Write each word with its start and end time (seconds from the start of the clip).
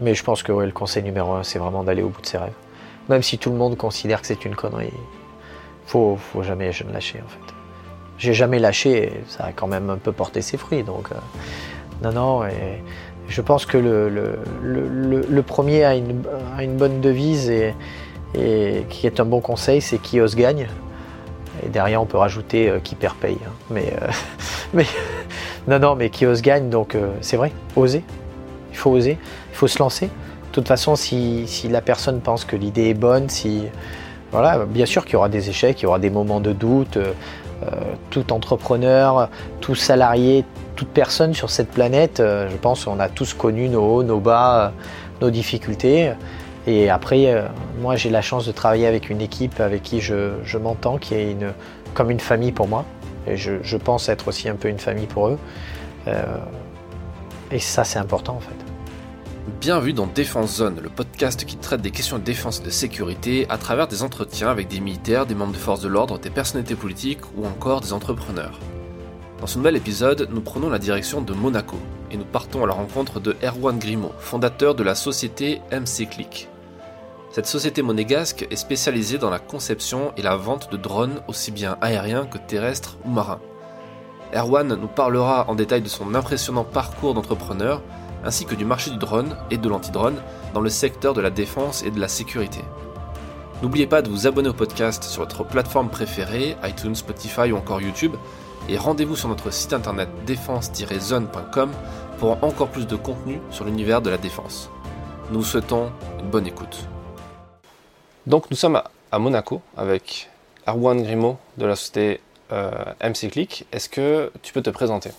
Mais 0.00 0.14
je 0.14 0.22
pense 0.22 0.42
que 0.42 0.52
le 0.52 0.72
conseil 0.72 1.02
numéro 1.02 1.32
un, 1.32 1.42
c'est 1.42 1.58
vraiment 1.58 1.82
d'aller 1.82 2.02
au 2.02 2.08
bout 2.08 2.20
de 2.20 2.26
ses 2.26 2.38
rêves. 2.38 2.52
Même 3.08 3.22
si 3.22 3.38
tout 3.38 3.50
le 3.50 3.56
monde 3.56 3.76
considère 3.76 4.20
que 4.20 4.26
c'est 4.26 4.44
une 4.44 4.54
connerie, 4.54 4.92
faut, 5.86 6.16
faut 6.16 6.42
jamais 6.42 6.70
lâcher 6.92 7.20
en 7.24 7.28
fait. 7.28 7.54
J'ai 8.18 8.32
jamais 8.32 8.58
lâché 8.58 9.04
et 9.04 9.12
ça 9.28 9.44
a 9.44 9.52
quand 9.52 9.66
même 9.66 9.90
un 9.90 9.96
peu 9.96 10.12
porté 10.12 10.42
ses 10.42 10.56
fruits. 10.56 10.82
Donc, 10.82 11.08
euh, 11.12 11.14
non, 12.02 12.12
non, 12.12 12.44
et 12.46 12.82
je 13.28 13.40
pense 13.42 13.66
que 13.66 13.76
le, 13.78 15.42
premier 15.42 15.84
a 15.84 15.94
une, 15.94 16.76
bonne 16.76 17.00
devise 17.00 17.50
et, 17.50 17.74
et, 18.34 18.84
qui 18.88 19.06
est 19.06 19.20
un 19.20 19.24
bon 19.24 19.40
conseil, 19.40 19.80
c'est 19.80 19.98
qui 19.98 20.20
ose 20.20 20.34
gagne. 20.34 20.66
Et 21.64 21.68
derrière, 21.68 22.02
on 22.02 22.06
peut 22.06 22.18
rajouter 22.18 22.68
euh, 22.68 22.80
qui 22.80 22.94
perd 22.94 23.16
paye. 23.16 23.38
Hein. 23.46 23.52
Mais, 23.70 23.92
euh, 24.02 24.08
mais 24.74 24.86
non, 25.68 25.78
non, 25.78 25.94
mais 25.94 26.10
qui 26.10 26.26
ose 26.26 26.42
gagne, 26.42 26.70
donc 26.70 26.96
c'est 27.20 27.36
vrai, 27.36 27.52
oser. 27.76 28.02
Il 28.76 28.78
faut 28.78 28.90
oser, 28.90 29.18
il 29.50 29.56
faut 29.56 29.68
se 29.68 29.78
lancer. 29.78 30.06
De 30.06 30.52
toute 30.52 30.68
façon, 30.68 30.96
si, 30.96 31.44
si 31.46 31.68
la 31.68 31.80
personne 31.80 32.20
pense 32.20 32.44
que 32.44 32.56
l'idée 32.56 32.90
est 32.90 32.94
bonne, 32.94 33.28
si 33.28 33.62
voilà, 34.32 34.64
bien 34.66 34.86
sûr 34.86 35.04
qu'il 35.04 35.14
y 35.14 35.16
aura 35.16 35.28
des 35.28 35.48
échecs, 35.48 35.80
il 35.80 35.84
y 35.84 35.86
aura 35.86 35.98
des 35.98 36.10
moments 36.10 36.40
de 36.40 36.52
doute. 36.52 36.98
Euh, 37.62 37.70
tout 38.10 38.34
entrepreneur, 38.34 39.30
tout 39.62 39.74
salarié, 39.74 40.44
toute 40.74 40.88
personne 40.88 41.32
sur 41.32 41.48
cette 41.48 41.70
planète, 41.70 42.20
euh, 42.20 42.50
je 42.50 42.56
pense 42.56 42.84
qu'on 42.84 43.00
a 43.00 43.08
tous 43.08 43.32
connu 43.32 43.70
nos 43.70 43.80
hauts, 43.80 44.02
nos 44.02 44.20
bas, 44.20 44.66
euh, 44.66 44.68
nos 45.22 45.30
difficultés. 45.30 46.12
Et 46.66 46.90
après, 46.90 47.44
moi 47.80 47.96
j'ai 47.96 48.10
la 48.10 48.20
chance 48.20 48.44
de 48.44 48.52
travailler 48.52 48.86
avec 48.86 49.08
une 49.08 49.20
équipe 49.22 49.60
avec 49.60 49.84
qui 49.84 50.00
je, 50.00 50.58
m'entends, 50.58 50.98
qui 50.98 51.14
est 51.14 51.30
une, 51.30 51.52
comme 51.94 52.10
une 52.10 52.20
famille 52.20 52.52
pour 52.52 52.68
moi. 52.68 52.84
Et 53.26 53.36
je, 53.36 53.76
pense 53.76 54.08
être 54.08 54.28
aussi 54.28 54.48
un 54.48 54.56
peu 54.56 54.68
une 54.68 54.80
famille 54.80 55.06
pour 55.06 55.28
eux. 55.28 55.38
et 57.52 57.58
ça 57.60 57.84
c'est 57.84 58.00
important 58.00 58.34
en 58.34 58.40
fait. 58.40 58.65
Bienvenue 59.46 59.92
dans 59.92 60.08
Défense 60.08 60.56
Zone, 60.56 60.80
le 60.82 60.88
podcast 60.88 61.44
qui 61.44 61.56
traite 61.56 61.80
des 61.80 61.92
questions 61.92 62.18
de 62.18 62.24
défense 62.24 62.58
et 62.58 62.64
de 62.64 62.70
sécurité 62.70 63.46
à 63.48 63.58
travers 63.58 63.86
des 63.86 64.02
entretiens 64.02 64.48
avec 64.48 64.66
des 64.66 64.80
militaires, 64.80 65.24
des 65.24 65.36
membres 65.36 65.52
de 65.52 65.56
forces 65.56 65.80
de 65.80 65.88
l'ordre, 65.88 66.18
des 66.18 66.30
personnalités 66.30 66.74
politiques 66.74 67.20
ou 67.36 67.46
encore 67.46 67.80
des 67.80 67.92
entrepreneurs. 67.92 68.58
Dans 69.40 69.46
ce 69.46 69.58
nouvel 69.58 69.76
épisode, 69.76 70.28
nous 70.32 70.40
prenons 70.40 70.68
la 70.68 70.80
direction 70.80 71.22
de 71.22 71.32
Monaco 71.32 71.76
et 72.10 72.16
nous 72.16 72.24
partons 72.24 72.64
à 72.64 72.66
la 72.66 72.72
rencontre 72.72 73.20
de 73.20 73.36
Erwan 73.40 73.78
Grimaud, 73.78 74.12
fondateur 74.18 74.74
de 74.74 74.82
la 74.82 74.96
société 74.96 75.60
MC 75.70 76.08
Click. 76.10 76.48
Cette 77.30 77.46
société 77.46 77.82
monégasque 77.82 78.48
est 78.50 78.56
spécialisée 78.56 79.18
dans 79.18 79.30
la 79.30 79.38
conception 79.38 80.12
et 80.16 80.22
la 80.22 80.34
vente 80.34 80.72
de 80.72 80.76
drones 80.76 81.22
aussi 81.28 81.52
bien 81.52 81.78
aériens 81.80 82.26
que 82.26 82.38
terrestres 82.38 82.98
ou 83.04 83.10
marins. 83.10 83.40
Erwan 84.34 84.66
nous 84.66 84.88
parlera 84.88 85.48
en 85.48 85.54
détail 85.54 85.82
de 85.82 85.88
son 85.88 86.16
impressionnant 86.16 86.64
parcours 86.64 87.14
d'entrepreneur 87.14 87.80
ainsi 88.26 88.44
que 88.44 88.54
du 88.54 88.64
marché 88.64 88.90
du 88.90 88.98
drone 88.98 89.36
et 89.50 89.56
de 89.56 89.68
l'anti-drone 89.68 90.20
dans 90.52 90.60
le 90.60 90.68
secteur 90.68 91.14
de 91.14 91.20
la 91.20 91.30
défense 91.30 91.82
et 91.82 91.90
de 91.90 92.00
la 92.00 92.08
sécurité. 92.08 92.60
N'oubliez 93.62 93.86
pas 93.86 94.02
de 94.02 94.10
vous 94.10 94.26
abonner 94.26 94.50
au 94.50 94.52
podcast 94.52 95.04
sur 95.04 95.22
votre 95.22 95.44
plateforme 95.44 95.88
préférée, 95.88 96.56
iTunes, 96.62 96.94
Spotify 96.94 97.52
ou 97.52 97.56
encore 97.56 97.80
YouTube, 97.80 98.14
et 98.68 98.76
rendez-vous 98.76 99.16
sur 99.16 99.28
notre 99.28 99.50
site 99.50 99.72
internet 99.72 100.08
défense-zone.com 100.26 101.70
pour 102.18 102.42
encore 102.42 102.68
plus 102.68 102.86
de 102.86 102.96
contenu 102.96 103.40
sur 103.50 103.64
l'univers 103.64 104.02
de 104.02 104.10
la 104.10 104.18
défense. 104.18 104.70
Nous 105.30 105.40
vous 105.40 105.46
souhaitons 105.46 105.90
une 106.20 106.28
bonne 106.28 106.46
écoute. 106.46 106.86
Donc 108.26 108.50
nous 108.50 108.56
sommes 108.56 108.82
à 109.12 109.18
Monaco 109.18 109.62
avec 109.76 110.28
Arwan 110.66 111.00
Grimaud 111.00 111.38
de 111.58 111.66
la 111.66 111.76
société 111.76 112.20
euh, 112.52 112.70
MC 113.00 113.30
Click. 113.30 113.66
Est-ce 113.72 113.88
que 113.88 114.32
tu 114.42 114.52
peux 114.52 114.62
te 114.62 114.70
présenter? 114.70 115.10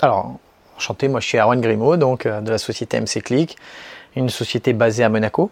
Alors, 0.00 0.38
Enchanté, 0.78 1.08
moi 1.08 1.18
je 1.18 1.26
suis 1.26 1.38
Arwen 1.38 1.60
Grimaud, 1.60 1.96
donc 1.96 2.24
euh, 2.24 2.40
de 2.40 2.52
la 2.52 2.58
société 2.58 3.00
MC 3.00 3.20
Click, 3.20 3.56
une 4.14 4.30
société 4.30 4.72
basée 4.72 5.02
à 5.02 5.08
Monaco, 5.08 5.50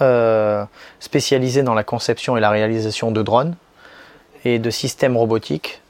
euh, 0.00 0.64
spécialisée 1.00 1.64
dans 1.64 1.74
la 1.74 1.82
conception 1.82 2.36
et 2.36 2.40
la 2.40 2.48
réalisation 2.48 3.10
de 3.10 3.20
drones 3.20 3.56
et 4.44 4.60
de 4.60 4.70
systèmes 4.70 5.16
robotiques 5.16 5.82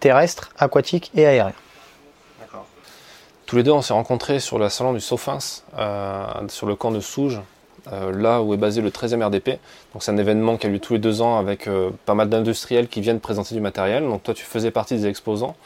terrestres, 0.00 0.48
aquatiques 0.58 1.10
et 1.14 1.26
aériens. 1.26 1.52
Tous 3.44 3.56
les 3.56 3.62
deux, 3.62 3.72
on 3.72 3.82
s'est 3.82 3.92
rencontrés 3.92 4.40
sur 4.40 4.58
le 4.58 4.70
salon 4.70 4.94
du 4.94 5.00
Sofins, 5.00 5.62
euh, 5.76 6.24
sur 6.48 6.66
le 6.66 6.76
camp 6.76 6.92
de 6.92 7.00
Souge, 7.00 7.42
là 7.90 8.40
où 8.40 8.54
est 8.54 8.56
basé 8.56 8.80
le 8.80 8.88
13e 8.88 9.22
RDP. 9.22 9.58
Donc 9.92 10.02
c'est 10.02 10.12
un 10.12 10.16
événement 10.16 10.56
qui 10.56 10.66
a 10.66 10.70
lieu 10.70 10.78
tous 10.78 10.94
les 10.94 10.98
deux 10.98 11.20
ans 11.20 11.38
avec 11.38 11.68
pas 12.06 12.14
mal 12.14 12.30
d'industriels 12.30 12.88
qui 12.88 13.02
viennent 13.02 13.20
présenter 13.20 13.54
du 13.54 13.60
matériel. 13.60 14.04
Donc 14.04 14.22
toi, 14.22 14.32
tu 14.32 14.44
faisais 14.44 14.70
partie 14.70 14.94
des 14.94 15.06
exposants. 15.06 15.56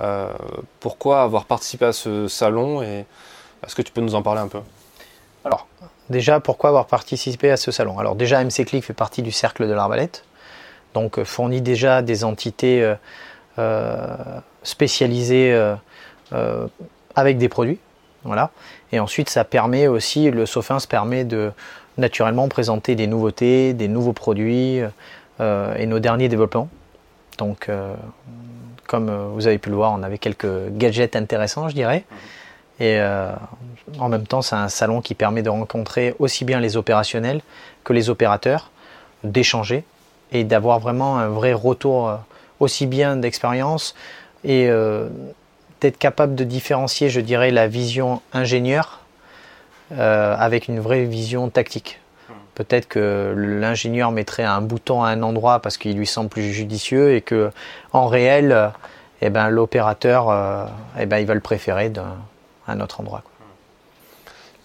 Euh, 0.00 0.32
pourquoi 0.80 1.22
avoir 1.22 1.44
participé 1.44 1.84
à 1.84 1.92
ce 1.92 2.28
salon 2.28 2.82
et 2.82 3.04
est-ce 3.64 3.74
que 3.74 3.82
tu 3.82 3.92
peux 3.92 4.00
nous 4.00 4.14
en 4.14 4.22
parler 4.22 4.40
un 4.40 4.48
peu? 4.48 4.60
Alors, 5.44 5.66
déjà, 6.08 6.40
pourquoi 6.40 6.70
avoir 6.70 6.86
participé 6.86 7.50
à 7.50 7.56
ce 7.56 7.70
salon? 7.70 7.98
Alors 7.98 8.14
déjà, 8.14 8.42
MC 8.42 8.64
Click 8.64 8.84
fait 8.84 8.94
partie 8.94 9.22
du 9.22 9.32
cercle 9.32 9.68
de 9.68 9.72
l'arbalète, 9.72 10.24
donc 10.94 11.18
euh, 11.18 11.24
fournit 11.24 11.60
déjà 11.60 12.02
des 12.02 12.24
entités 12.24 12.94
euh, 13.58 14.40
spécialisées 14.62 15.74
avec 17.14 17.38
des 17.38 17.48
produits. 17.48 17.78
Voilà. 18.24 18.50
Et 18.92 19.00
ensuite, 19.00 19.28
ça 19.28 19.44
permet 19.44 19.88
aussi, 19.88 20.30
le 20.30 20.46
Sofins 20.46 20.78
permet 20.88 21.24
de 21.24 21.52
naturellement 21.98 22.48
présenter 22.48 22.94
des 22.94 23.06
nouveautés, 23.06 23.74
des 23.74 23.88
nouveaux 23.88 24.12
produits 24.12 24.80
et 25.40 25.86
nos 25.86 25.98
derniers 25.98 26.28
développements. 26.28 26.68
Donc, 27.36 27.68
comme 28.86 29.08
euh, 29.08 29.28
vous 29.32 29.46
avez 29.46 29.58
pu 29.58 29.70
le 29.70 29.76
voir, 29.76 29.92
on 29.92 30.02
avait 30.02 30.18
quelques 30.18 30.70
gadgets 30.72 31.16
intéressants, 31.16 31.68
je 31.68 31.74
dirais. 31.74 32.04
Et 32.80 32.98
euh, 32.98 33.32
en 33.98 34.08
même 34.08 34.26
temps, 34.26 34.42
c'est 34.42 34.56
un 34.56 34.68
salon 34.68 35.00
qui 35.00 35.14
permet 35.14 35.42
de 35.42 35.50
rencontrer 35.50 36.14
aussi 36.18 36.44
bien 36.44 36.60
les 36.60 36.76
opérationnels 36.76 37.40
que 37.84 37.92
les 37.92 38.10
opérateurs, 38.10 38.70
d'échanger 39.24 39.84
et 40.32 40.44
d'avoir 40.44 40.80
vraiment 40.80 41.18
un 41.18 41.28
vrai 41.28 41.52
retour 41.52 42.08
euh, 42.08 42.16
aussi 42.60 42.86
bien 42.86 43.16
d'expérience 43.16 43.94
et 44.44 44.68
d'être 45.80 45.98
capable 45.98 46.34
de 46.34 46.42
différencier, 46.42 47.10
je 47.10 47.20
dirais, 47.20 47.52
la 47.52 47.68
vision 47.68 48.22
ingénieur 48.32 49.00
avec 49.90 50.66
une 50.66 50.80
vraie 50.80 51.04
vision 51.04 51.48
tactique. 51.48 52.01
Peut-être 52.54 52.86
que 52.86 53.34
l'ingénieur 53.36 54.10
mettrait 54.10 54.44
un 54.44 54.60
bouton 54.60 55.02
à 55.02 55.08
un 55.08 55.22
endroit 55.22 55.60
parce 55.60 55.78
qu'il 55.78 55.96
lui 55.96 56.06
semble 56.06 56.28
plus 56.28 56.52
judicieux 56.52 57.14
et 57.14 57.22
que 57.22 57.50
en 57.92 58.06
réel, 58.06 58.72
eh 59.22 59.30
ben, 59.30 59.48
l'opérateur 59.48 60.28
euh, 60.28 60.66
eh 60.98 61.06
ben, 61.06 61.18
il 61.18 61.26
va 61.26 61.34
le 61.34 61.40
préférer 61.40 61.88
d'un 61.88 62.16
un 62.68 62.80
autre 62.80 63.00
endroit. 63.00 63.22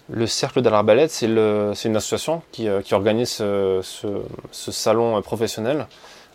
Le 0.08 0.26
Cercle 0.26 0.62
de 0.62 0.68
l'Arbalète, 0.68 1.10
c'est 1.10 1.26
une 1.26 1.96
association 1.96 2.42
qui, 2.52 2.68
euh, 2.68 2.80
organise 2.92 3.32
ce, 3.32 3.82
salon 4.52 5.20
professionnel. 5.20 5.86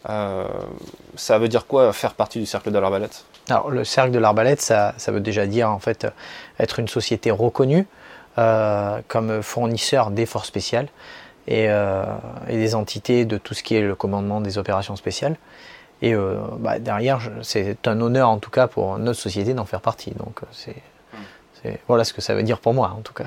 Euh, 0.09 0.45
ça 1.15 1.37
veut 1.37 1.47
dire 1.47 1.65
quoi 1.65 1.93
faire 1.93 2.15
partie 2.15 2.39
du 2.39 2.45
Cercle 2.45 2.71
de 2.71 2.79
l'Arbalète? 2.79 3.23
Alors 3.49 3.69
le 3.69 3.83
Cercle 3.85 4.11
de 4.11 4.19
l'Arbalète, 4.19 4.61
ça, 4.61 4.93
ça, 4.97 5.11
veut 5.11 5.21
déjà 5.21 5.45
dire 5.45 5.69
en 5.69 5.79
fait 5.79 6.05
être 6.59 6.79
une 6.79 6.87
société 6.87 7.31
reconnue 7.31 7.87
comme 8.35 9.43
fournisseur 9.43 10.09
d'efforts 10.09 10.45
spéciaux 10.45 10.87
euh, 11.49 12.05
et, 12.47 12.57
des 12.57 12.75
entités 12.75 13.25
de 13.25 13.37
tout 13.37 13.53
ce 13.53 13.63
qui 13.63 13.75
est 13.75 13.81
le 13.81 13.95
commandement 13.95 14.39
des 14.39 14.57
opérations 14.57 14.95
spéciales. 14.95 15.35
Et 16.01 16.13
euh, 16.13 16.37
bah, 16.59 16.79
derrière, 16.79 17.19
c'est 17.41 17.87
un 17.87 17.99
honneur 18.01 18.29
en 18.29 18.37
tout 18.37 18.49
cas 18.49 18.67
pour 18.67 18.97
notre 18.97 19.19
société 19.19 19.53
d'en 19.53 19.65
faire 19.65 19.81
partie. 19.81 20.11
Donc 20.11 20.41
euh, 20.43 20.45
c'est 20.51 20.75
voilà 21.87 22.03
ce 22.03 22.11
que 22.11 22.21
ça 22.21 22.33
veut 22.33 22.43
dire 22.43 22.59
pour 22.59 22.73
moi 22.73 22.93
en 22.97 23.01
tout 23.01 23.13
cas. 23.13 23.25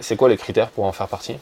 C'est 0.00 0.16
quoi 0.16 0.30
les 0.30 0.38
critères 0.38 0.70
pour 0.70 0.84
en 0.84 0.92
faire 0.92 1.08
partie? 1.08 1.36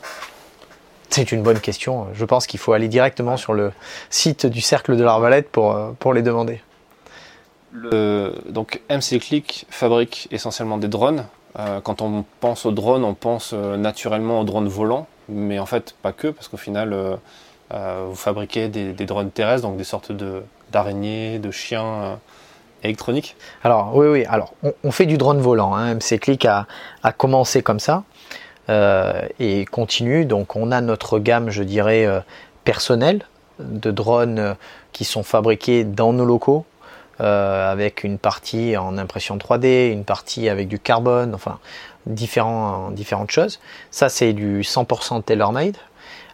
C'est 1.08 1.30
une 1.30 1.42
bonne 1.42 1.60
question. 1.60 2.08
Je 2.14 2.24
pense 2.24 2.48
qu'il 2.48 2.58
faut 2.58 2.72
aller 2.72 2.88
directement 2.88 3.36
sur 3.36 3.54
le 3.54 3.72
site 4.10 4.46
du 4.46 4.60
Cercle 4.60 4.96
de 4.96 5.04
l'Arbalète 5.04 5.48
pour, 5.50 5.94
pour 6.00 6.12
les 6.14 6.22
demander. 6.22 6.60
Le, 7.70 8.34
donc 8.48 8.80
MC 8.90 9.20
Click 9.20 9.66
fabrique 9.70 10.26
essentiellement 10.32 10.78
des 10.78 10.88
drones. 10.88 11.26
quand 11.84 12.02
on 12.02 12.24
pense 12.40 12.66
aux 12.66 12.72
drones, 12.72 13.04
on 13.04 13.14
pense 13.14 13.52
naturellement 13.52 14.40
aux 14.40 14.44
drones 14.44 14.68
volants 14.68 15.06
mais 15.28 15.58
en 15.58 15.66
fait 15.66 15.94
pas 16.02 16.12
que, 16.12 16.28
parce 16.28 16.48
qu'au 16.48 16.56
final, 16.56 16.92
euh, 16.92 17.16
euh, 17.74 18.06
vous 18.08 18.14
fabriquez 18.14 18.68
des, 18.68 18.92
drones 19.06 19.30
terrestres, 19.30 19.66
donc 19.66 19.76
des 19.76 19.84
sortes 19.84 20.12
d'araignées, 20.70 21.38
de, 21.38 21.50
chiens 21.50 21.84
euh, 21.84 22.14
électroniques. 22.82 23.36
Alors 23.64 23.94
oui, 23.96 24.06
oui, 24.06 24.24
alors 24.26 24.54
on, 24.84 24.90
fait 24.90 25.06
du 25.06 25.18
drone 25.18 25.40
volant. 25.40 25.74
Hein. 25.74 25.94
MC 25.94 26.20
Click 26.20 26.44
a, 26.44 26.66
commencé 27.16 27.62
comme 27.62 27.80
ça 27.80 28.04
et 29.38 29.64
continue. 29.66 30.24
Donc 30.24 30.56
on 30.56 30.72
a 30.72 30.80
notre 30.80 31.18
gamme, 31.18 31.50
je 31.50 31.62
dirais, 31.62 32.06
personnelle 32.64 33.24
de 33.60 33.90
drones 33.90 34.56
qui 34.92 35.04
sont 35.04 35.22
fabriqués 35.22 35.84
dans 35.84 36.12
nos 36.12 36.24
locaux. 36.24 36.64
avec 37.18 38.04
une 38.04 38.18
partie 38.18 38.76
en 38.76 38.98
impression 38.98 39.38
3D, 39.38 39.90
une 39.90 40.04
partie 40.04 40.48
avec 40.48 40.68
du 40.68 40.78
carbone, 40.78 41.34
enfin 41.34 41.58
différents, 42.06 42.90
différentes 42.90 43.30
choses. 43.30 43.60
Ça, 43.90 44.08
c'est 44.08 44.32
du 44.32 44.62
100% 44.62 45.22
tailor-made. 45.22 45.76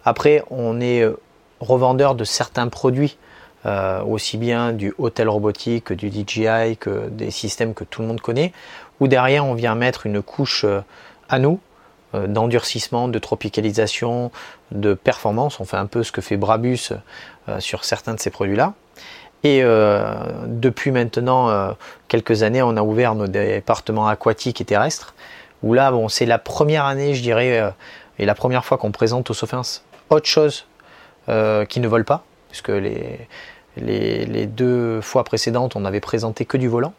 Après, 0.04 0.42
on 0.50 0.80
est 0.80 1.02
euh, 1.02 1.18
revendeur 1.60 2.14
de 2.14 2.24
certains 2.24 2.68
produits, 2.68 3.16
euh, 3.66 4.02
aussi 4.02 4.36
bien 4.36 4.72
du 4.72 4.92
hôtel 4.98 5.28
robotique 5.28 5.84
que 5.84 5.94
du 5.94 6.10
DJI, 6.10 6.76
que 6.76 7.08
des 7.08 7.30
systèmes 7.30 7.74
que 7.74 7.84
tout 7.84 8.02
le 8.02 8.08
monde 8.08 8.20
connaît, 8.20 8.52
où 9.00 9.08
derrière, 9.08 9.46
on 9.46 9.54
vient 9.54 9.74
mettre 9.74 10.06
une 10.06 10.22
couche 10.22 10.64
euh, 10.64 10.80
à 11.28 11.38
nous, 11.38 11.60
d'endurcissement, 12.28 13.08
de 13.08 13.18
tropicalisation, 13.18 14.30
de 14.70 14.92
performance. 14.92 15.60
On 15.60 15.64
fait 15.64 15.78
un 15.78 15.86
peu 15.86 16.02
ce 16.02 16.12
que 16.12 16.20
fait 16.20 16.36
Brabus 16.36 16.92
sur 17.58 17.86
certains 17.86 18.12
de 18.12 18.20
ces 18.20 18.28
produits-là. 18.28 18.74
Et 19.44 19.62
depuis 20.46 20.90
maintenant 20.90 21.74
quelques 22.08 22.42
années, 22.42 22.60
on 22.60 22.76
a 22.76 22.82
ouvert 22.82 23.14
nos 23.14 23.28
départements 23.28 24.08
aquatiques 24.08 24.60
et 24.60 24.66
terrestres, 24.66 25.14
où 25.62 25.74
là, 25.74 25.90
bon, 25.90 26.08
c'est 26.08 26.26
la 26.26 26.38
première 26.38 26.84
année, 26.84 27.14
je 27.14 27.22
dirais, 27.22 27.72
et 28.18 28.24
la 28.24 28.34
première 28.34 28.64
fois 28.64 28.78
qu'on 28.78 28.92
présente 28.92 29.30
au 29.30 29.34
Sofins 29.34 29.62
autre 30.10 30.26
chose 30.26 30.66
qui 31.26 31.80
ne 31.80 31.88
vole 31.88 32.04
pas, 32.04 32.24
puisque 32.50 32.72
les, 33.76 34.46
deux 34.46 35.00
fois 35.00 35.24
précédentes, 35.24 35.76
on 35.76 35.80
n'avait 35.80 36.00
présenté 36.00 36.44
que 36.44 36.56
du 36.56 36.68
volant. 36.68 36.92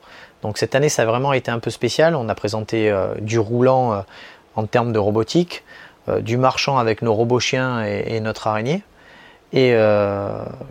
Donc 0.44 0.57
cette 0.57 0.75
année, 0.75 0.89
ça 0.89 1.04
a 1.04 1.06
vraiment 1.06 1.33
été 1.33 1.50
un 1.50 1.60
peu 1.60 1.69
spécial. 1.69 2.15
On 2.15 2.27
a 2.30 2.36
présenté 2.36 2.92
euh, 2.92 3.15
du 3.19 3.39
roulant 3.39 3.94
euh, 3.94 4.01
en 4.56 4.66
termes 4.66 4.92
de 4.92 5.00
robotique, 5.00 5.63
euh, 6.09 6.19
du 6.19 6.38
marchand 6.38 6.77
avec 6.77 7.01
nos 7.01 7.13
robots 7.13 7.39
chiens 7.39 7.83
et, 7.83 8.19
notre 8.19 8.48
araignée, 8.48 8.83
et 9.53 9.77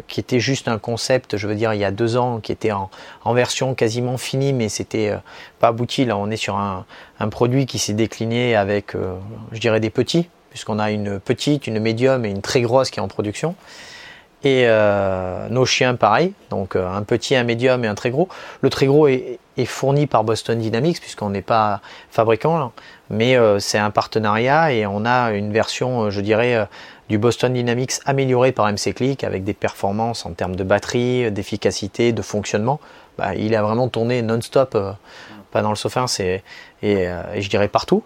qui 0.08 0.18
était 0.18 0.40
juste 0.40 0.66
un 0.66 0.78
concept, 0.78 1.36
je 1.36 1.46
veux 1.46 1.54
dire, 1.54 1.72
il 1.72 1.78
y 1.78 1.84
a 1.84 1.92
deux 1.92 2.16
ans, 2.16 2.40
qui 2.40 2.50
était 2.50 2.72
en, 2.72 2.90
version 3.32 3.76
quasiment 3.76 4.18
finie, 4.18 4.52
mais 4.52 4.68
c'était 4.68 5.14
pas 5.60 5.68
abouti. 5.68 6.04
Là, 6.04 6.16
on 6.16 6.30
est 6.30 6.36
sur 6.36 6.56
un, 6.56 6.84
produit 7.30 7.66
qui 7.66 7.78
s'est 7.78 7.92
décliné 7.92 8.56
avec, 8.56 8.94
je 9.52 9.60
dirais, 9.60 9.78
des 9.78 9.90
petits, 9.90 10.28
puisqu'on 10.50 10.80
a 10.80 10.90
une 10.90 11.20
petite, 11.20 11.68
une 11.68 11.78
médium 11.78 12.24
et 12.24 12.30
une 12.30 12.42
très 12.42 12.60
grosse 12.60 12.90
qui 12.90 12.98
est 12.98 13.02
en 13.02 13.08
production. 13.08 13.54
Et 14.44 14.64
euh, 14.66 15.48
nos 15.50 15.64
chiens, 15.64 15.94
pareil, 15.94 16.32
donc 16.50 16.74
euh, 16.74 16.88
un 16.88 17.02
petit, 17.04 17.36
un 17.36 17.44
médium 17.44 17.84
et 17.84 17.88
un 17.88 17.94
très 17.94 18.10
gros. 18.10 18.28
Le 18.60 18.70
très 18.70 18.86
gros 18.86 19.06
est, 19.06 19.38
fourni 19.66 20.08
par 20.08 20.24
Boston 20.24 20.58
Dynamics, 20.58 21.00
puisqu'on 21.00 21.30
n'est 21.30 21.42
pas 21.42 21.80
fabricant, 22.10 22.72
mais 23.10 23.36
euh, 23.36 23.60
c'est 23.60 23.78
un 23.78 23.90
partenariat 23.90 24.72
et 24.72 24.84
on 24.86 25.04
a 25.04 25.30
une 25.32 25.52
version, 25.52 26.10
je 26.10 26.20
dirais, 26.20 26.66
Boston 27.18 27.52
Dynamics 27.52 27.94
améliorée 28.04 28.52
par 28.52 28.70
MC 28.70 28.94
Click 28.94 29.24
avec 29.24 29.44
des 29.44 29.54
performances 29.54 30.26
en 30.26 30.32
termes 30.32 30.56
de 30.56 30.64
batterie, 30.64 31.30
d'efficacité, 31.30 32.12
de 32.12 32.22
fonctionnement. 32.22 32.80
Bah, 33.18 33.34
il 33.34 33.54
a 33.54 33.62
vraiment 33.62 33.88
tourné 33.88 34.22
non-stop, 34.22 34.76
pas 35.50 35.62
dans 35.62 35.70
le 35.70 35.76
sofa, 35.76 36.06
et, 36.20 36.42
et 36.82 37.08
je 37.40 37.48
dirais 37.48 37.68
partout. 37.68 38.02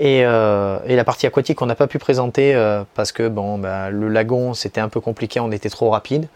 Euh, 0.00 0.78
et, 0.86 0.96
la 0.96 1.04
partie 1.04 1.26
aquatique, 1.26 1.62
on 1.62 1.66
n'a 1.66 1.74
pas 1.74 1.86
pu 1.86 1.98
présenter 1.98 2.54
euh, 2.54 2.82
parce 2.94 3.12
que 3.12 3.28
bon, 3.28 3.58
bah, 3.58 3.90
le 3.90 4.08
lagon, 4.08 4.54
c'était 4.54 4.80
un 4.80 4.88
peu 4.88 5.00
compliqué, 5.00 5.40
on 5.40 5.52
était 5.52 5.70
trop 5.70 5.90
rapide 5.90 6.28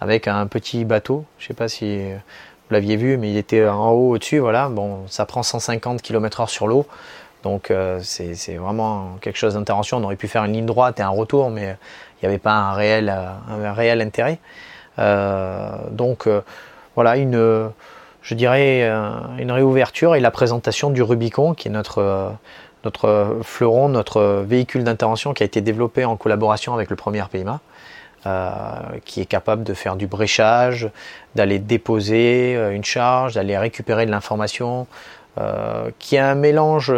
avec 0.00 0.28
un 0.28 0.46
petit 0.46 0.84
bateau. 0.84 1.24
Je 1.38 1.44
ne 1.44 1.48
sais 1.48 1.54
pas 1.54 1.68
si 1.68 1.98
vous 1.98 2.70
l'aviez 2.70 2.96
vu, 2.96 3.18
mais 3.18 3.30
il 3.30 3.36
était 3.36 3.66
en 3.68 3.90
haut 3.90 4.14
au-dessus. 4.14 4.38
Voilà, 4.38 4.68
bon, 4.68 5.00
ça 5.08 5.26
prend 5.26 5.42
150 5.42 6.02
km/h 6.02 6.48
sur 6.48 6.66
l'eau. 6.66 6.86
Donc 7.42 7.70
euh, 7.70 7.98
c'est 8.02 8.54
vraiment 8.54 9.16
quelque 9.20 9.36
chose 9.36 9.54
d'intervention. 9.54 9.98
On 9.98 10.04
aurait 10.04 10.16
pu 10.16 10.28
faire 10.28 10.44
une 10.44 10.52
ligne 10.52 10.66
droite 10.66 11.00
et 11.00 11.02
un 11.02 11.08
retour, 11.08 11.50
mais 11.50 11.76
il 12.20 12.26
n'y 12.26 12.28
avait 12.28 12.38
pas 12.38 12.52
un 12.52 12.72
réel, 12.72 13.12
réel 13.74 14.00
intérêt. 14.00 14.38
donc 15.90 16.28
voilà, 16.94 17.16
une, 17.16 17.70
je 18.22 18.34
dirais 18.34 18.88
une 19.38 19.50
réouverture 19.50 20.14
et 20.14 20.20
la 20.20 20.30
présentation 20.30 20.90
du 20.90 21.02
Rubicon, 21.02 21.54
qui 21.54 21.68
est 21.68 21.72
notre 21.72 22.32
notre 22.84 23.38
fleuron, 23.42 23.88
notre 23.88 24.42
véhicule 24.42 24.84
d'intervention 24.84 25.34
qui 25.34 25.42
a 25.42 25.46
été 25.46 25.60
développé 25.60 26.04
en 26.04 26.16
collaboration 26.16 26.74
avec 26.74 26.90
le 26.90 26.96
premier 26.96 27.22
PIMA, 27.30 27.60
euh, 28.26 28.50
qui 29.04 29.20
est 29.20 29.26
capable 29.26 29.64
de 29.64 29.74
faire 29.74 29.96
du 29.96 30.06
bréchage, 30.06 30.88
d'aller 31.34 31.58
déposer 31.58 32.54
euh, 32.56 32.70
une 32.70 32.84
charge, 32.84 33.34
d'aller 33.34 33.58
récupérer 33.58 34.06
de 34.06 34.10
l'information, 34.10 34.86
euh, 35.38 35.90
qui 35.98 36.18
a 36.18 36.30
un 36.30 36.34
mélange 36.34 36.92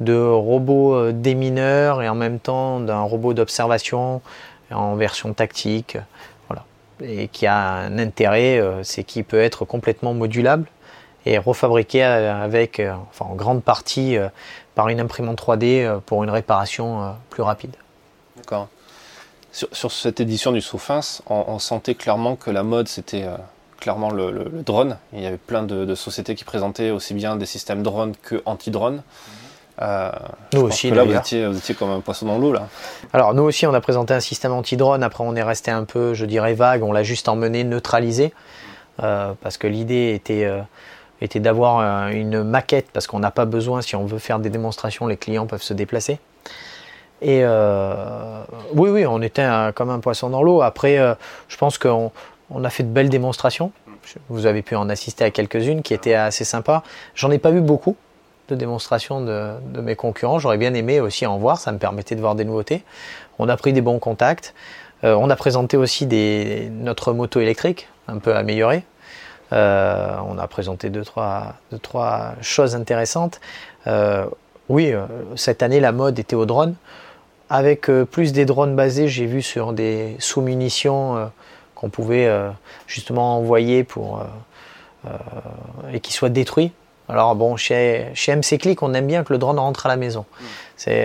de 0.00 0.18
robot 0.18 1.12
démineur 1.12 2.02
et 2.02 2.08
en 2.08 2.14
même 2.14 2.38
temps 2.38 2.80
d'un 2.80 3.00
robot 3.02 3.34
d'observation 3.34 4.20
en 4.70 4.94
version 4.96 5.32
tactique, 5.32 5.96
voilà. 6.48 6.64
et 7.00 7.28
qui 7.28 7.46
a 7.46 7.56
un 7.56 7.98
intérêt, 7.98 8.62
c'est 8.82 9.02
qu'il 9.02 9.24
peut 9.24 9.40
être 9.40 9.64
complètement 9.64 10.12
modulable 10.12 10.66
et 11.24 11.38
refabriqué 11.38 12.02
avec, 12.02 12.80
enfin 13.10 13.24
en 13.24 13.34
grande 13.34 13.62
partie 13.62 14.18
par 14.78 14.90
une 14.90 15.00
imprimante 15.00 15.42
3D 15.42 15.82
euh, 15.82 15.98
pour 15.98 16.22
une 16.22 16.30
réparation 16.30 17.02
euh, 17.02 17.10
plus 17.30 17.42
rapide. 17.42 17.74
D'accord. 18.36 18.68
Sur, 19.50 19.90
cette 19.90 20.20
édition 20.20 20.52
du 20.52 20.60
Soufins, 20.60 21.00
on, 21.26 21.58
sentait 21.58 21.96
clairement 21.96 22.36
que 22.36 22.52
la 22.52 22.62
mode 22.62 22.86
c'était 22.86 23.24
euh, 23.24 23.36
clairement 23.80 24.10
le, 24.10 24.50
drone. 24.64 24.96
Il 25.12 25.22
y 25.22 25.26
avait 25.26 25.36
plein 25.36 25.62
de, 25.62 25.94
sociétés 25.94 26.34
qui 26.34 26.44
présentaient 26.44 26.90
aussi 26.90 27.14
bien 27.14 27.36
des 27.36 27.46
systèmes 27.46 27.82
drone 27.82 28.14
que 28.22 28.42
anti-drone. 28.44 29.02
nous 29.80 30.60
aussi, 30.60 30.90
là, 30.90 31.04
vous 31.04 31.14
étiez, 31.14 31.74
comme 31.78 31.90
un 31.90 32.00
poisson 32.00 32.26
dans 32.26 32.38
l'eau 32.38 32.52
là. 32.52 32.68
Alors 33.12 33.34
nous 33.34 33.44
aussi, 33.44 33.66
on 33.66 33.74
a 33.74 33.80
présenté 33.80 34.14
un 34.14 34.20
système 34.20 34.52
anti-drone. 34.52 35.02
Après, 35.02 35.24
on 35.24 35.36
est 35.36 35.42
resté 35.42 35.70
un 35.70 35.84
peu, 35.84 36.14
je 36.14 36.26
dirais, 36.26 36.54
vague. 36.54 36.82
On 36.82 36.92
l'a 36.92 37.02
juste 37.02 37.28
emmené 37.28 37.64
neutralisé 37.64 38.32
parce 38.96 39.58
que 39.58 39.66
l'idée 39.66 40.12
était 40.14 40.48
était 41.20 41.40
d'avoir 41.40 41.78
euh, 41.80 42.10
une 42.10 42.42
maquette 42.42 42.90
parce 42.92 43.06
qu'on 43.06 43.18
n'a 43.18 43.30
pas 43.30 43.44
besoin, 43.44 43.82
si 43.82 43.96
on 43.96 44.04
veut 44.04 44.18
faire 44.18 44.38
des 44.38 44.50
démonstrations, 44.50 45.06
les 45.06 45.16
clients 45.16 45.46
peuvent 45.46 45.62
se 45.62 45.74
déplacer. 45.74 46.18
Et 47.20 47.40
euh, 47.42 48.42
oui, 48.74 48.90
oui, 48.90 49.04
on 49.04 49.20
était 49.22 49.48
comme 49.74 49.90
un 49.90 49.98
poisson 49.98 50.30
dans 50.30 50.42
l'eau. 50.42 50.62
Après, 50.62 50.98
euh, 50.98 51.14
je 51.48 51.56
pense 51.56 51.76
qu'on 51.76 52.12
on 52.50 52.64
a 52.64 52.70
fait 52.70 52.82
de 52.82 52.88
belles 52.88 53.08
démonstrations. 53.08 53.72
Vous 54.28 54.46
avez 54.46 54.62
pu 54.62 54.74
en 54.74 54.88
assister 54.88 55.24
à 55.24 55.30
quelques-unes 55.30 55.82
qui 55.82 55.92
étaient 55.92 56.14
assez 56.14 56.44
sympas. 56.44 56.82
J'en 57.14 57.30
ai 57.30 57.38
pas 57.38 57.50
vu 57.50 57.60
beaucoup 57.60 57.96
de 58.48 58.54
démonstrations 58.54 59.20
de, 59.20 59.80
mes 59.80 59.96
concurrents. 59.96 60.38
J'aurais 60.38 60.56
bien 60.56 60.72
aimé 60.72 61.00
aussi 61.00 61.26
en 61.26 61.36
voir, 61.36 61.58
ça 61.58 61.72
me 61.72 61.78
permettait 61.78 62.14
de 62.14 62.20
voir 62.20 62.34
des 62.34 62.44
nouveautés. 62.44 62.84
On 63.38 63.48
a 63.48 63.56
pris 63.56 63.72
des 63.72 63.82
bons 63.82 63.98
contacts. 63.98 64.54
on 65.02 65.28
a 65.28 65.36
présenté 65.36 65.76
aussi 65.76 66.06
des, 66.06 66.70
notre 66.70 67.12
moto 67.12 67.40
électrique, 67.40 67.88
un 68.06 68.18
peu 68.18 68.34
améliorée, 68.34 68.84
euh, 69.52 70.16
on 70.28 70.38
a 70.38 70.46
présenté 70.46 70.90
deux 70.90 71.04
trois, 71.04 71.54
deux, 71.70 71.78
trois 71.78 72.34
choses 72.40 72.74
intéressantes. 72.74 73.40
Euh, 73.86 74.26
oui, 74.68 74.92
euh, 74.92 75.06
cette 75.36 75.62
année, 75.62 75.80
la 75.80 75.92
mode 75.92 76.18
était 76.18 76.36
au 76.36 76.46
drone. 76.46 76.74
Avec 77.50 77.90
plus 78.10 78.32
des 78.32 78.44
drones 78.44 78.76
basés, 78.76 79.08
j'ai 79.08 79.24
vu 79.24 79.40
sur 79.40 79.72
des 79.72 80.16
sous-munitions 80.18 81.30
qu'on 81.78 81.88
pouvait 81.88 82.28
justement 82.86 83.38
envoyer 83.38 83.84
pour, 83.84 84.22
et 85.92 86.00
qui 86.00 86.12
soient 86.12 86.28
détruits. 86.28 86.72
Alors 87.08 87.34
bon, 87.34 87.56
chez, 87.56 88.08
chez 88.12 88.36
MC 88.36 88.58
Click, 88.58 88.82
on 88.82 88.92
aime 88.92 89.06
bien 89.06 89.24
que 89.24 89.32
le 89.32 89.38
drone 89.38 89.58
rentre 89.58 89.86
à 89.86 89.88
la 89.88 89.96
maison. 89.96 90.26
Mm. 90.40 90.44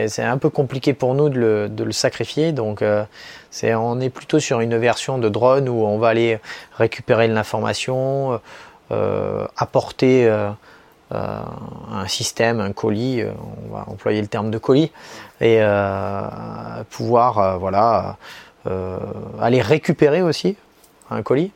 C'est 0.08 0.24
un 0.24 0.38
peu 0.38 0.50
compliqué 0.50 0.94
pour 0.94 1.16
nous 1.16 1.30
de 1.30 1.40
le, 1.40 1.70
de 1.70 1.84
le 1.84 1.92
sacrifier, 1.92 2.52
donc 2.52 2.84
on 3.64 4.02
est 4.02 4.10
plutôt 4.10 4.40
sur 4.40 4.60
une 4.60 4.78
version 4.78 5.18
de 5.18 5.30
drone 5.30 5.70
où 5.70 5.86
on 5.86 5.98
va 5.98 6.10
aller 6.10 6.40
récupérer 6.78 7.28
de 7.28 7.34
l'information, 7.34 8.40
euh, 8.92 9.48
apporter 9.56 10.28
euh, 10.28 10.50
euh, 11.14 11.40
un 11.92 12.08
système, 12.08 12.60
un 12.60 12.74
colis, 12.74 13.24
on 13.24 13.74
va 13.74 13.86
employer 13.88 14.22
le 14.22 14.28
terme 14.28 14.52
de 14.52 14.58
colis, 14.58 14.92
et 15.42 15.62
pouvoir 16.90 17.60
voilà, 17.60 18.18
aller 18.66 19.62
récupérer 19.62 20.22
aussi 20.22 20.56
un 21.10 21.22
colis. 21.22 21.52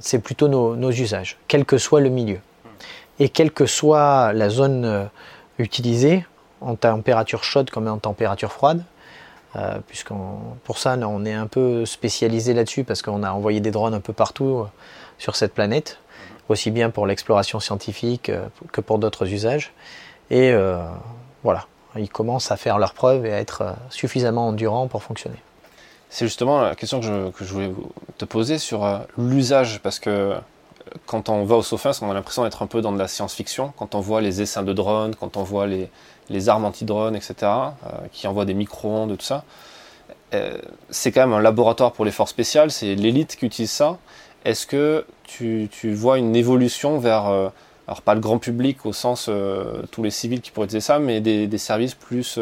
c'est 0.00 0.18
plutôt 0.20 0.48
nos, 0.48 0.90
usages, 0.90 1.36
quel 1.48 1.64
que 1.64 1.78
soit 1.78 2.00
le 2.00 2.10
milieu. 2.10 2.38
Et 3.18 3.28
quelle 3.28 3.50
que 3.52 3.66
soit 3.66 4.32
la 4.32 4.48
zone 4.48 5.08
utilisée, 5.58 6.24
en 6.60 6.74
température 6.76 7.44
chaude 7.44 7.70
comme 7.70 7.88
en 7.88 7.98
température 7.98 8.52
froide, 8.52 8.82
euh, 9.56 9.78
pour 10.64 10.78
ça 10.78 10.96
on 10.96 11.24
est 11.24 11.32
un 11.32 11.48
peu 11.48 11.84
spécialisé 11.84 12.54
là-dessus 12.54 12.84
parce 12.84 13.02
qu'on 13.02 13.24
a 13.24 13.32
envoyé 13.32 13.60
des 13.60 13.72
drones 13.72 13.94
un 13.94 14.00
peu 14.00 14.12
partout 14.12 14.60
euh, 14.60 14.64
sur 15.18 15.34
cette 15.34 15.54
planète, 15.54 15.98
aussi 16.48 16.70
bien 16.70 16.90
pour 16.90 17.06
l'exploration 17.06 17.58
scientifique 17.58 18.28
euh, 18.28 18.46
que 18.70 18.80
pour 18.80 18.98
d'autres 19.00 19.32
usages. 19.32 19.72
Et 20.30 20.54
voilà, 21.42 21.66
ils 21.96 22.08
commencent 22.08 22.52
à 22.52 22.56
faire 22.56 22.78
leurs 22.78 22.94
preuves 22.94 23.26
et 23.26 23.32
à 23.32 23.40
être 23.40 23.74
suffisamment 23.88 24.46
endurants 24.46 24.86
pour 24.86 25.02
fonctionner. 25.02 25.38
C'est 26.10 26.26
justement 26.26 26.60
la 26.60 26.74
question 26.74 27.00
que 27.00 27.06
je, 27.06 27.30
que 27.30 27.44
je, 27.44 27.52
voulais 27.52 27.72
te 28.18 28.24
poser 28.24 28.58
sur 28.58 28.84
l'usage, 29.16 29.80
parce 29.80 29.98
que 29.98 30.34
quand 31.06 31.28
on 31.28 31.44
va 31.44 31.56
au 31.56 31.62
Sofins, 31.62 31.92
on 32.02 32.10
a 32.10 32.14
l'impression 32.14 32.44
d'être 32.44 32.62
un 32.62 32.66
peu 32.66 32.80
dans 32.80 32.92
de 32.92 32.98
la 32.98 33.08
science-fiction. 33.08 33.72
Quand 33.76 33.94
on 33.94 34.00
voit 34.00 34.20
les 34.20 34.42
essaims 34.42 34.64
de 34.64 34.72
drones, 34.72 35.14
quand 35.14 35.36
on 35.36 35.42
voit 35.42 35.66
les, 35.66 35.88
les 36.28 36.48
armes 36.48 36.64
anti-drones, 36.64 37.16
etc., 37.16 37.34
euh, 37.42 37.74
qui 38.12 38.26
envoient 38.26 38.44
des 38.44 38.54
micro-ondes, 38.54 39.16
tout 39.16 39.24
ça. 39.24 39.44
Euh, 40.32 40.58
c'est 40.90 41.12
quand 41.12 41.20
même 41.20 41.32
un 41.32 41.40
laboratoire 41.40 41.92
pour 41.92 42.04
les 42.04 42.12
forces 42.12 42.30
spéciales, 42.30 42.70
c'est 42.70 42.94
l'élite 42.94 43.36
qui 43.36 43.46
utilise 43.46 43.70
ça. 43.70 43.98
Est-ce 44.44 44.66
que 44.66 45.04
tu, 45.24 45.68
vois 45.92 46.18
une 46.18 46.34
évolution 46.34 46.98
vers, 46.98 47.26
euh, 47.26 47.48
alors 47.86 48.02
pas 48.02 48.14
le 48.14 48.20
grand 48.20 48.38
public 48.38 48.86
au 48.86 48.92
sens 48.92 49.28
tous 49.90 50.02
les 50.02 50.10
civils 50.10 50.40
qui 50.40 50.50
pourraient 50.50 50.66
utiliser 50.66 50.86
ça, 50.86 50.98
mais 50.98 51.20
des, 51.20 51.58
services 51.58 51.94
plus 51.94 52.38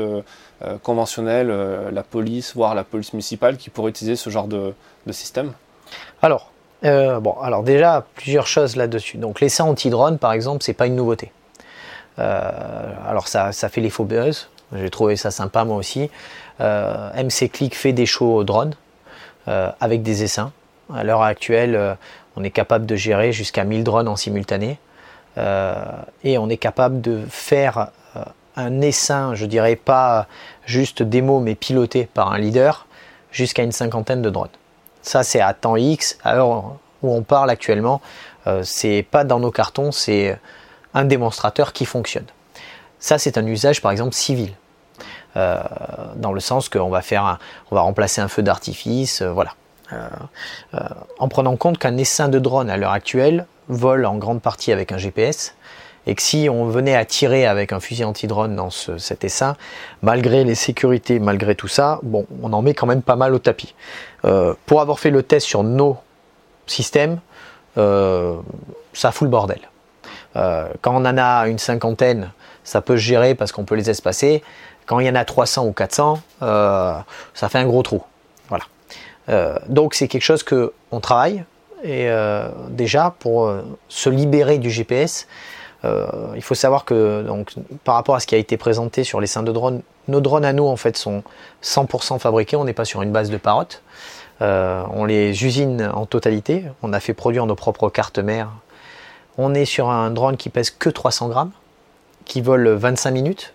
conventionnels, 0.82 1.52
la 1.92 2.02
police, 2.02 2.54
voire 2.54 2.74
la 2.74 2.84
police 2.84 3.12
municipale, 3.12 3.56
qui 3.56 3.70
pourraient 3.70 3.90
utiliser 3.90 4.16
ce 4.16 4.30
genre 4.30 4.48
de, 4.48 4.74
système 5.10 5.52
Alors, 6.20 6.50
bon, 6.82 7.34
alors 7.40 7.62
déjà 7.62 8.04
plusieurs 8.16 8.46
choses 8.46 8.76
là-dessus. 8.76 9.18
Donc 9.18 9.40
l'essai 9.40 9.62
anti-drone, 9.62 10.18
par 10.18 10.32
exemple, 10.32 10.62
c'est 10.62 10.74
pas 10.74 10.86
une 10.86 10.96
nouveauté. 10.96 11.32
Euh, 12.18 12.92
alors 13.06 13.28
ça, 13.28 13.52
fait 13.52 13.80
les 13.80 13.90
faux 13.90 14.04
buzz, 14.04 14.48
J'ai 14.74 14.90
trouvé 14.90 15.16
ça 15.16 15.30
sympa 15.30 15.64
moi 15.64 15.76
aussi. 15.76 16.10
MC 16.60 17.50
Click 17.52 17.76
fait 17.76 17.92
des 17.92 18.06
shows 18.06 18.44
drones 18.44 18.74
avec 19.46 20.02
des 20.02 20.24
essaims. 20.24 20.52
À 20.94 21.04
l'heure 21.04 21.22
actuelle, 21.22 21.96
on 22.36 22.44
est 22.44 22.50
capable 22.50 22.86
de 22.86 22.96
gérer 22.96 23.32
jusqu'à 23.32 23.64
1000 23.64 23.84
drones 23.84 24.08
en 24.08 24.16
simultané. 24.16 24.78
et 25.36 26.38
on 26.38 26.48
est 26.48 26.56
capable 26.56 27.00
de 27.00 27.22
faire 27.28 27.90
un 28.58 28.80
essaim, 28.80 29.34
je 29.34 29.46
dirais 29.46 29.76
pas 29.76 30.26
juste 30.66 31.02
démo, 31.02 31.40
mais 31.40 31.54
piloté 31.54 32.08
par 32.12 32.32
un 32.32 32.38
leader, 32.38 32.86
jusqu'à 33.30 33.62
une 33.62 33.72
cinquantaine 33.72 34.20
de 34.20 34.30
drones. 34.30 34.48
Ça, 35.02 35.22
c'est 35.22 35.40
à 35.40 35.54
temps 35.54 35.76
X, 35.76 36.18
à 36.24 36.34
l'heure 36.34 36.76
où 37.02 37.14
on 37.14 37.22
parle 37.22 37.50
actuellement. 37.50 38.00
Euh, 38.46 38.62
c'est 38.64 39.06
pas 39.08 39.24
dans 39.24 39.38
nos 39.38 39.52
cartons, 39.52 39.92
c'est 39.92 40.38
un 40.92 41.04
démonstrateur 41.04 41.72
qui 41.72 41.84
fonctionne. 41.84 42.26
Ça, 42.98 43.16
c'est 43.18 43.38
un 43.38 43.46
usage, 43.46 43.80
par 43.80 43.92
exemple, 43.92 44.14
civil. 44.14 44.52
Euh, 45.36 45.62
dans 46.16 46.32
le 46.32 46.40
sens 46.40 46.68
qu'on 46.68 46.88
va 46.88 47.00
faire, 47.00 47.38
on 47.70 47.76
va 47.76 47.82
remplacer 47.82 48.20
un 48.20 48.28
feu 48.28 48.42
d'artifice, 48.42 49.22
euh, 49.22 49.30
voilà. 49.30 49.52
en 51.18 51.28
prenant 51.28 51.56
compte 51.56 51.78
qu'un 51.78 51.96
essaim 51.96 52.28
de 52.28 52.38
drone 52.38 52.68
à 52.68 52.76
l'heure 52.76 52.92
actuelle 52.92 53.46
vole 53.68 54.04
en 54.04 54.16
grande 54.16 54.42
partie 54.42 54.72
avec 54.72 54.92
un 54.92 54.98
GPS, 54.98 55.54
et 56.08 56.14
que 56.14 56.22
si 56.22 56.48
on 56.50 56.64
venait 56.64 56.96
à 56.96 57.04
tirer 57.04 57.46
avec 57.46 57.70
un 57.70 57.80
fusil 57.80 58.02
anti-drone 58.02 58.56
dans 58.56 58.70
cet 58.70 59.24
essaim, 59.24 59.56
malgré 60.00 60.42
les 60.42 60.54
sécurités, 60.54 61.18
malgré 61.18 61.54
tout 61.54 61.68
ça, 61.68 62.00
bon, 62.02 62.26
on 62.42 62.54
en 62.54 62.62
met 62.62 62.72
quand 62.72 62.86
même 62.86 63.02
pas 63.02 63.14
mal 63.14 63.34
au 63.34 63.38
tapis. 63.38 63.74
Euh, 64.24 64.54
pour 64.64 64.80
avoir 64.80 65.00
fait 65.00 65.10
le 65.10 65.22
test 65.22 65.46
sur 65.46 65.62
nos 65.62 65.98
systèmes, 66.66 67.20
euh, 67.76 68.36
ça 68.94 69.12
fout 69.12 69.26
le 69.26 69.30
bordel. 69.30 69.60
Euh, 70.36 70.68
quand 70.80 70.94
on 70.94 71.04
en 71.04 71.18
a 71.18 71.46
une 71.46 71.58
cinquantaine, 71.58 72.32
ça 72.64 72.80
peut 72.80 72.96
se 72.96 73.02
gérer 73.02 73.34
parce 73.34 73.52
qu'on 73.52 73.64
peut 73.64 73.74
les 73.74 73.90
espacer. 73.90 74.42
Quand 74.86 75.00
il 75.00 75.06
y 75.06 75.10
en 75.10 75.14
a 75.14 75.26
300 75.26 75.66
ou 75.66 75.72
400, 75.72 76.22
ça 76.40 77.04
fait 77.50 77.58
un 77.58 77.66
gros 77.66 77.82
trou. 77.82 78.02
Voilà. 78.48 78.64
donc 79.68 79.92
c'est 79.92 80.08
quelque 80.08 80.22
chose 80.22 80.42
que 80.42 80.72
on 80.90 81.00
travaille 81.00 81.44
et 81.84 82.08
déjà 82.70 83.14
pour 83.18 83.52
se 83.90 84.08
libérer 84.08 84.56
du 84.56 84.70
GPS 84.70 85.26
il 85.84 86.42
faut 86.42 86.54
savoir 86.54 86.84
que 86.84 87.22
donc, 87.22 87.54
par 87.84 87.94
rapport 87.94 88.14
à 88.14 88.20
ce 88.20 88.26
qui 88.26 88.34
a 88.34 88.38
été 88.38 88.56
présenté 88.56 89.04
sur 89.04 89.20
les 89.20 89.26
seins 89.26 89.42
de 89.42 89.52
drones, 89.52 89.82
nos 90.08 90.20
drones 90.20 90.44
à 90.44 90.52
nous 90.52 90.66
en 90.66 90.76
fait 90.76 90.96
sont 90.96 91.22
100% 91.62 92.18
fabriqués. 92.18 92.56
On 92.56 92.64
n'est 92.64 92.72
pas 92.72 92.84
sur 92.84 93.02
une 93.02 93.12
base 93.12 93.30
de 93.30 93.36
parotte. 93.36 93.82
Euh, 94.40 94.82
on 94.92 95.04
les 95.04 95.44
usine 95.44 95.90
en 95.94 96.06
totalité. 96.06 96.64
On 96.82 96.92
a 96.92 97.00
fait 97.00 97.14
produire 97.14 97.46
nos 97.46 97.54
propres 97.54 97.90
cartes 97.90 98.18
mères. 98.18 98.50
On 99.36 99.54
est 99.54 99.64
sur 99.64 99.90
un 99.90 100.10
drone 100.10 100.36
qui 100.36 100.48
pèse 100.48 100.70
que 100.70 100.88
300 100.88 101.28
grammes, 101.28 101.52
qui 102.24 102.40
vole 102.40 102.68
25 102.68 103.10
minutes, 103.12 103.54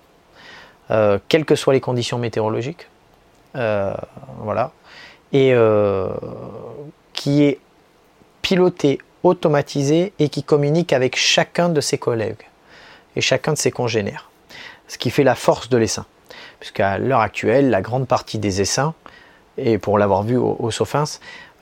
euh, 0.92 1.20
quelles 1.28 1.46
que 1.46 1.56
soient 1.56 1.74
les 1.74 1.82
conditions 1.82 2.18
météorologiques. 2.18 2.88
voilà. 3.54 4.72
Et 5.34 5.56
qui 7.14 7.44
est 7.44 7.60
piloté 8.42 9.00
automatisé 9.24 10.14
et 10.20 10.30
qui 10.30 10.44
communique 10.44 10.94
avec 10.94 11.16
chacun 11.16 11.70
de 11.70 11.82
ses 11.82 11.98
collègues 11.98 12.48
et 13.16 13.22
chacun 13.22 13.54
de 13.54 13.58
ses 13.58 13.72
congénères. 13.72 14.30
Ce 14.88 14.98
qui 14.98 15.10
fait 15.10 15.24
la 15.24 15.36
force 15.36 15.70
de 15.70 15.78
l'essaim. 15.78 16.06
Puisqu'à 16.60 16.98
l'heure 16.98 17.20
actuelle, 17.20 17.70
la 17.70 17.82
grande 17.82 18.08
partie 18.08 18.38
des 18.38 18.62
essaims, 18.62 18.94
et 19.58 19.78
pour 19.78 19.98
l'avoir 19.98 20.24
vu 20.24 20.38
au, 20.38 20.56
au 20.60 20.72
Sofins, 20.72 21.06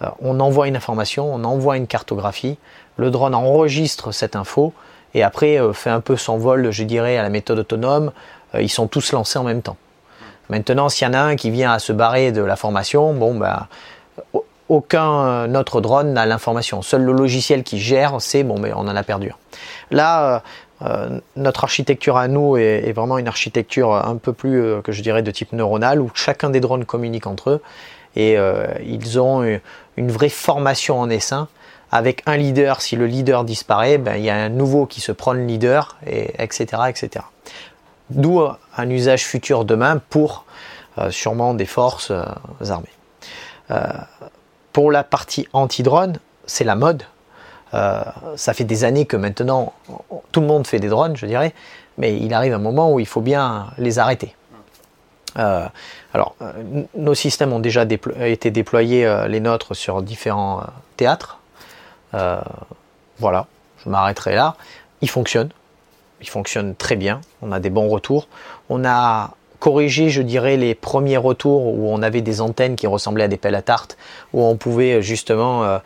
euh, 0.01 0.07
on 0.21 0.39
envoie 0.39 0.67
une 0.67 0.75
information, 0.75 1.33
on 1.33 1.43
envoie 1.43 1.77
une 1.77 1.87
cartographie, 1.87 2.57
le 2.97 3.11
drone 3.11 3.35
enregistre 3.35 4.11
cette 4.11 4.35
info 4.35 4.73
et 5.13 5.23
après 5.23 5.59
euh, 5.59 5.73
fait 5.73 5.89
un 5.89 6.01
peu 6.01 6.17
son 6.17 6.37
vol, 6.37 6.71
je 6.71 6.83
dirais, 6.83 7.17
à 7.17 7.23
la 7.23 7.29
méthode 7.29 7.59
autonome. 7.59 8.11
Euh, 8.55 8.61
ils 8.61 8.69
sont 8.69 8.87
tous 8.87 9.11
lancés 9.11 9.39
en 9.39 9.43
même 9.43 9.61
temps. 9.61 9.77
Maintenant, 10.49 10.89
s'il 10.89 11.07
y 11.07 11.09
en 11.09 11.13
a 11.13 11.19
un 11.19 11.35
qui 11.35 11.49
vient 11.49 11.71
à 11.71 11.79
se 11.79 11.93
barrer 11.93 12.31
de 12.31 12.41
la 12.41 12.55
formation, 12.55 13.13
bon, 13.13 13.35
ben, 13.35 13.67
aucun 14.71 15.53
autre 15.53 15.81
drone 15.81 16.13
n'a 16.13 16.25
l'information. 16.25 16.81
Seul 16.81 17.03
le 17.03 17.11
logiciel 17.11 17.63
qui 17.63 17.77
gère, 17.77 18.21
c'est 18.21 18.43
bon, 18.43 18.57
mais 18.57 18.71
on 18.73 18.79
en 18.79 18.95
a 18.95 19.03
perdu. 19.03 19.33
Là, 19.91 20.23
euh, 20.23 20.39
euh, 20.83 21.19
notre 21.35 21.65
architecture 21.65 22.15
à 22.15 22.29
nous 22.29 22.55
est, 22.55 22.93
vraiment 22.93 23.17
une 23.17 23.27
architecture 23.27 23.93
un 23.93 24.15
peu 24.15 24.31
plus, 24.31 24.61
euh, 24.61 24.81
que 24.81 24.93
je 24.93 25.01
dirais, 25.01 25.23
de 25.23 25.31
type 25.31 25.51
neuronal, 25.51 25.99
où 25.99 26.09
chacun 26.13 26.49
des 26.49 26.61
drones 26.61 26.85
communique 26.85 27.27
entre 27.27 27.49
eux 27.49 27.61
et 28.17 28.35
ils 28.83 29.21
ont 29.21 29.41
une, 29.95 30.11
vraie 30.11 30.27
formation 30.27 30.99
en 30.99 31.09
essaim. 31.09 31.47
Avec 31.93 32.23
un 32.25 32.35
leader, 32.35 32.81
si 32.81 32.97
le 32.97 33.05
leader 33.05 33.45
disparaît, 33.45 33.97
ben, 33.97 34.15
il 34.17 34.23
y 34.25 34.29
a 34.29 34.35
un 34.35 34.49
nouveau 34.49 34.85
qui 34.85 34.99
se 34.99 35.13
prend 35.13 35.31
le 35.31 35.45
leader, 35.45 35.95
et, 36.05 36.33
etc., 36.37 36.65
etc. 36.89 37.23
D'où 38.09 38.41
un 38.75 38.89
usage 38.89 39.23
futur 39.23 39.63
demain 39.63 40.01
pour 40.09 40.43
sûrement 41.09 41.53
des 41.53 41.65
forces 41.65 42.11
armées. 42.69 42.89
Pour 44.73 44.91
la 44.91 45.03
partie 45.03 45.47
anti-drone, 45.53 46.19
c'est 46.45 46.63
la 46.63 46.75
mode. 46.75 47.03
Euh, 47.73 48.03
ça 48.35 48.53
fait 48.53 48.63
des 48.63 48.83
années 48.83 49.05
que 49.05 49.15
maintenant 49.15 49.73
tout 50.31 50.41
le 50.41 50.47
monde 50.47 50.67
fait 50.67 50.79
des 50.79 50.89
drones, 50.89 51.15
je 51.15 51.25
dirais, 51.25 51.53
mais 51.97 52.17
il 52.17 52.33
arrive 52.33 52.53
un 52.53 52.59
moment 52.59 52.91
où 52.91 52.99
il 52.99 53.05
faut 53.05 53.21
bien 53.21 53.67
les 53.77 53.99
arrêter. 53.99 54.35
Euh, 55.37 55.65
alors, 56.13 56.35
euh, 56.41 56.51
nos 56.95 57.13
systèmes 57.13 57.53
ont 57.53 57.59
déjà 57.59 57.85
été 58.19 58.51
déployés, 58.51 59.25
les 59.29 59.39
nôtres, 59.39 59.75
sur 59.75 60.01
différents 60.01 60.63
théâtres. 60.97 61.39
voilà, 63.19 63.47
je 63.83 63.89
m'arrêterai 63.89 64.35
là. 64.35 64.55
Ils 65.01 65.09
fonctionnent. 65.09 65.51
Ils 66.19 66.29
fonctionnent 66.29 66.75
très 66.75 66.95
bien. 66.95 67.21
On 67.41 67.51
a 67.51 67.59
des 67.59 67.69
bons 67.69 67.87
retours. 67.87 68.27
On 68.69 68.85
a 68.85 69.31
corriger, 69.61 70.09
je 70.09 70.23
dirais, 70.23 70.57
les 70.57 70.73
premiers 70.73 71.17
retours 71.17 71.67
où 71.67 71.87
on 71.87 72.01
avait 72.01 72.21
des 72.21 72.41
antennes 72.41 72.75
qui 72.75 72.87
ressemblaient 72.87 73.25
à 73.25 73.27
des 73.27 73.37
pelles 73.37 73.55
à 73.55 73.61
tarte, 73.61 73.95
où 74.33 74.43
on 74.43 74.57
pouvait 74.57 74.95
euh, 74.95 75.01
justement 75.01 75.63
euh, 75.63 75.77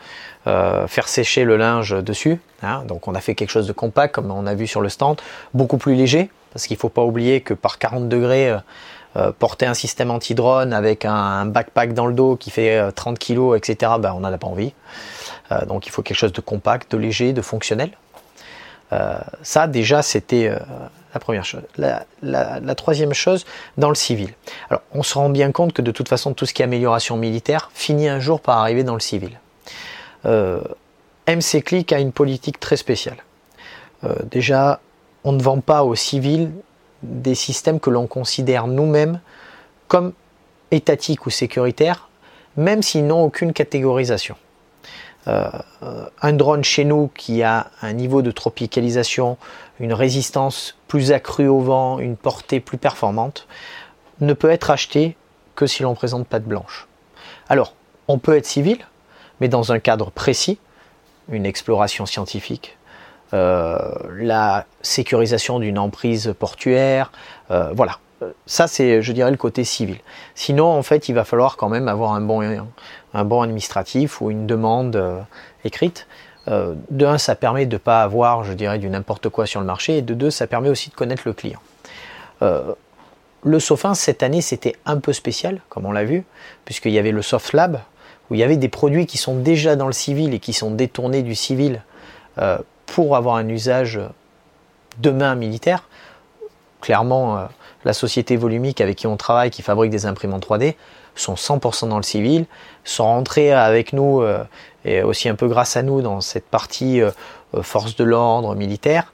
euh, 0.47 0.87
faire 0.87 1.09
sécher 1.09 1.43
le 1.43 1.57
linge 1.57 1.91
dessus. 1.91 2.39
Hein. 2.63 2.83
Donc 2.87 3.09
on 3.09 3.13
a 3.15 3.19
fait 3.19 3.35
quelque 3.35 3.49
chose 3.49 3.67
de 3.67 3.73
compact, 3.73 4.15
comme 4.15 4.31
on 4.31 4.47
a 4.47 4.55
vu 4.55 4.65
sur 4.65 4.79
le 4.79 4.87
stand, 4.87 5.17
beaucoup 5.53 5.77
plus 5.77 5.93
léger, 5.93 6.29
parce 6.53 6.67
qu'il 6.67 6.75
ne 6.75 6.79
faut 6.79 6.89
pas 6.89 7.03
oublier 7.03 7.41
que 7.41 7.53
par 7.53 7.77
40 7.77 8.07
degrés, 8.09 8.55
porter 9.39 9.65
un 9.65 9.73
système 9.73 10.11
anti-drone 10.11 10.73
avec 10.73 11.05
un, 11.05 11.45
backpack 11.45 11.93
dans 11.93 12.05
le 12.05 12.13
dos 12.13 12.35
qui 12.35 12.51
fait 12.51 12.91
30 12.93 13.17
kg, 13.17 13.55
etc., 13.55 13.93
ben, 13.99 14.13
on 14.13 14.21
n'en 14.21 14.31
a 14.31 14.37
pas 14.37 14.47
envie. 14.47 14.73
donc 15.67 15.87
il 15.87 15.89
faut 15.89 16.01
quelque 16.01 16.17
chose 16.17 16.33
de 16.33 16.41
compact, 16.41 16.91
de 16.91 16.97
léger, 16.97 17.33
de 17.33 17.41
fonctionnel. 17.41 17.91
ça 19.41 19.67
déjà 19.67 20.01
c'était 20.01 20.51
la 21.77 22.75
troisième 22.75 23.13
chose, 23.13 23.45
dans 23.77 23.89
le 23.89 23.95
civil. 23.95 24.33
Alors, 24.69 24.81
on 24.93 25.03
se 25.03 25.15
rend 25.15 25.29
bien 25.29 25.51
compte 25.51 25.73
que 25.73 25.81
de 25.81 25.91
toute 25.91 26.09
façon, 26.09 26.33
tout 26.33 26.45
ce 26.45 26.53
qui 26.53 26.61
est 26.61 26.65
amélioration 26.65 27.17
militaire 27.17 27.69
finit 27.73 28.07
un 28.07 28.19
jour 28.19 28.41
par 28.41 28.57
arriver 28.59 28.83
dans 28.83 28.93
le 28.93 28.99
civil. 28.99 29.39
Euh, 30.25 30.61
MC 31.27 31.63
Click 31.63 31.91
a 31.93 31.99
une 31.99 32.11
politique 32.11 32.59
très 32.59 32.77
spéciale. 32.77 33.17
Euh, 34.03 34.15
déjà, 34.29 34.79
on 35.23 35.31
ne 35.31 35.41
vend 35.41 35.59
pas 35.59 35.83
aux 35.83 35.95
civils 35.95 36.51
des 37.03 37.35
systèmes 37.35 37.79
que 37.79 37.89
l'on 37.89 38.07
considère 38.07 38.67
nous-mêmes 38.67 39.19
comme 39.87 40.13
étatiques 40.71 41.25
ou 41.25 41.29
sécuritaires, 41.29 42.09
même 42.57 42.81
s'ils 42.81 43.05
n'ont 43.05 43.23
aucune 43.23 43.53
catégorisation. 43.53 44.35
Euh, 45.27 45.49
un 46.21 46.33
drone 46.33 46.63
chez 46.63 46.85
nous 46.85 47.09
qui 47.15 47.41
a 47.43 47.67
un 47.81 47.93
niveau 47.93 48.21
de 48.21 48.31
tropicalisation, 48.31 49.37
une 49.79 49.93
résistance 49.93 50.77
plus 50.87 51.11
accrue 51.11 51.47
au 51.47 51.59
vent, 51.59 51.99
une 51.99 52.15
portée 52.15 52.59
plus 52.59 52.77
performante, 52.77 53.47
ne 54.21 54.33
peut 54.33 54.51
être 54.51 54.69
acheté 54.69 55.17
que 55.55 55.67
si 55.67 55.83
l'on 55.83 55.95
présente 55.95 56.27
patte 56.27 56.43
blanche. 56.43 56.87
Alors, 57.49 57.73
on 58.07 58.19
peut 58.19 58.37
être 58.37 58.45
civil, 58.45 58.85
mais 59.41 59.47
dans 59.47 59.71
un 59.71 59.79
cadre 59.79 60.11
précis, 60.11 60.59
une 61.29 61.45
exploration 61.45 62.05
scientifique, 62.05 62.77
euh, 63.33 63.79
la 64.17 64.65
sécurisation 64.81 65.59
d'une 65.59 65.79
emprise 65.79 66.33
portuaire, 66.37 67.11
euh, 67.51 67.71
voilà. 67.73 67.97
Ça, 68.45 68.67
c'est, 68.67 69.01
je 69.01 69.11
dirais, 69.11 69.29
le 69.29 69.37
côté 69.37 69.65
civil. 69.65 69.97
Sinon, 70.35 70.67
en 70.67 70.83
fait, 70.83 71.09
il 71.09 71.13
va 71.13 71.25
falloir 71.25 71.57
quand 71.57 71.67
même 71.67 71.89
avoir 71.89 72.13
un 72.13 72.21
bon, 72.21 72.41
un 73.15 73.23
bon 73.23 73.41
administratif 73.41 74.21
ou 74.21 74.29
une 74.29 74.45
demande 74.45 74.95
euh, 74.97 75.19
écrite. 75.63 76.05
Euh, 76.47 76.75
de 76.91 77.05
un, 77.05 77.17
ça 77.17 77.33
permet 77.35 77.65
de 77.65 77.75
ne 77.75 77.79
pas 77.79 78.03
avoir, 78.03 78.43
je 78.43 78.53
dirais, 78.53 78.77
du 78.77 78.89
n'importe 78.89 79.29
quoi 79.29 79.45
sur 79.45 79.61
le 79.61 79.65
marché, 79.65 79.97
et 79.97 80.01
de 80.01 80.13
deux, 80.13 80.29
ça 80.29 80.45
permet 80.45 80.69
aussi 80.69 80.89
de 80.89 80.95
connaître 80.95 81.23
le 81.25 81.33
client. 81.33 81.59
Euh, 82.41 82.73
le 83.43 83.59
Sofin, 83.59 83.95
cette 83.95 84.21
année, 84.21 84.41
c'était 84.41 84.75
un 84.85 84.97
peu 84.97 85.13
spécial, 85.13 85.61
comme 85.69 85.85
on 85.85 85.91
l'a 85.91 86.03
vu, 86.03 86.25
puisqu'il 86.65 86.91
y 86.91 86.99
avait 86.99 87.11
le 87.11 87.21
Soft 87.21 87.53
Lab, 87.53 87.79
où 88.29 88.35
il 88.35 88.39
y 88.39 88.43
avait 88.43 88.57
des 88.57 88.69
produits 88.69 89.05
qui 89.05 89.17
sont 89.17 89.37
déjà 89.37 89.75
dans 89.75 89.87
le 89.87 89.93
civil 89.93 90.33
et 90.33 90.39
qui 90.39 90.51
sont 90.51 90.71
détournés 90.71 91.21
du 91.21 91.35
civil 91.35 91.83
pour 92.87 93.15
avoir 93.15 93.35
un 93.35 93.47
usage 93.47 93.99
demain 94.97 95.35
militaire. 95.35 95.87
Clairement, 96.81 97.47
la 97.85 97.93
société 97.93 98.35
volumique 98.35 98.81
avec 98.81 98.97
qui 98.97 99.07
on 99.07 99.15
travaille, 99.15 99.51
qui 99.51 99.61
fabrique 99.61 99.91
des 99.91 100.05
imprimantes 100.05 100.45
3D, 100.45 100.75
sont 101.15 101.35
100% 101.35 101.87
dans 101.87 101.97
le 101.97 102.03
civil, 102.03 102.45
sont 102.83 103.05
rentrés 103.05 103.53
avec 103.53 103.93
nous 103.93 104.21
euh, 104.21 104.43
et 104.83 105.01
aussi 105.03 105.29
un 105.29 105.35
peu 105.35 105.47
grâce 105.47 105.77
à 105.77 105.83
nous 105.83 106.01
dans 106.01 106.19
cette 106.19 106.45
partie 106.45 107.01
euh, 107.01 107.11
euh, 107.55 107.61
force 107.61 107.95
de 107.95 108.03
l'ordre 108.03 108.55
militaire, 108.55 109.13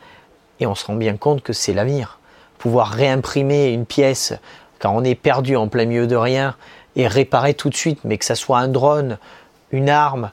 et 0.60 0.66
on 0.66 0.74
se 0.74 0.86
rend 0.86 0.96
bien 0.96 1.18
compte 1.18 1.44
que 1.44 1.54
c'est 1.54 1.74
l'avenir. 1.74 2.18
pouvoir 2.58 2.90
réimprimer 2.90 3.70
une 3.70 3.86
pièce 3.86 4.34
quand 4.80 4.92
on 4.96 5.04
est 5.04 5.16
perdu 5.16 5.56
en 5.56 5.68
plein 5.68 5.86
milieu 5.86 6.08
de 6.08 6.16
rien 6.16 6.56
et 6.96 7.08
réparer 7.08 7.54
tout 7.54 7.70
de 7.70 7.76
suite, 7.76 8.00
mais 8.04 8.18
que 8.18 8.26
ça 8.26 8.36
soit 8.36 8.60
un 8.60 8.68
drone, 8.68 9.18
une 9.72 9.90
arme, 9.90 10.32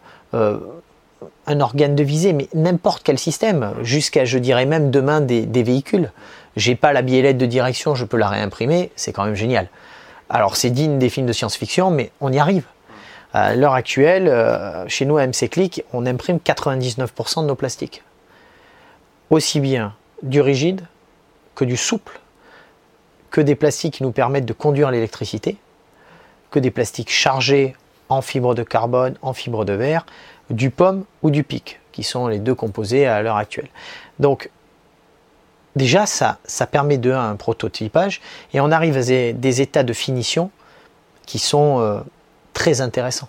un 1.48 1.60
organe 1.60 1.94
de 1.94 2.02
visée, 2.02 2.32
mais 2.32 2.48
n'importe 2.54 3.02
quel 3.02 3.18
système, 3.18 3.74
jusqu'à, 3.82 4.24
je 4.24 4.38
dirais 4.38 4.66
même 4.66 4.90
demain, 4.90 5.20
des, 5.20 5.62
véhicules. 5.62 6.12
J'ai 6.56 6.76
pas 6.76 6.92
la 6.92 7.02
biellette 7.02 7.38
de 7.38 7.46
direction, 7.46 7.94
je 7.94 8.04
peux 8.04 8.16
la 8.16 8.28
réimprimer, 8.28 8.92
c'est 8.96 9.12
quand 9.12 9.24
même 9.24 9.34
génial. 9.34 9.68
Alors 10.28 10.56
c'est 10.56 10.70
digne 10.70 10.98
des 10.98 11.08
films 11.08 11.26
de 11.26 11.32
science-fiction, 11.32 11.90
mais 11.90 12.10
on 12.20 12.32
y 12.32 12.38
arrive. 12.38 12.64
À 13.32 13.54
l'heure 13.54 13.74
actuelle, 13.74 14.28
euh, 14.28 14.86
chez 14.88 15.06
nous 15.06 15.16
à 15.16 15.26
MC 15.26 15.48
Click, 15.50 15.84
on 15.92 16.06
imprime 16.06 16.38
99% 16.38 17.42
de 17.42 17.46
nos 17.46 17.54
plastiques. 17.54 18.02
Aussi 19.30 19.60
bien 19.60 19.94
du 20.22 20.40
rigide 20.40 20.82
que 21.54 21.64
du 21.64 21.76
souple, 21.76 22.20
que 23.30 23.40
des 23.40 23.54
plastiques 23.54 23.94
qui 23.94 24.02
nous 24.02 24.12
permettent 24.12 24.46
de 24.46 24.52
conduire 24.52 24.90
l'électricité, 24.90 25.56
que 26.50 26.58
des 26.58 26.70
plastiques 26.70 27.10
chargés 27.10 27.74
en 28.08 28.22
fibre 28.22 28.54
de 28.54 28.62
carbone, 28.62 29.16
en 29.22 29.32
fibre 29.32 29.64
de 29.64 29.74
verre, 29.74 30.06
du 30.50 30.70
pomme 30.70 31.04
ou 31.22 31.30
du 31.30 31.44
pic, 31.44 31.80
qui 31.92 32.02
sont 32.02 32.26
les 32.26 32.38
deux 32.38 32.54
composés 32.54 33.06
à 33.06 33.22
l'heure 33.22 33.36
actuelle. 33.36 33.68
Donc, 34.18 34.50
déjà, 35.76 36.06
ça, 36.06 36.38
ça 36.44 36.66
permet 36.66 36.98
de 36.98 37.12
un 37.12 37.36
prototypage 37.36 38.20
et 38.52 38.60
on 38.60 38.70
arrive 38.70 38.96
à 38.96 39.02
des, 39.02 39.60
états 39.60 39.82
de 39.82 39.92
finition 39.92 40.50
qui 41.26 41.38
sont 41.38 41.80
euh, 41.80 42.00
très 42.52 42.80
intéressants. 42.80 43.28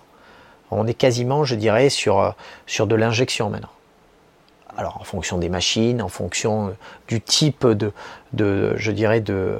On 0.70 0.86
est 0.86 0.94
quasiment, 0.94 1.44
je 1.44 1.56
dirais, 1.56 1.88
sur, 1.88 2.20
euh, 2.20 2.30
sur 2.66 2.86
de 2.86 2.94
l'injection 2.94 3.50
maintenant. 3.50 3.70
Alors, 4.76 4.98
en 5.00 5.04
fonction 5.04 5.36
des 5.36 5.48
machines, 5.48 6.00
en 6.00 6.08
fonction 6.08 6.68
euh, 6.68 6.70
du 7.08 7.20
type 7.20 7.66
de 7.66 7.92
je 8.32 8.92
dirais, 8.92 9.20
de, 9.20 9.58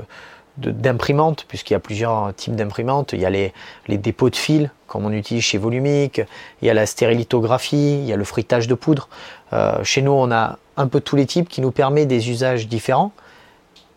d'imprimantes, 0.60 1.44
puisqu'il 1.48 1.72
y 1.72 1.76
a 1.76 1.80
plusieurs 1.80 2.34
types 2.34 2.54
d'imprimantes. 2.54 3.12
Il 3.12 3.20
y 3.20 3.26
a 3.26 3.30
les, 3.30 3.52
dépôts 3.88 4.30
de 4.30 4.36
fils, 4.36 4.68
comme 4.86 5.04
on 5.04 5.12
utilise 5.12 5.42
chez 5.42 5.58
Volumique, 5.58 6.20
il 6.62 6.66
y 6.66 6.70
a 6.70 6.74
la 6.74 6.86
stérilithographie, 6.86 8.00
il 8.00 8.04
y 8.04 8.12
a 8.12 8.16
le 8.16 8.24
frittage 8.24 8.66
de 8.66 8.74
poudre. 8.74 9.08
Euh, 9.52 9.82
chez 9.84 10.02
nous, 10.02 10.12
on 10.12 10.30
a 10.30 10.58
un 10.76 10.86
peu 10.86 11.00
tous 11.00 11.16
les 11.16 11.26
types 11.26 11.48
qui 11.48 11.60
nous 11.60 11.70
permettent 11.70 12.08
des 12.08 12.30
usages 12.30 12.68
différents 12.68 13.12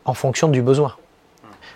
en 0.06 0.14
fonction 0.14 0.48
du 0.48 0.62
besoin. 0.62 0.96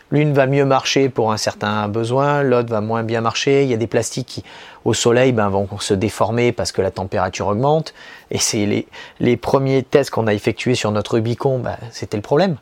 L'une 0.10 0.34
va 0.34 0.48
mieux 0.48 0.64
marcher 0.64 1.10
pour 1.10 1.34
un 1.34 1.38
certain 1.38 1.90
besoin, 1.90 2.42
l'autre 2.42 2.70
va 2.70 2.80
moins 2.80 3.04
bien 3.04 3.20
marcher. 3.20 3.64
Il 3.64 3.70
y 3.70 3.74
a 3.74 3.78
des 3.78 3.88
plastiques 3.88 4.28
qui, 4.28 4.44
au 4.86 4.94
soleil, 4.94 5.34
ben, 5.34 5.50
vont 5.50 5.68
se 5.80 5.94
déformer 5.94 6.54
parce 6.54 6.72
que 6.72 6.82
la 6.82 6.92
température 6.92 7.48
augmente. 7.48 7.94
Et 8.32 8.38
c'est 8.38 8.86
les, 9.20 9.38
premiers 9.38 9.84
tests 9.84 10.10
qu'on 10.10 10.28
a 10.28 10.34
effectués 10.34 10.76
sur 10.76 10.92
notre 10.92 11.16
Rubicon, 11.16 11.60
ben, 11.60 11.76
c'était 11.92 12.16
le 12.16 12.24
problème. 12.24 12.56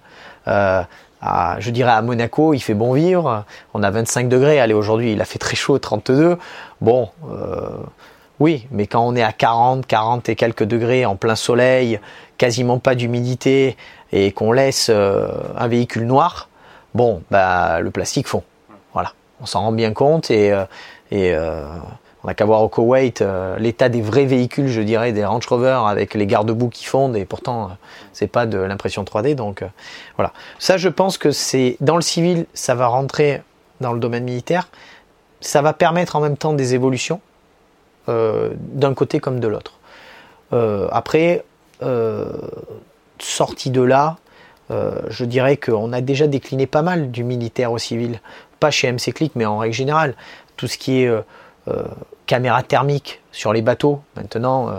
Euh, 0.48 0.82
je 1.22 1.69
dirais 1.72 1.91
à 1.91 2.01
Monaco, 2.01 2.53
il 2.53 2.60
fait 2.60 2.74
bon 2.74 2.93
vivre. 2.93 3.45
On 3.74 3.84
a 3.84 3.91
25 3.91 4.29
degrés. 4.29 4.60
Allez, 4.60 4.74
aujourd'hui, 4.74 5.13
il 5.13 5.22
a 5.22 5.25
fait 5.25 5.39
très 5.39 5.55
chaud, 5.55 5.79
32. 5.79 6.38
Bon, 6.81 7.10
euh, 7.29 7.69
oui, 8.39 8.67
mais 8.72 8.88
quand 8.88 9.05
on 9.05 9.15
est 9.15 9.24
à 9.24 9.31
40, 9.31 9.86
40 9.88 10.29
et 10.29 10.36
quelques 10.36 10.63
degrés 10.63 11.05
en 11.05 11.15
plein 11.15 11.36
soleil, 11.36 12.00
quasiment 12.38 12.79
pas 12.79 12.95
d'humidité 12.95 13.77
et 14.12 14.31
qu'on 14.31 14.51
laisse 14.51 14.88
euh, 14.89 15.27
un 15.57 15.67
véhicule 15.67 16.05
noir, 16.05 16.50
bon, 16.93 17.24
bah, 17.31 17.79
le 17.79 17.91
plastique 17.91 18.27
fond. 18.27 18.43
Voilà, 18.93 19.13
on 19.41 19.45
s'en 19.45 19.62
rend 19.62 19.72
bien 19.72 19.93
compte 19.93 20.31
et, 20.31 20.51
euh, 20.51 20.65
et 21.12 21.36
on 22.25 22.27
n'a 22.27 22.34
qu'à 22.34 22.46
voir 22.46 22.63
au 22.63 22.70
Koweït 22.70 23.22
euh, 23.22 23.55
l'état 23.60 23.88
des 23.88 24.01
vrais 24.01 24.25
véhicules, 24.25 24.67
je 24.67 24.82
dirais, 24.82 25.12
des 25.12 25.24
Range 25.24 25.46
Rover 25.46 25.82
avec 25.86 26.15
les 26.15 26.25
garde-boue 26.25 26.70
qui 26.70 26.86
fondent 26.86 27.15
et 27.15 27.24
pourtant 27.24 27.65
euh, 27.65 27.74
c'est 28.13 28.25
pas 28.25 28.48
de 28.48 28.58
l'impression 28.58 29.03
3D. 29.03 29.36
Donc 29.36 29.62
euh, 29.62 29.67
voilà. 30.17 30.34
Ça, 30.58 30.77
je 30.77 30.89
pense 30.89 31.20
que 31.20 31.29
c'est 31.29 31.77
dans 31.82 31.98
le 31.98 32.01
civil, 32.01 32.48
ça 32.55 32.74
va 32.74 32.88
rentrer 32.88 33.44
dans 33.79 33.94
le 33.94 34.00
domaine 34.00 34.24
militaire. 34.24 34.70
Ça 35.39 35.62
va 35.62 35.74
permettre 35.74 36.15
en 36.15 36.20
même 36.20 36.36
temps 36.36 36.53
des 36.53 36.73
évolutions 36.73 37.21
d'un 38.08 38.93
côté 38.93 39.19
comme 39.19 39.39
de 39.39 39.47
l'autre. 39.47 39.80
après, 40.91 41.43
sorti 43.19 43.71
de 43.71 43.82
là, 43.82 44.17
je 44.69 45.26
dirais 45.26 45.58
qu'on 45.58 45.91
a 45.91 46.02
déjà 46.02 46.28
décliné 46.28 46.67
pas 46.67 46.84
mal 46.84 47.10
du 47.10 47.23
militaire 47.23 47.71
au 47.71 47.80
civil. 47.80 48.21
Pas 48.60 48.69
chez 48.69 48.91
MC 48.91 49.12
Click, 49.12 49.32
mais 49.36 49.45
en 49.45 49.58
règle 49.58 49.73
générale. 49.73 50.15
Tout 50.56 50.67
ce 50.67 50.78
qui 50.78 51.02
est 51.02 51.12
caméras 52.25 52.63
thermiques 52.63 53.21
sur 53.32 53.54
les 53.54 53.62
bateaux. 53.62 54.01
Maintenant, 54.15 54.69
euh, 54.69 54.73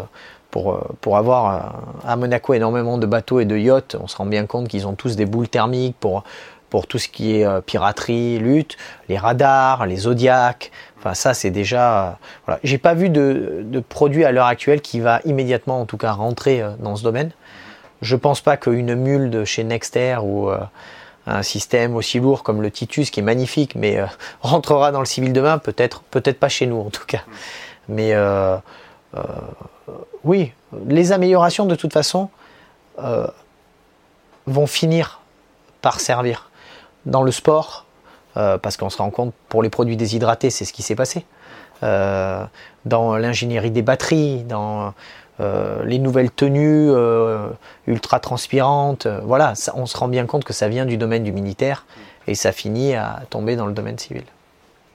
pour, 0.50 0.72
euh, 0.72 0.80
pour 1.00 1.16
avoir 1.16 1.54
euh, 1.54 2.08
à 2.08 2.16
Monaco 2.16 2.54
énormément 2.54 2.98
de 2.98 3.06
bateaux 3.06 3.40
et 3.40 3.44
de 3.44 3.56
yachts, 3.56 3.96
on 4.00 4.06
se 4.06 4.16
rend 4.16 4.26
bien 4.26 4.46
compte 4.46 4.68
qu'ils 4.68 4.86
ont 4.86 4.94
tous 4.94 5.16
des 5.16 5.26
boules 5.26 5.48
thermiques 5.48 5.96
pour, 6.00 6.24
pour 6.70 6.86
tout 6.86 6.98
ce 6.98 7.08
qui 7.08 7.36
est 7.36 7.60
piraterie, 7.62 8.38
lutte, 8.38 8.76
les 9.08 9.18
radars, 9.18 9.86
les 9.86 9.96
zodiacs. 9.96 10.72
Enfin, 10.98 11.14
ça, 11.14 11.34
c'est 11.34 11.50
déjà. 11.50 12.18
voilà. 12.46 12.58
J'ai 12.64 12.78
pas 12.78 12.94
vu 12.94 13.08
de, 13.08 13.62
de, 13.64 13.80
produit 13.80 14.24
à 14.24 14.32
l'heure 14.32 14.46
actuelle 14.46 14.80
qui 14.80 14.98
va 14.98 15.20
immédiatement, 15.24 15.80
en 15.80 15.86
tout 15.86 15.96
cas, 15.96 16.12
rentrer 16.12 16.64
dans 16.80 16.96
ce 16.96 17.04
domaine. 17.04 17.30
Je 18.02 18.16
pense 18.16 18.40
pas 18.40 18.56
qu'une 18.56 18.94
mule 18.94 19.30
de 19.30 19.44
chez 19.44 19.62
Nexter 19.62 20.18
ou 20.22 20.50
un 21.26 21.42
système 21.42 21.96
aussi 21.96 22.20
lourd 22.20 22.42
comme 22.42 22.62
le 22.62 22.70
Titus 22.70 23.10
qui 23.10 23.20
est 23.20 23.22
magnifique, 23.22 23.74
mais 23.74 23.98
euh, 23.98 24.06
rentrera 24.40 24.92
dans 24.92 25.00
le 25.00 25.06
civil 25.06 25.32
demain, 25.32 25.58
peut-être, 25.58 26.02
peut-être 26.02 26.38
pas 26.38 26.48
chez 26.48 26.66
nous 26.66 26.80
en 26.80 26.90
tout 26.90 27.04
cas. 27.06 27.22
Mais 27.88 28.14
euh, 28.14 28.56
euh, 29.16 29.22
oui, 30.24 30.52
les 30.86 31.12
améliorations 31.12 31.66
de 31.66 31.74
toute 31.74 31.92
façon 31.92 32.30
vont 34.46 34.66
finir 34.66 35.20
par 35.82 36.00
servir 36.00 36.50
dans 37.04 37.22
le 37.22 37.30
sport, 37.30 37.84
parce 38.34 38.78
qu'on 38.78 38.88
se 38.88 38.96
rend 38.96 39.10
compte 39.10 39.34
pour 39.50 39.62
les 39.62 39.68
produits 39.68 39.98
déshydratés, 39.98 40.48
c'est 40.48 40.64
ce 40.64 40.72
qui 40.72 40.82
s'est 40.82 40.94
passé. 40.94 41.26
dans 41.82 43.16
l'ingénierie 43.18 43.70
des 43.70 43.82
batteries, 43.82 44.44
dans 44.44 44.94
euh, 45.38 45.84
les 45.84 45.98
nouvelles 45.98 46.30
tenues 46.30 46.90
euh, 46.90 47.48
ultra 47.86 48.20
transpirantes, 48.20 49.04
euh, 49.04 49.20
voilà, 49.22 49.52
on 49.74 49.84
se 49.84 49.96
rend 49.96 50.08
bien 50.08 50.24
compte 50.24 50.44
que 50.44 50.54
ça 50.54 50.68
vient 50.68 50.86
du 50.86 50.96
domaine 50.96 51.24
du 51.24 51.32
militaire 51.32 51.84
et 52.26 52.34
ça 52.34 52.52
finit 52.52 52.94
à 52.94 53.20
tomber 53.28 53.54
dans 53.54 53.66
le 53.66 53.74
domaine 53.74 53.98
civil. 53.98 54.24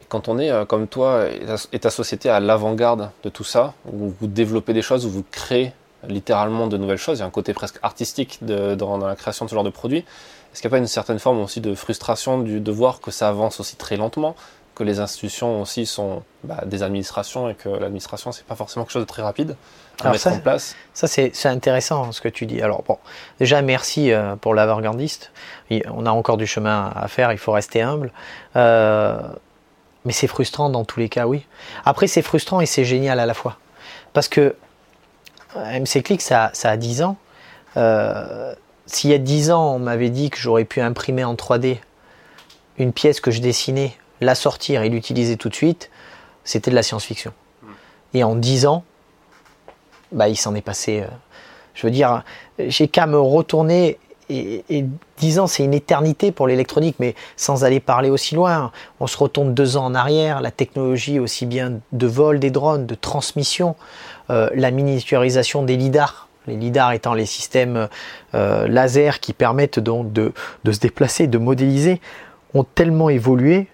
Quand 0.10 0.28
on 0.28 0.40
est 0.40 0.52
comme 0.68 0.88
toi 0.88 1.26
et 1.72 1.80
ta 1.80 1.90
société 1.90 2.30
à 2.30 2.42
l'avant-garde 2.42 3.12
de 3.24 3.30
tout 3.30 3.46
ça, 3.46 3.74
où 3.90 4.14
vous 4.20 4.28
développez 4.28 4.74
des 4.74 4.82
choses, 4.82 5.06
où 5.06 5.10
vous 5.10 5.24
créez 5.32 5.72
littéralement 6.06 6.68
de 6.68 6.76
nouvelles 6.76 6.98
choses, 6.98 7.20
il 7.20 7.22
y 7.22 7.24
a 7.24 7.28
un 7.28 7.30
côté 7.30 7.54
presque 7.54 7.80
artistique 7.82 8.40
dans, 8.44 8.98
la 8.98 9.16
création 9.16 9.46
de 9.46 9.50
ce 9.50 9.56
genre 9.56 9.64
de 9.64 9.70
produit. 9.70 10.00
Est-ce 10.00 10.62
qu'il 10.62 10.68
n'y 10.68 10.74
a 10.74 10.76
pas 10.76 10.80
une 10.80 10.88
certaine 10.88 11.20
forme 11.20 11.40
aussi 11.40 11.62
de 11.62 11.74
frustration 11.76 12.40
de 12.40 12.72
voir 12.72 13.00
que 13.00 13.10
ça 13.10 13.30
avance 13.30 13.62
aussi 13.62 13.78
très 13.78 13.96
lentement, 13.96 14.36
que 14.76 14.84
les 14.84 15.00
institutions 15.00 15.62
aussi 15.62 15.86
sont 15.86 16.24
bah, 16.44 16.64
des 16.66 16.84
administrations 16.84 17.50
et 17.50 17.56
que 17.56 17.70
l'administration 17.70 18.34
c'est 18.34 18.46
pas 18.46 18.56
forcément 18.56 18.84
quelque 18.84 18.94
chose 18.94 19.04
de 19.04 19.08
très 19.08 19.22
rapide? 19.22 19.56
À 20.06 20.12
mettre 20.12 20.24
ça, 20.24 20.32
en 20.32 20.40
place. 20.40 20.76
Ça 20.94 21.08
c'est 21.08 21.46
intéressant 21.46 22.12
ce 22.12 22.22
que 22.22 22.30
tu 22.30 22.46
dis. 22.46 22.62
Alors 22.62 22.84
bon, 22.84 22.98
déjà 23.40 23.62
merci 23.62 24.12
euh, 24.12 24.36
pour 24.36 24.54
l'avant-gardiste. 24.54 25.32
On 25.88 26.06
a 26.06 26.12
encore 26.12 26.38
du 26.38 26.48
chemin 26.48 26.92
à 26.96 27.08
faire, 27.08 27.32
il 27.32 27.38
faut 27.38 27.52
rester 27.52 27.82
humble. 27.82 28.12
Euh, 28.56 29.20
mais 30.06 30.14
c'est 30.14 30.28
frustrant 30.28 30.70
dans 30.70 30.84
tous 30.84 31.00
les 31.00 31.10
cas, 31.10 31.28
oui. 31.28 31.46
Après 31.86 32.08
c'est 32.08 32.22
frustrant 32.22 32.62
et 32.62 32.66
c'est 32.66 32.86
génial 32.86 33.20
à 33.20 33.26
la 33.26 33.34
fois. 33.34 33.58
Parce 34.14 34.28
que 34.28 34.56
euh, 35.56 35.80
MC 35.80 36.04
Click 36.04 36.22
ça, 36.22 36.50
ça 36.54 36.70
a 36.70 36.78
10 36.78 37.04
ans. 37.04 37.18
S'il 38.86 39.10
y 39.10 39.14
a 39.14 39.18
10 39.18 39.52
ans 39.52 39.76
on 39.76 39.80
m'avait 39.80 40.10
dit 40.10 40.30
que 40.30 40.38
j'aurais 40.38 40.66
pu 40.66 40.82
imprimer 40.82 41.24
en 41.24 41.36
3D 41.36 41.78
une 42.78 42.94
pièce 42.94 43.22
que 43.22 43.32
je 43.32 43.42
dessinais 43.42 43.96
la 44.22 44.36
sortir 44.36 44.84
et 44.84 44.90
l'utiliser 44.90 45.36
tout 45.36 45.50
de 45.50 45.56
suite, 45.56 45.90
c'était 46.44 46.72
de 46.72 46.76
la 46.76 46.84
science-fiction. 46.84 47.34
Hmm. 47.62 47.68
Et 48.14 48.24
en 48.24 48.36
dix 48.36 48.66
ans, 48.66 48.84
bah, 50.12 50.28
il 50.28 50.36
s'en 50.36 50.56
est 50.56 50.62
passé. 50.62 51.02
Euh, 51.02 51.08
je 51.74 51.88
veux 51.88 51.92
dire, 51.92 52.24
j'ai 52.60 52.88
qu'à 52.88 53.08
me 53.08 53.20
retourner. 53.20 53.98
Et, 54.30 54.86
dix 55.18 55.40
ans, 55.40 55.48
c'est 55.48 55.66
une 55.66 55.74
éternité 55.74 56.32
pour 56.32 56.48
l'électronique, 56.48 56.96
mais 57.00 57.16
sans 57.36 57.66
aller 57.66 57.82
parler 57.82 58.10
aussi 58.10 58.34
loin. 58.34 58.72
On 59.02 59.08
se 59.08 59.18
retourne 59.18 59.54
deux 59.54 59.76
ans 59.76 59.84
en 59.84 59.94
arrière, 59.94 60.40
la 60.40 60.52
technologie 60.52 61.20
aussi 61.20 61.46
bien 61.46 61.82
de 61.92 62.08
vol 62.08 62.40
des 62.40 62.50
drones, 62.50 62.86
de 62.86 62.96
transmission, 62.96 63.76
euh, 64.30 64.50
la 64.56 64.72
miniaturisation 64.72 65.64
des 65.64 65.76
lidars. 65.76 66.30
Les 66.48 66.56
lidars 66.56 66.94
étant 66.94 67.14
les 67.14 67.26
systèmes 67.26 67.90
euh, 68.34 68.70
laser 68.70 69.20
qui 69.20 69.34
permettent 69.34 69.80
donc 69.80 70.14
de 70.14 70.32
se 70.64 70.80
déplacer, 70.80 71.28
de 71.28 71.38
modéliser, 71.38 72.00
ont 72.54 72.64
tellement 72.64 73.10
évolué 73.10 73.68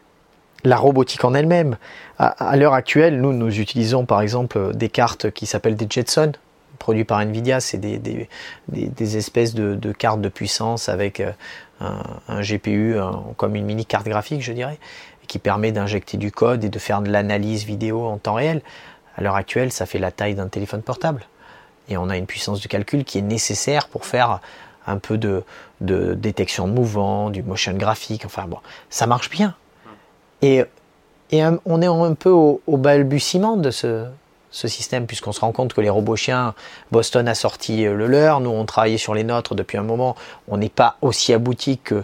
la 0.67 0.77
robotique 0.77 1.23
en 1.23 1.34
elle-même. 1.34 1.77
À, 2.19 2.56
l'heure 2.58 2.73
actuelle, 2.73 3.21
nous, 3.21 3.34
nous 3.34 3.60
utilisons 3.60 4.06
par 4.06 4.21
exemple 4.21 4.75
des 4.75 4.89
cartes 4.89 5.32
qui 5.32 5.45
s'appellent 5.45 5.75
des 5.75 5.88
Jetson, 5.89 6.32
produites 6.80 7.08
par 7.08 7.19
Nvidia. 7.19 7.60
C'est 7.60 7.77
des, 7.77 9.17
espèces 9.17 9.53
de, 9.53 9.91
cartes 9.91 10.21
de 10.21 10.30
puissance 10.30 10.89
avec 10.89 11.19
euh, 11.19 11.32
un, 11.80 12.41
GPU, 12.41 12.95
comme 13.38 13.56
une 13.56 13.65
mini 13.65 13.86
carte 13.86 14.08
graphique, 14.08 14.41
je 14.41 14.53
dirais, 14.53 14.80
qui 15.27 15.39
permet 15.39 15.71
d'injecter 15.71 16.17
du 16.17 16.32
code 16.32 16.63
et 16.63 16.69
de 16.69 16.80
faire 16.80 17.01
de 17.01 17.10
l'analyse 17.10 17.65
vidéo 17.65 18.06
en 18.06 18.17
temps 18.17 18.36
réel. 18.36 18.62
À 19.15 19.21
l'heure 19.21 19.36
actuelle, 19.36 19.71
ça 19.71 19.86
fait 19.86 19.99
la 19.99 20.12
taille 20.12 20.36
d'un 20.36 20.47
téléphone 20.47 20.82
portable. 20.82 21.25
Et 21.89 21.97
on 21.97 22.10
a 22.10 22.17
une 22.17 22.25
puissance 22.25 22.62
de 22.62 22.67
calcul 22.67 23.03
qui 23.03 23.17
est 23.19 23.23
nécessaire 23.23 23.88
pour 23.88 24.06
faire 24.06 24.41
un 24.86 24.97
peu 24.97 25.17
de, 25.17 25.43
détection 25.80 26.67
de 26.67 26.73
mouvement, 26.73 27.30
du 27.30 27.43
motion 27.43 27.73
graphique, 27.73 28.25
enfin 28.25 28.45
bon, 28.47 28.58
ça 28.89 29.06
marche 29.06 29.30
bien. 29.30 29.56
Et, 30.41 30.63
on 31.65 31.82
est 31.82 31.88
un 31.88 32.13
peu 32.13 32.30
au, 32.30 32.62
balbutiement 32.67 33.58
de 33.58 33.71
ce, 33.71 34.06
système, 34.52 35.06
puisqu'on 35.06 35.34
se 35.34 35.41
rend 35.41 35.52
compte 35.52 35.73
que 35.73 35.82
les 35.82 35.89
robots 35.89 36.15
chiens, 36.15 36.54
Boston 36.91 37.28
a 37.28 37.36
sorti 37.36 37.84
le 37.84 38.08
leur, 38.08 38.39
nous 38.39 38.50
on 38.50 38.65
travaillait 38.65 38.97
sur 38.97 39.13
les 39.13 39.23
nôtres 39.23 39.56
depuis 39.56 39.78
un 39.78 39.84
moment, 39.84 40.15
on 40.47 40.58
n'est 40.58 40.69
pas 40.69 40.97
aussi 41.02 41.34
abouti 41.34 41.78
que, 41.78 42.04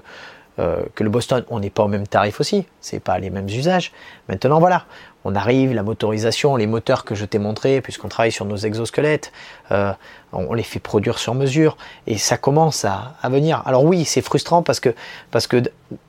euh, 0.60 0.84
que 0.93 1.04
le 1.04 1.10
Boston, 1.10 1.43
on 1.50 1.60
n'est 1.60 1.72
pas 1.72 1.84
au 1.84 1.88
même 1.88 2.06
tarif 2.06 2.39
aussi, 2.39 2.65
c'est 2.80 3.00
pas 3.00 3.17
les 3.17 3.32
mêmes 3.32 3.48
usages. 3.48 3.91
Maintenant 4.30 4.60
voilà, 4.60 4.86
on 5.25 5.36
arrive, 5.36 5.73
la 5.73 5.83
motorisation, 5.83 6.55
les 6.55 6.67
moteurs 6.67 7.05
que 7.05 7.15
je 7.15 7.25
t'ai 7.25 7.39
montrés, 7.39 7.81
puisqu'on 7.81 8.09
travaille 8.09 8.31
sur 8.31 8.45
nos 8.45 8.57
exosquelettes, 8.57 9.31
euh, 9.71 9.93
on 10.33 10.53
les 10.53 10.63
fait 10.63 10.79
produire 10.79 11.19
sur 11.19 11.33
mesure, 11.33 11.77
et 12.07 12.17
ça 12.17 12.38
commence 12.38 12.86
à, 12.86 13.13
venir. 13.29 13.62
Alors 13.65 13.86
oui, 13.86 14.03
c'est 14.03 14.21
frustrant 14.21 14.63
parce 14.63 14.79
que, 14.79 14.93
parce 15.31 15.47
que 15.47 15.63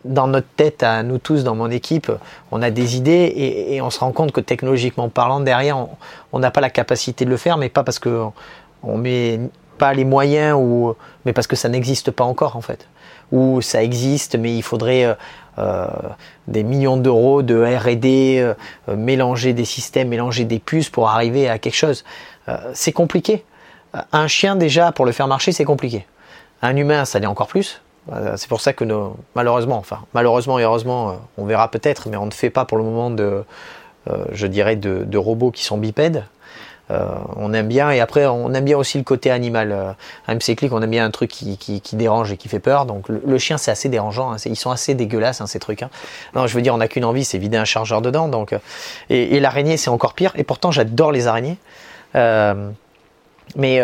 dans 0.04 0.26
notre 0.26 0.48
tête, 0.56 0.82
à 0.82 1.02
nous 1.02 1.18
tous, 1.18 1.44
dans 1.44 1.54
mon 1.54 1.70
équipe, 1.70 2.10
on 2.50 2.62
a 2.62 2.70
des 2.70 2.96
idées, 2.96 3.32
et, 3.70 3.80
on 3.82 3.90
se 3.90 4.00
rend 4.00 4.12
compte 4.12 4.32
que 4.32 4.40
technologiquement 4.40 5.08
parlant, 5.08 5.40
derrière, 5.40 5.86
on 6.32 6.38
n'a 6.38 6.50
pas 6.50 6.60
la 6.60 6.70
capacité 6.70 7.24
de 7.24 7.30
le 7.30 7.36
faire, 7.36 7.56
mais 7.56 7.68
pas 7.68 7.84
parce 7.84 7.98
qu'on 7.98 8.32
on 8.82 8.96
met 8.96 9.38
pas 9.78 9.92
les 9.92 10.04
moyens, 10.04 10.56
ou, 10.58 10.94
mais 11.24 11.32
parce 11.32 11.46
que 11.46 11.56
ça 11.56 11.68
n'existe 11.68 12.10
pas 12.10 12.24
encore 12.24 12.56
en 12.56 12.62
fait. 12.62 12.88
Ou 13.32 13.60
ça 13.62 13.82
existe, 13.82 14.36
mais 14.36 14.56
il 14.56 14.62
faudrait... 14.62 15.16
Euh, 15.58 15.84
euh, 15.84 15.86
des 16.46 16.62
millions 16.62 16.96
d'euros 16.96 17.42
de 17.42 17.62
R&D, 17.62 18.38
euh, 18.38 18.96
mélanger 18.96 19.54
des 19.54 19.64
systèmes, 19.64 20.08
mélanger 20.08 20.44
des 20.44 20.58
puces 20.58 20.90
pour 20.90 21.08
arriver 21.08 21.48
à 21.48 21.58
quelque 21.58 21.76
chose. 21.76 22.04
Euh, 22.48 22.58
c'est 22.74 22.92
compliqué. 22.92 23.44
Un 24.12 24.26
chien 24.26 24.56
déjà 24.56 24.92
pour 24.92 25.06
le 25.06 25.12
faire 25.12 25.26
marcher, 25.28 25.52
c'est 25.52 25.64
compliqué. 25.64 26.06
Un 26.60 26.76
humain, 26.76 27.04
ça 27.04 27.18
l'est 27.18 27.26
encore 27.26 27.46
plus. 27.46 27.80
C'est 28.36 28.48
pour 28.48 28.60
ça 28.60 28.74
que 28.74 28.84
nos, 28.84 29.16
malheureusement, 29.34 29.78
enfin 29.78 30.00
malheureusement 30.12 30.58
et 30.58 30.62
heureusement, 30.62 31.16
on 31.38 31.46
verra 31.46 31.70
peut-être, 31.70 32.10
mais 32.10 32.18
on 32.18 32.26
ne 32.26 32.32
fait 32.32 32.50
pas 32.50 32.66
pour 32.66 32.76
le 32.76 32.84
moment 32.84 33.10
de, 33.10 33.44
je 34.30 34.46
dirais, 34.46 34.76
de 34.76 35.16
robots 35.16 35.50
qui 35.50 35.64
sont 35.64 35.78
bipèdes. 35.78 36.24
Euh, 36.90 37.08
on 37.36 37.54
aime 37.54 37.68
bien 37.68 37.90
et 37.90 38.00
après 38.00 38.26
on 38.26 38.52
aime 38.52 38.64
bien 38.64 38.76
aussi 38.76 38.98
le 38.98 39.04
côté 39.04 39.30
animal. 39.30 39.72
Euh, 39.72 39.92
MC 40.28 40.54
on 40.70 40.82
aime 40.82 40.90
bien 40.90 41.04
un 41.04 41.10
truc 41.10 41.30
qui, 41.30 41.82
dérange 41.94 42.32
et 42.32 42.36
qui 42.36 42.48
fait 42.48 42.60
peur. 42.60 42.84
Donc 42.84 43.08
le, 43.08 43.38
chien 43.38 43.56
c'est 43.56 43.70
assez 43.70 43.88
dérangeant, 43.88 44.32
hein. 44.32 44.36
ils 44.44 44.56
sont 44.56 44.70
assez 44.70 44.94
dégueulasses 44.94 45.40
hein, 45.40 45.46
ces 45.46 45.58
trucs. 45.58 45.82
Hein. 45.82 45.90
Non, 46.34 46.46
je 46.46 46.54
veux 46.54 46.62
dire, 46.62 46.74
on 46.74 46.78
n'a 46.78 46.88
qu'une 46.88 47.04
envie, 47.04 47.24
c'est 47.24 47.38
vider 47.38 47.56
un 47.56 47.64
chargeur 47.64 48.02
dedans. 48.02 48.28
Donc 48.28 48.52
euh, 48.52 48.58
et, 49.08 49.40
l'araignée 49.40 49.76
c'est 49.76 49.90
encore 49.90 50.14
pire. 50.14 50.32
Et 50.36 50.44
pourtant 50.44 50.70
j'adore 50.70 51.10
les 51.10 51.26
araignées. 51.26 51.56
mais 52.14 53.82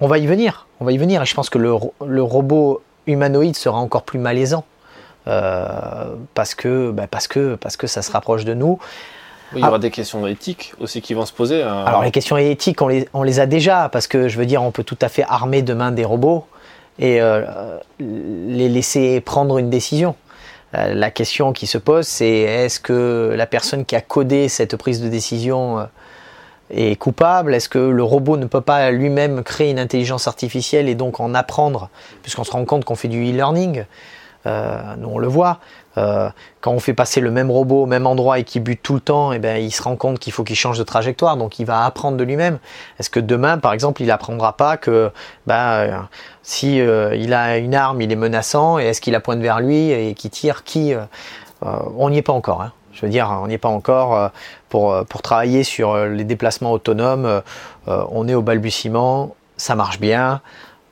on 0.00 0.08
va 0.08 0.18
y 0.18 0.26
venir, 0.26 0.66
on 0.80 0.84
va 0.84 0.92
y 0.92 0.98
venir. 0.98 1.22
Et 1.22 1.26
je 1.26 1.34
pense 1.34 1.48
que 1.48 1.58
le, 1.58 2.22
robot 2.22 2.82
humanoïde 3.06 3.56
sera 3.56 3.78
encore 3.78 4.02
plus 4.02 4.18
malaisant. 4.18 4.64
parce 5.24 6.54
que, 6.56 6.90
bah, 6.90 7.06
parce 7.08 7.28
que 7.28 7.54
parce 7.54 7.76
que 7.76 7.86
ça 7.86 8.02
se 8.02 8.10
rapproche 8.10 8.44
de 8.44 8.54
nous 8.54 8.80
il 9.54 9.60
y 9.60 9.62
aura 9.62 9.76
ah. 9.76 9.78
des 9.78 9.90
questions 9.90 10.26
éthiques 10.26 10.74
aussi 10.80 11.00
qui 11.00 11.14
vont 11.14 11.26
se 11.26 11.32
poser. 11.32 11.62
Hein. 11.62 11.84
Alors 11.86 12.02
les 12.02 12.10
questions 12.10 12.36
éthiques, 12.36 12.82
on 12.82 12.88
les, 12.88 13.08
on 13.14 13.22
les, 13.22 13.40
a 13.40 13.46
déjà, 13.46 13.88
parce 13.90 14.06
que 14.06 14.28
je 14.28 14.38
veux 14.38 14.46
dire, 14.46 14.62
on 14.62 14.70
peut 14.70 14.84
tout 14.84 14.98
à 15.00 15.08
fait 15.08 15.24
armer 15.28 15.62
demain 15.62 15.92
des 15.92 16.04
robots 16.04 16.46
et 16.98 17.20
euh, 17.20 17.78
les 18.00 18.68
laisser 18.68 19.20
prendre 19.20 19.58
une 19.58 19.70
décision. 19.70 20.16
Euh, 20.74 20.94
la 20.94 21.10
question 21.10 21.52
qui 21.52 21.66
se 21.66 21.78
pose, 21.78 22.06
c'est 22.06 22.26
est-ce 22.26 22.80
que 22.80 23.34
la 23.36 23.46
personne 23.46 23.84
qui 23.84 23.94
a 23.94 24.00
codé 24.00 24.48
cette 24.48 24.76
prise 24.76 25.00
de 25.00 25.08
décision 25.08 25.78
euh, 25.78 25.84
est 26.70 26.96
coupable? 26.96 27.54
Est-ce 27.54 27.68
que 27.68 27.78
le 27.78 28.02
robot 28.02 28.36
ne 28.36 28.46
peut 28.46 28.60
pas 28.60 28.90
lui-même 28.90 29.42
créer 29.44 29.70
une 29.70 29.78
intelligence 29.78 30.26
artificielle 30.26 30.88
et 30.88 30.94
donc 30.94 31.20
en 31.20 31.34
apprendre, 31.34 31.90
puisqu'on 32.22 32.44
se 32.44 32.50
rend 32.50 32.64
compte 32.64 32.84
qu'on 32.84 32.96
fait 32.96 33.08
du 33.08 33.30
e-learning 33.30 33.84
nous 34.98 35.08
on 35.08 35.18
le 35.18 35.26
voit, 35.26 35.58
euh, 35.98 36.28
quand 36.60 36.72
on 36.72 36.78
fait 36.78 36.94
passer 36.94 37.20
le 37.20 37.30
même 37.30 37.50
robot 37.50 37.82
au 37.82 37.86
même 37.86 38.06
endroit 38.06 38.38
et 38.38 38.44
qu'il 38.44 38.62
bute 38.62 38.82
tout 38.82 38.94
le 38.94 39.00
temps, 39.00 39.32
et 39.32 39.36
eh 39.36 39.38
ben, 39.38 39.56
il 39.62 39.70
se 39.70 39.82
rend 39.82 39.96
compte 39.96 40.18
qu'il 40.18 40.32
faut 40.32 40.44
qu'il 40.44 40.56
change 40.56 40.78
de 40.78 40.82
trajectoire, 40.82 41.36
donc 41.36 41.58
il 41.58 41.64
va 41.64 41.84
apprendre 41.84 42.16
de 42.16 42.24
lui-même. 42.24 42.58
Est-ce 42.98 43.10
que 43.10 43.20
demain, 43.20 43.58
par 43.58 43.72
exemple, 43.72 44.02
il 44.02 44.10
apprendra 44.10 44.56
pas 44.56 44.76
que 44.76 45.10
ben, 45.46 46.08
si 46.42 46.80
euh, 46.80 47.14
il 47.14 47.32
a 47.34 47.58
une 47.58 47.74
arme, 47.74 48.00
il 48.02 48.12
est 48.12 48.16
menaçant, 48.16 48.78
et 48.78 48.84
est-ce 48.84 49.00
qu'il 49.00 49.12
la 49.12 49.20
pointe 49.20 49.40
vers 49.40 49.60
lui 49.60 49.90
et 49.90 50.14
qu'il 50.14 50.30
tire 50.30 50.64
qui 50.64 50.94
On 51.62 52.10
n'y 52.10 52.18
est 52.18 52.22
pas 52.22 52.32
encore. 52.32 52.62
Hein. 52.62 52.72
Je 52.92 53.02
veux 53.02 53.10
dire, 53.10 53.30
on 53.42 53.46
n'y 53.46 53.54
est 53.54 53.58
pas 53.58 53.68
encore 53.68 54.30
pour, 54.70 55.04
pour 55.04 55.22
travailler 55.22 55.64
sur 55.64 55.96
les 56.06 56.24
déplacements 56.24 56.72
autonomes. 56.72 57.42
on 57.86 58.28
est 58.28 58.34
au 58.34 58.40
balbutiement, 58.40 59.34
ça 59.58 59.74
marche 59.74 60.00
bien, 60.00 60.40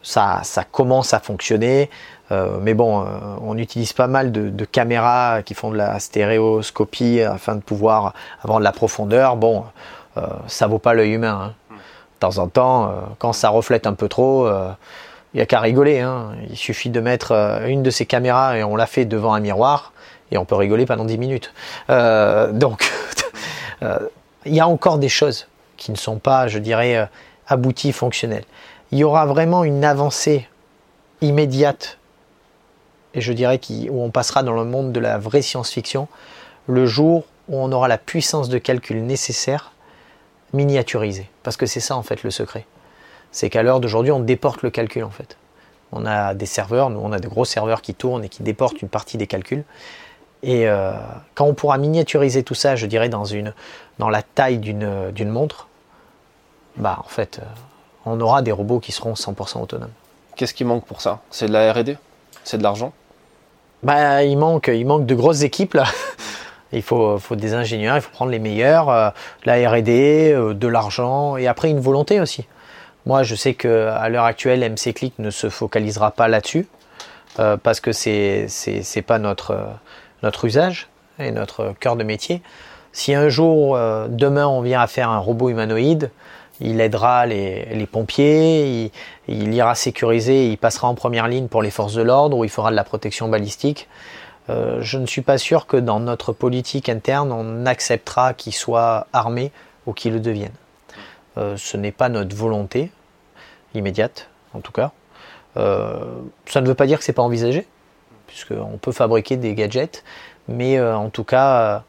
ça, 0.03 0.41
ça 0.45 0.65
commence 0.65 1.15
à 1.15 1.19
fonctionner. 1.19 1.91
Euh, 2.35 2.59
mais 2.61 2.75
bon, 2.75 3.03
euh, 3.03 3.05
on 3.43 3.57
utilise 3.57 3.93
pas 3.93 4.07
mal 4.07 4.33
de, 4.33 4.65
caméras 4.65 5.43
qui 5.43 5.55
font 5.55 5.71
de 5.71 5.77
la 5.77 5.99
stéréoscopie 6.01 7.21
afin 7.21 7.55
de 7.55 7.61
pouvoir 7.61 8.15
avoir 8.43 8.59
de 8.59 8.65
la 8.65 8.73
profondeur. 8.73 9.37
Bon, 9.37 9.65
euh, 10.17 10.23
ça 10.47 10.67
vaut 10.67 10.79
pas 10.79 10.95
l'œil 10.95 11.13
humain. 11.13 11.53
Hein. 11.71 11.77
De 12.15 12.19
temps 12.21 12.39
en 12.39 12.49
temps, 12.49 12.95
quand 13.19 13.33
ça 13.33 13.51
reflète 13.51 13.87
un 13.87 13.93
peu 13.93 14.09
trop, 14.09 14.49
il 14.49 15.37
n'y 15.37 15.41
a 15.41 15.47
qu'à 15.47 15.61
rigoler. 15.61 16.01
Hein. 16.01 16.31
Il 16.49 16.57
suffit 16.57 16.89
de 16.89 17.01
mettre 17.01 17.33
une 17.67 17.83
de 17.83 17.91
ces 17.91 18.07
caméras 18.07 18.57
et 18.57 18.65
on 18.65 18.77
la 18.77 18.87
fait 18.87 19.05
devant 19.05 19.35
un 19.35 19.41
miroir 19.41 19.93
et 20.31 20.39
on 20.39 20.45
peut 20.45 20.55
rigoler 20.55 20.87
pendant 20.87 21.05
10 21.05 21.19
minutes. 21.19 21.53
donc, 21.89 22.91
il 23.83 24.55
y 24.55 24.61
a 24.61 24.69
encore 24.69 24.99
des 24.99 25.09
choses 25.09 25.49
qui 25.77 25.91
ne 25.91 25.97
sont 25.97 26.19
pas, 26.19 26.47
je 26.47 26.61
dirais, 26.61 27.09
abouties, 27.49 27.93
fonctionnelles. 27.93 28.45
Il 28.93 28.99
y 28.99 29.05
aura 29.05 29.27
vraiment 29.27 29.65
une 29.65 29.85
avancée 29.85 30.49
immédiate 31.21 31.99
et 33.15 33.21
je 33.21 33.33
dirais 33.33 33.61
où 33.91 34.03
on 34.03 34.11
passera 34.11 34.43
dans 34.43 34.53
le 34.53 34.65
monde 34.65 34.93
de 34.93 35.01
la 35.01 35.19
vraie 35.19 35.43
science-fiction, 35.43 36.09
le 36.67 36.87
jour 36.87 37.25
où 37.49 37.59
on 37.59 37.71
aura 37.73 37.89
la 37.89 37.99
puissance 37.99 38.49
de 38.49 38.59
calcul 38.59 39.05
nécessaire 39.05 39.73
miniaturisée. 40.53 41.29
Parce 41.43 41.57
que 41.57 41.67
c'est 41.67 41.81
ça 41.81 41.97
en 41.97 42.03
fait 42.03 42.23
le 42.23 42.31
secret. 42.31 42.67
C'est 43.33 43.51
qu'à 43.51 43.63
l'heure 43.63 43.81
d'aujourd'hui, 43.81 44.13
on 44.13 44.21
déporte 44.21 44.63
le 44.63 44.71
calcul 44.71 45.05
en 45.05 45.11
fait. 45.11 45.37
On 45.93 46.07
a 46.07 46.35
des 46.35 46.47
serveurs, 46.47 46.91
nous 46.91 47.01
on 47.01 47.13
a 47.13 47.19
de 47.19 47.29
gros 47.29 47.45
serveurs 47.45 47.83
qui 47.83 47.95
tournent 47.95 48.25
et 48.25 48.29
qui 48.29 48.43
déportent 48.43 48.83
une 48.83 48.89
partie 48.89 49.17
des 49.17 49.27
calculs. 49.27 49.65
Et 50.43 50.69
euh, 50.69 50.93
quand 51.35 51.47
on 51.47 51.55
pourra 51.55 51.79
miniaturiser 51.79 52.43
tout 52.43 52.55
ça, 52.55 52.77
je 52.77 52.87
dirais 52.87 53.09
dans 53.09 53.25
la 54.11 54.23
taille 54.23 54.59
d'une 54.59 55.29
montre, 55.29 55.69
bah 56.77 56.99
en 57.05 57.09
fait, 57.09 57.39
euh, 57.39 57.47
on 58.05 58.21
aura 58.21 58.43
des 58.43 58.53
robots 58.53 58.81
qui 58.81 58.93
seront 58.93 59.15
100% 59.15 59.63
autonomes. 59.63 59.91
Qu'est-ce 60.37 60.55
qui 60.55 60.65
manque 60.65 60.85
pour 60.85 61.01
ça? 61.01 61.21
C'est 61.31 61.47
de 61.47 61.53
la 61.53 61.73
RD 61.73 61.97
C'est 62.43 62.59
de 62.59 62.63
l'argent? 62.63 62.93
Bah, 63.85 64.25
il, 64.25 64.37
manque, 64.39 64.69
il 64.73 64.87
manque 64.87 65.07
de 65.07 65.15
grosses 65.15 65.43
équipes 65.43 65.75
là. 65.75 65.85
Il 66.73 66.83
faut, 66.83 67.19
faut, 67.19 67.37
des 67.37 67.55
ingénieurs, 67.55 67.95
il 67.95 68.01
faut 68.01 68.11
prendre 68.11 68.33
les 68.33 68.41
meilleurs, 68.41 68.89
euh, 68.89 69.11
la 69.45 69.55
RD, 69.71 69.89
euh, 69.89 70.55
de 70.55 70.67
l'argent 70.67 71.37
et 71.37 71.47
après 71.47 71.71
une 71.71 71.79
volonté 71.79 72.21
aussi. 72.21 72.49
Moi, 73.07 73.23
je 73.23 73.37
sais 73.37 73.55
qu'à 73.55 74.09
l'heure 74.09 74.25
actuelle, 74.25 74.69
MC 74.69 74.93
Click 74.93 75.15
ne 75.21 75.31
se 75.31 75.51
focalisera 75.51 76.11
pas 76.11 76.27
là-dessus 76.27 76.67
euh, 77.39 77.57
parce 77.57 77.79
que 77.79 77.93
c'est 77.93 78.49
n'est 78.67 79.03
pas 79.03 79.21
notre, 79.21 79.57
notre 80.25 80.47
usage 80.47 80.89
et 81.21 81.31
notre 81.31 81.75
cœur 81.79 81.95
de 81.95 82.03
métier. 82.03 82.43
Si 82.91 83.15
un 83.15 83.29
jour, 83.29 83.79
demain, 84.09 84.49
on 84.49 84.61
vient 84.61 84.81
à 84.81 84.89
faire 84.89 85.11
un 85.11 85.19
robot 85.19 85.51
humanoïde, 85.51 86.11
il 86.61 86.81
aidera 86.81 87.27
les, 87.27 87.89
pompiers, 87.91 88.65
il, 88.85 88.91
ira 89.29 89.75
sécuriser, 89.75 90.51
il 90.51 90.59
passera 90.59 90.89
en 90.89 90.95
première 90.95 91.29
ligne 91.29 91.49
pour 91.49 91.63
les 91.63 91.71
forces 91.71 91.95
de 91.95 92.03
l'ordre 92.03 92.37
ou 92.37 92.45
il 92.45 92.51
fera 92.51 92.71
de 92.71 92.77
la 92.77 92.85
protection 92.85 93.29
balistique. 93.29 93.89
Euh, 94.51 94.79
je 94.81 94.99
ne 94.99 95.07
suis 95.07 95.23
pas 95.23 95.39
sûr 95.39 95.67
que 95.67 95.77
dans 95.77 96.01
notre 96.01 96.33
politique 96.33 96.89
interne, 96.89 97.33
on 97.33 97.67
acceptera 97.67 98.35
qu'il 98.35 98.53
soit 98.53 99.07
armé 99.13 99.53
ou 99.87 99.93
qu'il 99.93 100.13
le 100.13 100.21
devienne. 100.21 100.53
Euh, 101.39 101.57
ce 101.57 101.77
n'est 101.77 101.93
pas 101.93 102.09
notre 102.09 102.37
volonté 102.37 102.91
immédiate, 103.75 104.29
en 104.53 104.61
tout 104.61 104.73
cas. 104.73 104.93
Euh, 105.57 105.99
ça 106.47 106.61
ne 106.61 106.67
veut 106.67 106.75
pas 106.75 106.87
dire 106.87 106.99
que 106.99 107.05
c'est 107.05 107.13
pas 107.13 107.23
envisagé, 107.23 107.67
puisqu'on 108.27 108.79
peut 108.79 108.93
fabriquer 108.93 109.37
des 109.37 109.55
gadgets, 109.55 110.05
mais 110.49 110.81
en 110.81 111.09
tout 111.09 111.25
cas, 111.25 111.83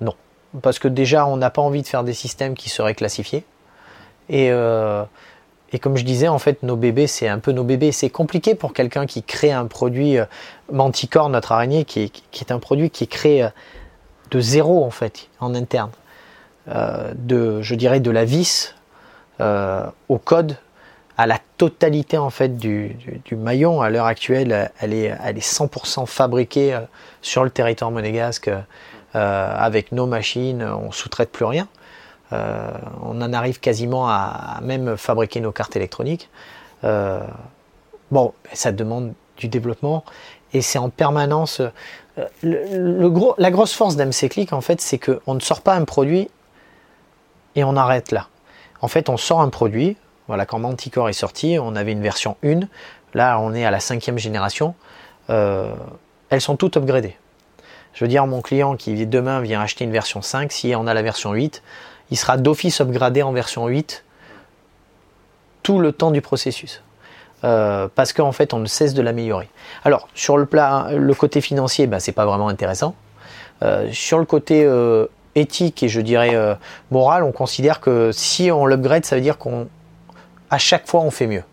non. 0.00 0.14
Parce 0.62 0.78
que 0.78 0.88
déjà, 0.88 1.26
on 1.26 1.36
n'a 1.36 1.50
pas 1.50 1.62
envie 1.62 1.82
de 1.82 1.86
faire 1.86 2.04
des 2.04 2.14
systèmes 2.14 2.54
qui 2.54 2.70
seraient 2.70 2.94
classifiés. 2.94 3.44
Et, 4.30 4.50
et 5.72 5.78
comme 5.78 5.96
je 5.96 6.04
disais, 6.04 6.28
en 6.28 6.38
fait, 6.38 6.62
nos 6.62 6.76
bébés, 6.76 7.06
c'est 7.06 7.28
un 7.28 7.38
peu 7.38 7.52
nos 7.52 7.64
bébés. 7.64 7.92
C'est 7.92 8.08
compliqué 8.08 8.54
pour 8.54 8.72
quelqu'un 8.72 9.06
qui 9.06 9.22
crée 9.22 9.52
un 9.52 9.66
produit, 9.66 10.18
euh, 10.18 10.24
Manticore, 10.72 11.28
notre 11.28 11.52
araignée, 11.52 11.84
qui 11.84 12.10
est, 12.32 12.52
un 12.52 12.58
produit 12.58 12.90
qui 12.90 13.04
est 13.04 13.08
créé 13.08 13.44
euh, 13.44 13.48
de 14.30 14.40
zéro, 14.40 14.84
en 14.84 14.90
fait, 14.90 15.28
en 15.40 15.54
interne. 15.54 15.90
Euh, 16.68 17.12
de, 17.14 17.60
je 17.60 17.74
dirais, 17.74 18.00
de 18.00 18.10
la 18.10 18.24
vis 18.24 18.74
au 20.08 20.18
code, 20.18 20.56
à 21.16 21.28
la 21.28 21.38
totalité, 21.58 22.18
en 22.18 22.30
fait, 22.30 22.56
du, 22.56 22.96
du, 23.24 23.36
maillon. 23.36 23.80
À 23.80 23.88
l'heure 23.88 24.06
actuelle, 24.06 24.72
elle 24.80 24.92
est, 24.92 25.16
elle 25.24 25.38
est 25.38 25.46
100% 25.46 26.06
fabriquée 26.06 26.76
sur 27.22 27.44
le 27.44 27.50
territoire 27.50 27.92
monégasque 27.92 28.50
avec 29.14 29.92
nos 29.92 30.06
machines. 30.06 30.64
On 30.64 30.90
sous-traite 30.90 31.30
plus 31.30 31.44
rien. 31.44 31.68
Euh, 32.32 32.70
on 33.02 33.20
en 33.22 33.32
arrive 33.32 33.60
quasiment 33.60 34.08
à, 34.08 34.58
même 34.62 34.96
fabriquer 34.96 35.40
nos 35.40 35.52
cartes 35.52 35.76
électroniques. 35.76 36.28
Euh, 36.84 37.20
bon, 38.10 38.32
ça 38.52 38.72
demande 38.72 39.14
du 39.36 39.48
développement 39.48 40.04
et 40.52 40.60
c'est 40.60 40.78
en 40.78 40.90
permanence. 40.90 41.62
Gros, 42.42 43.34
la 43.38 43.50
grosse 43.50 43.72
force 43.72 43.96
d'MC 43.96 44.28
Click, 44.30 44.52
en 44.52 44.60
fait, 44.60 44.80
c'est 44.80 44.98
qu'on 44.98 45.34
ne 45.34 45.40
sort 45.40 45.62
pas 45.62 45.74
un 45.74 45.84
produit 45.84 46.28
et 47.54 47.64
on 47.64 47.76
arrête 47.76 48.10
là. 48.10 48.28
En 48.80 48.88
fait, 48.88 49.08
on 49.08 49.16
sort 49.16 49.40
un 49.40 49.48
produit. 49.48 49.96
Voilà, 50.26 50.44
quand 50.44 50.58
Manticore 50.58 51.08
est 51.08 51.14
sorti, 51.14 51.58
on 51.60 51.74
avait 51.74 51.92
une 51.92 52.02
version 52.02 52.36
1. 52.44 52.60
Là, 53.14 53.38
on 53.40 53.54
est 53.54 53.64
à 53.64 53.70
la 53.70 53.80
cinquième 53.80 54.18
génération. 54.18 54.74
elles 55.28 56.40
sont 56.40 56.56
toutes 56.56 56.76
upgradées. 56.76 57.16
Je 57.94 58.04
veux 58.04 58.08
dire, 58.08 58.26
mon 58.26 58.42
client 58.42 58.76
qui 58.76 59.06
demain 59.06 59.40
vient 59.40 59.60
acheter 59.60 59.84
une 59.84 59.90
version 59.90 60.22
5, 60.22 60.52
si 60.52 60.74
on 60.76 60.86
a 60.86 60.94
la 60.94 61.02
version 61.02 61.32
8, 61.32 61.62
il 62.10 62.16
sera 62.16 62.36
d'office 62.36 62.80
upgradé 62.80 63.22
en 63.22 63.32
version 63.32 63.66
8 63.66 64.04
tout 65.62 65.78
le 65.78 65.92
temps 65.92 66.10
du 66.10 66.20
processus. 66.20 66.82
Euh, 67.44 67.88
parce 67.94 68.12
qu'en 68.12 68.32
fait, 68.32 68.52
on 68.52 68.58
ne 68.58 68.66
cesse 68.66 68.94
de 68.94 69.02
l'améliorer. 69.02 69.48
Alors, 69.84 70.08
sur 70.14 70.38
le, 70.38 70.48
le 70.50 71.14
côté 71.14 71.40
financier, 71.40 71.86
ben, 71.86 72.00
c'est 72.00 72.12
pas 72.12 72.26
vraiment 72.26 72.48
intéressant. 72.48 72.94
Euh, 73.62 73.88
sur 73.92 74.18
le 74.18 74.24
côté 74.24 74.64
euh, 74.64 75.06
éthique 75.34 75.82
et 75.82 75.88
je 75.88 76.00
dirais 76.00 76.36
moral, 76.90 77.22
on 77.22 77.32
considère 77.32 77.80
que 77.80 78.10
si 78.12 78.50
on 78.50 78.66
l'upgrade, 78.66 79.04
ça 79.04 79.14
veut 79.14 79.22
dire 79.22 79.38
qu'on 79.38 79.68
à 80.50 80.58
chaque 80.58 80.88
fois 80.88 81.00
on 81.00 81.10
fait 81.10 81.26
mieux. 81.26 81.44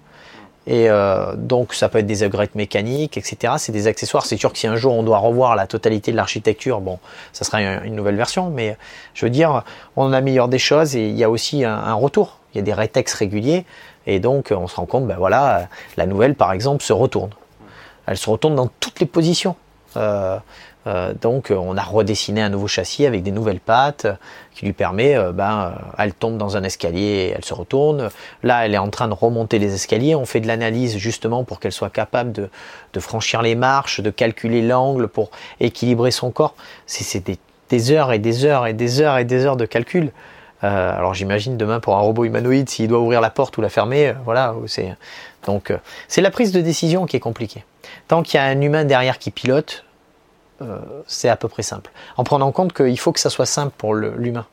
Et 0.67 0.89
euh, 0.89 1.35
donc 1.35 1.73
ça 1.73 1.89
peut 1.89 1.99
être 1.99 2.07
des 2.07 2.23
upgrades 2.23 2.55
mécaniques, 2.55 3.17
etc. 3.17 3.53
C'est 3.57 3.71
des 3.71 3.87
accessoires. 3.87 4.25
C'est 4.25 4.37
sûr 4.37 4.51
que 4.51 4.57
si 4.57 4.65
un 4.65 4.75
jour 4.75 4.95
on 4.95 5.03
doit 5.03 5.19
revoir 5.19 5.55
la 5.55 5.67
totalité 5.67 6.11
de 6.11 6.17
l'architecture, 6.17 6.81
bon, 6.81 6.99
ça 7.33 7.45
sera 7.45 7.61
une, 7.61 7.95
nouvelle 7.95 8.15
version. 8.15 8.49
Mais 8.49 8.77
je 9.13 9.25
veux 9.25 9.29
dire, 9.29 9.63
on 9.95 10.11
améliore 10.11 10.47
des 10.47 10.59
choses 10.59 10.95
et 10.95 11.07
il 11.07 11.15
y 11.15 11.23
a 11.23 11.29
aussi 11.29 11.63
un, 11.63 11.93
retour. 11.93 12.39
Il 12.53 12.57
y 12.57 12.61
a 12.61 12.63
des 12.63 12.73
rétex 12.73 13.13
réguliers 13.13 13.65
et 14.07 14.19
donc 14.19 14.51
on 14.55 14.67
se 14.67 14.75
rend 14.75 14.85
compte, 14.85 15.05
ben 15.05 15.17
voilà, 15.17 15.67
la 15.97 16.05
nouvelle 16.05 16.35
par 16.35 16.51
exemple 16.51 16.83
se 16.83 16.93
retourne. 16.93 17.31
Elle 18.07 18.17
se 18.17 18.29
retourne 18.29 18.55
dans 18.55 18.69
toutes 18.79 18.99
les 18.99 19.05
positions. 19.05 19.55
Euh, 19.97 20.37
euh, 20.87 21.13
donc 21.19 21.49
euh, 21.49 21.55
on 21.55 21.77
a 21.77 21.81
redessiné 21.81 22.41
un 22.41 22.49
nouveau 22.49 22.67
châssis 22.67 23.05
avec 23.05 23.23
des 23.23 23.31
nouvelles 23.31 23.59
pattes 23.59 24.07
qui 24.53 24.65
lui 24.65 24.73
permet, 24.73 25.17
ben, 25.33 25.73
elle 25.97 26.13
tombe 26.13 26.37
dans 26.37 26.55
un 26.55 26.63
escalier, 26.63 27.33
elle 27.35 27.43
se 27.43 27.53
retourne. 27.53 28.09
Là, 28.41 28.65
elle 28.65 28.73
est 28.73 28.77
en 28.77 28.89
train 28.89 29.09
de 29.09 29.13
remonter 29.13 29.59
les 29.59 29.73
escaliers. 29.73 30.15
On 30.15 30.25
fait 30.25 30.39
de 30.39 30.47
l'analyse 30.47 30.97
justement 30.97 31.43
pour 31.43 31.59
qu'elle 31.59 31.73
soit 31.73 31.89
capable 31.89 32.31
de, 32.31 32.99
franchir 33.01 33.41
les 33.41 33.55
marches, 33.55 33.99
de 33.99 34.09
calculer 34.09 34.61
l'angle 34.61 35.09
pour 35.09 35.29
équilibrer 35.59 36.11
son 36.11 36.31
corps. 36.31 36.55
C'est 36.85 37.21
des, 37.69 37.91
heures 37.91 38.13
et 38.13 38.19
des 38.19 38.45
heures 38.45 38.65
et 38.65 38.73
des 38.73 39.01
heures 39.01 39.17
et 39.17 39.25
des 39.25 39.45
heures 39.45 39.57
de 39.57 39.65
calcul. 39.65 40.11
alors 40.61 41.13
j'imagine 41.13 41.57
demain 41.57 41.81
pour 41.81 41.97
un 41.97 41.99
robot 41.99 42.23
humanoïde, 42.23 42.69
s'il 42.69 42.87
doit 42.87 42.99
ouvrir 42.99 43.19
la 43.19 43.31
porte 43.31 43.57
ou 43.57 43.61
la 43.61 43.69
fermer, 43.69 44.13
voilà. 44.23 44.55
C'est 44.67 44.95
donc 45.45 45.73
c'est 46.07 46.21
la 46.21 46.31
prise 46.31 46.53
de 46.53 46.61
décision 46.61 47.05
qui 47.05 47.17
est 47.17 47.19
compliquée. 47.19 47.65
Tant 48.07 48.23
qu'il 48.23 48.39
y 48.39 48.41
a 48.41 48.45
un 48.45 48.61
humain 48.61 48.85
derrière 48.85 49.19
qui 49.19 49.31
pilote, 49.31 49.83
euh, 49.83 49.94
c'est 51.07 51.29
à 51.29 51.35
peu 51.35 51.47
près 51.47 51.63
simple. 51.63 51.91
En 52.17 52.23
prenant 52.23 52.47
en 52.47 52.51
compte 52.51 52.73
qu'il 52.73 52.97
faut 52.99 53.11
que 53.11 53.19
ça 53.19 53.29
soit 53.29 53.45
simple 53.45 53.73
pour 53.77 53.93
l'humain. 53.93 54.45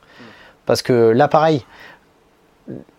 Parce 0.67 0.83
que 0.83 1.11
là, 1.11 1.29
pareil, 1.29 1.65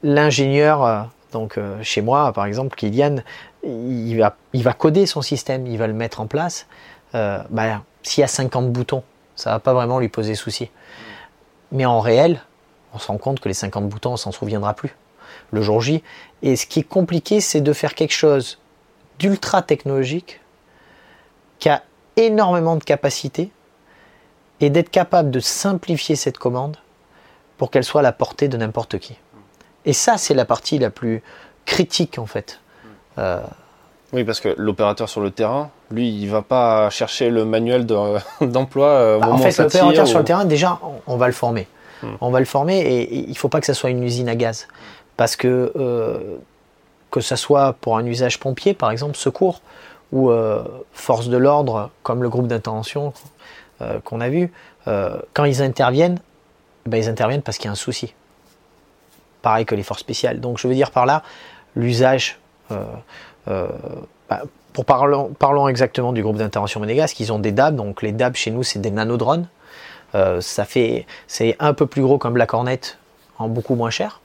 l'ingénieur, 0.04 0.84
euh, 0.84 1.02
donc 1.32 1.58
euh, 1.58 1.82
chez 1.82 2.02
moi, 2.02 2.32
par 2.34 2.46
exemple, 2.46 2.76
Kylian, 2.76 3.18
il 3.64 4.18
va, 4.18 4.36
il 4.54 4.64
va 4.64 4.74
coder 4.74 5.06
son 5.06 5.22
système, 5.22 5.68
il 5.68 5.78
va 5.78 5.88
le 5.88 5.94
mettre 5.94 6.20
en 6.20 6.28
place. 6.28 6.68
Bah, 7.14 7.84
s'il 8.02 8.22
y 8.22 8.24
a 8.24 8.28
50 8.28 8.72
boutons, 8.72 9.04
ça 9.36 9.52
va 9.52 9.60
pas 9.60 9.74
vraiment 9.74 10.00
lui 10.00 10.10
poser 10.10 10.34
souci. 10.34 10.72
Mais 11.72 11.86
en 11.86 12.00
réel, 12.00 12.42
on 12.94 12.98
se 12.98 13.08
rend 13.08 13.20
compte 13.20 13.40
que 13.40 13.48
les 13.48 13.54
50 13.54 13.88
boutons, 13.88 14.14
on 14.14 14.18
s'en 14.18 14.32
souviendra 14.32 14.74
plus 14.74 14.96
le 15.52 15.62
jour 15.62 15.80
J. 15.80 16.04
Et 16.42 16.56
ce 16.56 16.66
qui 16.66 16.80
est 16.80 16.88
compliqué, 16.88 17.40
c'est 17.40 17.62
de 17.62 17.72
faire 17.72 17.94
quelque 17.94 18.14
chose 18.14 18.60
d'ultra 19.20 19.62
technologique 19.62 20.42
qui 21.60 21.70
a 21.70 21.84
énormément 22.18 22.76
de 22.76 22.84
capacité 22.84 23.52
et 24.62 24.70
d'être 24.70 24.90
capable 24.90 25.32
de 25.32 25.40
simplifier 25.40 26.16
cette 26.16 26.38
commande 26.38 26.78
pour 27.58 27.72
qu'elle 27.72 27.84
soit 27.84 28.02
à 28.02 28.04
la 28.04 28.12
portée 28.12 28.48
de 28.48 28.58
n'importe 28.58 28.98
qui. 29.00 29.18
Et 29.86 29.94
ça, 29.94 30.18
c'est 30.18 30.34
la 30.34 30.46
partie 30.46 30.80
la 30.80 30.90
plus 30.90 31.22
critique 31.66 32.18
en 32.20 32.26
fait. 32.26 32.60
Euh, 33.18 33.42
oui, 34.14 34.24
parce 34.24 34.40
que 34.40 34.54
l'opérateur 34.58 35.10
sur 35.10 35.22
le 35.22 35.32
terrain, 35.32 35.72
lui, 35.92 36.10
il 36.10 36.30
va 36.30 36.44
pas 36.44 36.90
chercher 36.92 37.30
le 37.30 37.46
manuel 37.46 37.86
d'emploi. 38.42 38.88
Euh, 38.88 39.20
bah, 39.20 39.30
en 39.30 39.38
fait, 39.38 39.58
l'opérateur 39.58 40.08
sur 40.08 40.20
le 40.20 40.26
terrain, 40.26 40.46
déjà, 40.46 40.80
on, 41.08 41.18
va 41.18 41.28
le 41.28 41.34
former. 41.34 41.68
Hmm. 42.04 42.14
On 42.22 42.30
va 42.30 42.40
le 42.40 42.46
former 42.46 42.80
et, 42.80 43.14
il 43.16 43.30
il 43.30 43.38
faut 43.38 43.50
pas 43.50 43.60
que 43.60 43.66
ça 43.66 43.74
soit 43.74 43.90
une 43.90 44.04
usine 44.04 44.30
à 44.30 44.36
gaz. 44.36 44.68
Parce 45.18 45.36
que, 45.36 45.72
euh, 45.76 46.38
que 47.12 47.22
ça 47.22 47.36
soit 47.36 47.74
pour 47.74 47.98
un 47.98 48.06
usage 48.06 48.40
pompier, 48.40 48.74
par 48.74 48.92
exemple, 48.92 49.16
secours, 49.16 49.62
ou 50.14 50.30
euh, 50.30 50.64
forces 50.94 51.28
de 51.28 51.38
l'ordre, 51.38 51.90
comme 52.04 52.22
le 52.22 52.30
groupe 52.30 52.48
d'intervention 52.48 53.14
euh, 53.82 54.00
qu'on 54.02 54.22
a 54.22 54.30
vu, 54.30 54.54
euh, 54.88 55.18
quand 55.34 55.44
ils 55.44 55.62
interviennent, 55.62 56.20
ben, 56.86 56.98
ils 56.98 57.10
interviennent 57.10 57.42
parce 57.42 57.58
qu'il 57.58 57.66
y 57.66 57.70
a 57.70 57.72
un 57.72 57.76
souci. 57.76 58.14
Pareil 59.42 59.66
que 59.66 59.74
les 59.74 59.82
forces 59.82 60.02
spéciales. 60.02 60.40
Donc 60.40 60.60
je 60.60 60.68
veux 60.68 60.76
dire 60.76 60.92
par 60.92 61.08
là, 61.08 61.24
l'usage, 61.76 62.40
bah, 62.70 64.44
pour 64.72 64.86
parlons, 64.86 65.68
exactement 65.68 66.14
du 66.14 66.22
groupe 66.22 66.38
d'intervention 66.38 66.80
monégasque, 66.80 67.20
ils 67.20 67.34
ont 67.34 67.40
des 67.40 67.52
DAB, 67.52 67.76
donc 67.76 68.02
les 68.02 68.12
DAB 68.12 68.36
chez 68.36 68.52
nous 68.52 68.64
c'est 68.64 68.80
des 68.80 68.92
nanodrones. 68.92 69.48
c'est 70.48 71.56
un 71.60 71.74
peu 71.74 71.88
plus 71.88 72.04
gros 72.04 72.20
qu'un 72.20 72.32
Black 72.32 72.54
Hornet 72.54 72.80
en 73.38 73.50
beaucoup 73.50 73.76
moins 73.76 73.90
cher, 73.90 74.22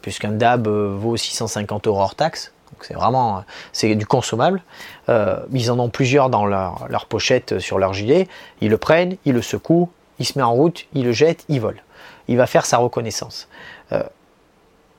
puisqu'un 0.00 0.30
DAB 0.30 0.66
vaut 0.68 1.16
650 1.16 1.86
euros 1.88 2.00
hors 2.00 2.14
taxe 2.14 2.52
c'est 2.84 2.94
vraiment 2.94 3.44
c'est 3.72 3.94
du 3.94 4.06
consommable. 4.06 4.62
Euh, 5.08 5.38
ils 5.52 5.70
en 5.70 5.78
ont 5.78 5.88
plusieurs 5.88 6.30
dans 6.30 6.46
leur, 6.46 7.06
pochette 7.08 7.52
euh, 7.52 7.60
sur 7.60 7.78
leur 7.78 7.92
gilet. 7.92 8.28
Ils 8.60 8.70
le 8.70 8.78
prennent, 8.78 9.16
ils 9.24 9.32
le 9.32 9.42
secouent, 9.42 9.90
il 10.18 10.26
se 10.26 10.38
met 10.38 10.42
en 10.42 10.52
route, 10.52 10.86
il 10.94 11.04
le 11.04 11.12
jette, 11.12 11.44
il 11.48 11.60
vole. 11.60 11.82
Il 12.28 12.36
va 12.36 12.46
faire 12.46 12.66
sa 12.66 12.78
reconnaissance. 12.78 13.48
Euh, 13.92 14.02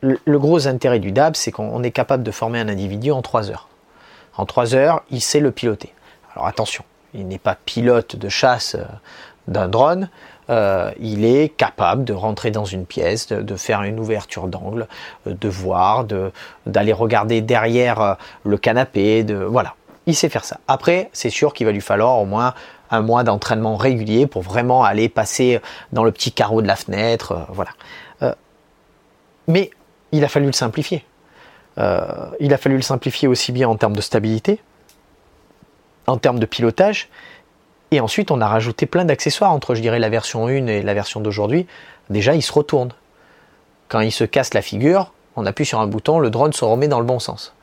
le, 0.01 0.39
gros 0.39 0.67
intérêt 0.67 0.99
du 0.99 1.11
DAB, 1.11 1.35
c'est 1.35 1.51
qu'on 1.51 1.83
est 1.83 1.91
capable 1.91 2.23
de 2.23 2.31
former 2.31 2.59
un 2.59 2.69
individu 2.69 3.11
en 3.11 3.21
3 3.21 3.49
heures. 3.49 3.67
En 4.37 4.45
3 4.45 4.75
heures, 4.75 5.03
il 5.09 5.21
sait 5.21 5.39
le 5.39 5.51
piloter. 5.51 5.93
Alors 6.33 6.47
attention, 6.47 6.83
il 7.13 7.27
n'est 7.27 7.39
pas 7.39 7.55
pilote 7.55 8.15
de 8.15 8.29
chasse 8.29 8.77
d'un 9.47 9.67
drone, 9.67 10.09
euh, 10.49 10.91
il 10.99 11.25
est 11.25 11.49
capable 11.49 12.05
de 12.05 12.13
rentrer 12.13 12.51
dans 12.51 12.65
une 12.65 12.85
pièce, 12.85 13.27
de, 13.27 13.55
faire 13.55 13.83
une 13.83 13.99
ouverture 13.99 14.47
d'angle, 14.47 14.87
euh, 15.27 15.33
de 15.33 15.49
voir, 15.49 16.05
d'aller 16.65 16.93
regarder 16.93 17.41
derrière 17.41 18.01
euh, 18.01 18.13
le 18.45 18.57
canapé, 18.57 19.23
de 19.23 19.35
voilà. 19.35 19.75
Il 20.05 20.15
sait 20.15 20.29
faire 20.29 20.45
ça. 20.45 20.59
Après, 20.69 21.09
c'est 21.11 21.29
sûr 21.29 21.53
qu'il 21.53 21.65
va 21.65 21.73
lui 21.73 21.81
falloir 21.81 22.17
au 22.19 22.25
moins 22.25 22.53
un 22.91 23.01
mois 23.01 23.25
d'entraînement 23.25 23.75
régulier 23.75 24.25
pour 24.25 24.41
vraiment 24.41 24.85
aller 24.85 25.09
passer 25.09 25.59
dans 25.91 26.05
le 26.05 26.13
petit 26.13 26.31
carreau 26.31 26.61
de 26.61 26.67
la 26.67 26.77
fenêtre, 26.77 27.45
voilà. 27.49 27.71
mais 29.49 29.69
il 30.13 30.23
a 30.23 30.29
fallu 30.29 30.45
le 30.45 30.53
simplifier. 30.53 31.03
il 31.75 32.53
a 32.53 32.57
fallu 32.57 32.77
le 32.77 32.81
simplifier 32.81 33.27
aussi 33.27 33.51
bien 33.51 33.67
en 33.67 33.75
termes 33.75 33.97
de 33.97 33.99
stabilité, 33.99 34.61
en 36.07 36.15
termes 36.17 36.39
de 36.39 36.45
pilotage, 36.45 37.09
et 37.91 37.99
ensuite, 37.99 38.31
on 38.31 38.41
a 38.41 38.47
rajouté 38.47 38.85
plein 38.85 39.05
d'accessoires 39.05 39.51
entre, 39.51 39.75
je 39.75 39.81
dirais, 39.81 39.99
la 39.99 40.09
version 40.09 40.47
1 40.47 40.67
et 40.67 40.81
la 40.81 40.93
version 40.93 41.21
d'aujourd'hui. 41.21 41.67
Déjà, 42.09 42.35
il 42.35 42.41
se 42.41 42.51
retourne. 42.51 42.89
Quand 43.87 44.01
il 44.01 44.11
se 44.11 44.25
casse 44.25 44.53
la 44.53 44.61
figure, 44.61 45.13
on 45.37 45.45
appuie 45.45 45.65
sur 45.65 45.79
un 45.79 45.87
bouton, 45.87 46.19
le 46.19 46.29
drone 46.29 46.51
se 46.51 46.65
remet 46.65 46.87
dans 46.89 46.99
le 46.99 47.05
bon 47.05 47.19
sens. 47.19 47.53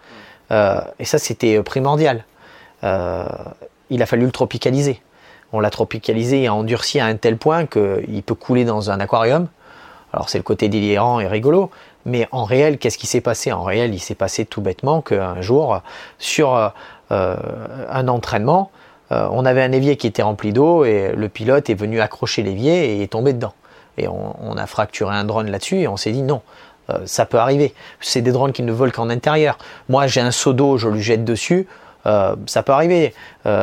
Euh, 0.51 0.81
et 0.99 1.05
ça, 1.05 1.19
c'était 1.19 1.63
primordial. 1.63 2.25
Euh, 2.85 3.27
il 3.91 4.03
a 4.03 4.07
fallu 4.07 4.25
le 4.25 4.33
tropicaliser. 4.33 5.03
On 5.53 5.61
l'a 5.61 5.71
tropicalisé 5.71 6.45
et 6.45 6.49
endurci 6.49 7.01
à 7.01 7.07
un 7.07 7.17
tel 7.17 7.37
point 7.37 7.67
qu'il 7.67 8.23
peut 8.25 8.35
couler 8.35 8.65
dans 8.65 8.91
un 8.91 9.01
aquarium. 9.01 9.49
Alors, 10.13 10.31
c'est 10.31 10.39
le 10.39 10.45
côté 10.45 10.69
délirant 10.69 11.21
et 11.21 11.27
rigolo. 11.27 11.71
Mais 12.07 12.29
en 12.33 12.45
réel, 12.45 12.79
qu'est-ce 12.79 12.99
qui 12.99 13.07
s'est 13.07 13.21
passé? 13.21 13.53
En 13.53 13.63
réel, 13.63 13.95
il 13.95 14.01
s'est 14.01 14.15
passé 14.15 14.45
tout 14.45 14.61
bêtement 14.61 15.01
qu'un 15.01 15.41
jour, 15.41 15.81
sur 16.19 16.73
euh, 17.11 17.37
un 17.91 18.09
entraînement, 18.09 18.71
euh, 19.15 19.29
on 19.31 19.45
avait 19.45 19.63
un 19.63 19.73
évier 19.73 19.97
qui 19.97 20.07
était 20.07 20.23
rempli 20.23 20.53
d'eau 20.53 20.85
et 20.85 21.13
le 21.15 21.29
pilote 21.29 21.71
est 21.71 21.75
venu 21.75 22.01
accrocher 22.01 22.43
l'évier 22.43 22.97
et 22.97 23.03
est 23.03 23.13
tombé 23.13 23.33
dedans. 23.33 23.55
Et 23.97 24.09
on, 24.09 24.57
a 24.57 24.67
fracturé 24.67 25.15
un 25.15 25.23
drone 25.23 25.49
là-dessus 25.49 25.77
et 25.77 25.89
on 25.89 25.97
s'est 25.97 26.11
dit 26.11 26.23
non, 26.23 26.43
euh, 26.91 26.99
ça 27.07 27.27
peut 27.27 27.39
arriver. 27.39 27.75
C'est 28.01 28.23
des 28.23 28.33
drones 28.33 28.51
qui 28.51 28.65
ne 28.65 28.73
volent 28.73 28.91
qu'en 28.91 29.09
intérieur. 29.09 29.57
Moi 29.89 30.09
j'ai 30.09 30.21
un 30.21 30.33
seau 30.33 30.53
d'eau, 30.53 30.79
je 30.79 30.89
lui 30.89 31.01
jette 31.01 31.25
dessus. 31.25 31.69
Euh, 32.07 32.35
ça 32.47 32.63
peut 32.63 32.73
arriver. 32.73 33.15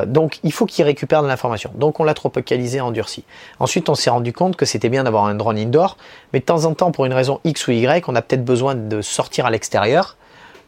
donc 0.08 0.40
il 0.44 0.54
faut 0.54 0.66
qu'il 0.66 0.86
récupère 0.86 1.22
de 1.22 1.28
l'information. 1.28 1.72
Donc 1.76 2.00
on 2.00 2.06
l'a 2.06 2.14
tropicalisé, 2.14 2.80
endurci. 2.80 3.26
Ensuite 3.60 3.90
on 3.90 3.96
s'est 3.96 4.10
rendu 4.10 4.32
compte 4.32 4.56
que 4.56 4.66
c'était 4.66 4.90
bien 4.90 5.04
d'avoir 5.04 5.26
un 5.26 5.36
drone 5.36 5.58
indoor, 5.58 5.98
mais 6.32 6.40
de 6.40 6.46
temps 6.46 6.64
en 6.64 6.74
temps 6.74 6.92
pour 6.92 7.06
une 7.06 7.14
raison 7.14 7.42
X 7.44 7.68
ou 7.68 7.72
Y, 7.72 8.08
on 8.08 8.16
a 8.16 8.22
peut-être 8.22 8.46
besoin 8.46 8.74
de 8.74 9.02
sortir 9.02 9.46
à 9.46 9.52
l'extérieur 9.52 10.16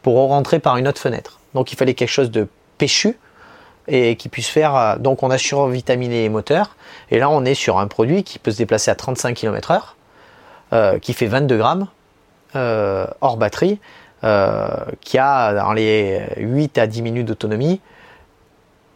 pour 0.02 0.16
rentrer 0.28 0.58
par 0.58 0.76
une 0.76 0.86
autre 0.86 1.00
fenêtre. 1.00 1.40
Donc 1.54 1.72
il 1.72 1.76
fallait 1.76 1.94
quelque 1.94 2.10
chose 2.10 2.30
de 2.30 2.48
péchu, 2.76 3.16
et 3.88 4.16
qui 4.16 4.28
puisse 4.28 4.48
faire. 4.48 4.76
Euh, 4.76 4.96
donc 4.96 5.22
on 5.22 5.30
a 5.30 5.38
survitaminé 5.38 6.22
les 6.22 6.28
moteurs 6.28 6.76
et 7.10 7.18
là 7.18 7.30
on 7.30 7.44
est 7.44 7.54
sur 7.54 7.78
un 7.78 7.86
produit 7.86 8.24
qui 8.24 8.38
peut 8.38 8.50
se 8.50 8.58
déplacer 8.58 8.90
à 8.90 8.94
35 8.94 9.34
km/h, 9.34 9.80
euh, 10.72 10.98
qui 10.98 11.12
fait 11.12 11.26
22 11.26 11.56
grammes 11.56 11.88
euh, 12.56 13.06
hors 13.20 13.36
batterie. 13.36 13.78
qui 15.00 15.18
a 15.18 15.52
dans 15.52 15.74
les 15.74 16.22
8 16.38 16.78
à 16.78 16.86
10 16.86 17.02
minutes 17.02 17.26
d'autonomie 17.26 17.80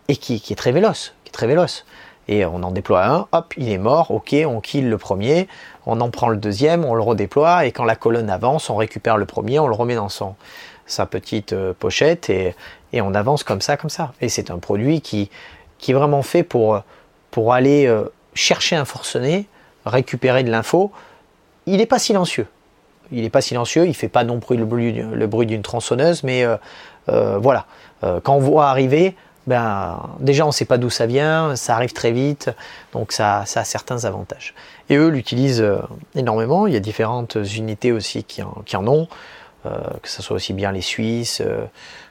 et 0.09 0.17
qui, 0.17 0.37
est 0.37 0.57
très 0.57 0.73
véloce, 0.73 1.13
qui 1.25 1.29
est 1.29 1.33
très 1.33 1.47
véloce. 1.47 1.85
Et 2.29 2.47
on 2.47 2.63
en 2.63 2.71
déploie 2.71 3.05
un, 3.05 3.27
hop, 3.33 3.53
il 3.59 3.69
est 3.71 3.79
mort, 3.79 4.11
ok, 4.11 4.35
on 4.47 4.61
kill 4.61 4.89
le 4.89 4.97
premier, 4.97 5.47
on 5.85 6.01
en 6.01 6.09
prend 6.09 6.29
le 6.29 6.39
deuxième, 6.39 6.85
on 6.85 6.95
le 6.95 7.03
redéploie, 7.03 7.67
et 7.67 7.73
quand 7.73 7.85
la 7.85 7.95
colonne 7.95 8.31
avance, 8.31 8.71
on 8.71 8.77
récupère 8.77 9.19
le 9.19 9.27
premier, 9.27 9.59
on 9.59 9.67
le 9.67 9.75
remet 9.75 9.95
dans 9.95 10.09
sa 10.09 11.07
petite 11.07 11.55
pochette, 11.79 12.31
et, 12.31 12.55
et 12.93 13.01
on 13.01 13.15
avance 13.15 13.43
comme 13.43 13.61
ça, 13.61 13.77
comme 13.77 13.91
ça. 13.91 14.13
Et 14.21 14.29
c'est 14.29 14.51
un 14.51 14.59
produit 14.59 15.01
qui, 15.01 15.31
qui 15.79 15.93
est 15.93 15.95
vraiment 15.95 16.23
fait 16.23 16.43
pour, 16.43 16.83
pour 17.31 17.55
aller 17.55 17.87
euh, 17.87 18.05
chercher 18.35 18.77
un 18.77 18.85
forcené, 18.85 19.47
récupérer 19.85 20.43
de 20.43 20.51
l'info. 20.51 20.93
Il 21.67 21.79
n'est 21.79 21.87
pas 21.87 21.99
silencieux. 21.99 22.47
Il 23.11 23.23
n'est 23.23 23.31
pas 23.31 23.41
silencieux, 23.41 23.85
il 23.85 23.91
ne 23.91 23.95
fait 23.95 24.09
pas 24.09 24.25
non 24.25 24.39
plus 24.39 24.57
le 24.57 24.67
bruit, 24.67 24.93
le 24.93 25.27
bruit 25.27 25.47
d'une 25.47 25.63
tronçonneuse, 25.63 26.23
mais 26.25 26.45
euh, 26.45 26.57
euh, 27.09 27.39
voilà. 27.39 27.65
quand 28.03 28.35
on 28.35 28.39
voit 28.39 28.69
arriver, 28.69 29.17
ben, 29.47 30.11
déjà 30.21 30.45
on 30.45 30.49
ne 30.49 30.53
sait 30.53 30.67
pas 30.67 30.77
d'où 30.77 30.91
ça 30.91 31.07
vient, 31.07 31.57
ça 31.57 31.75
arrive 31.75 31.95
très 31.95 32.13
vite, 32.13 32.51
donc 32.93 33.13
ça, 33.13 33.45
a 33.55 33.65
certains 33.65 34.05
avantages. 34.05 34.55
Et 34.91 34.97
eux 34.97 35.09
l'utilisent 35.09 35.65
énormément, 36.15 36.67
il 36.67 36.75
y 36.75 36.77
a 36.77 36.81
différentes 36.81 37.39
unités 37.57 37.93
aussi 37.93 38.25
qui 38.25 38.43
en, 38.43 38.63
qui 38.67 38.77
en 38.77 38.87
ont, 38.87 39.09
que 39.65 40.09
ce 40.09 40.21
soit 40.21 40.37
aussi 40.37 40.53
bien 40.53 40.71
les 40.71 40.83
Suisses 40.83 41.43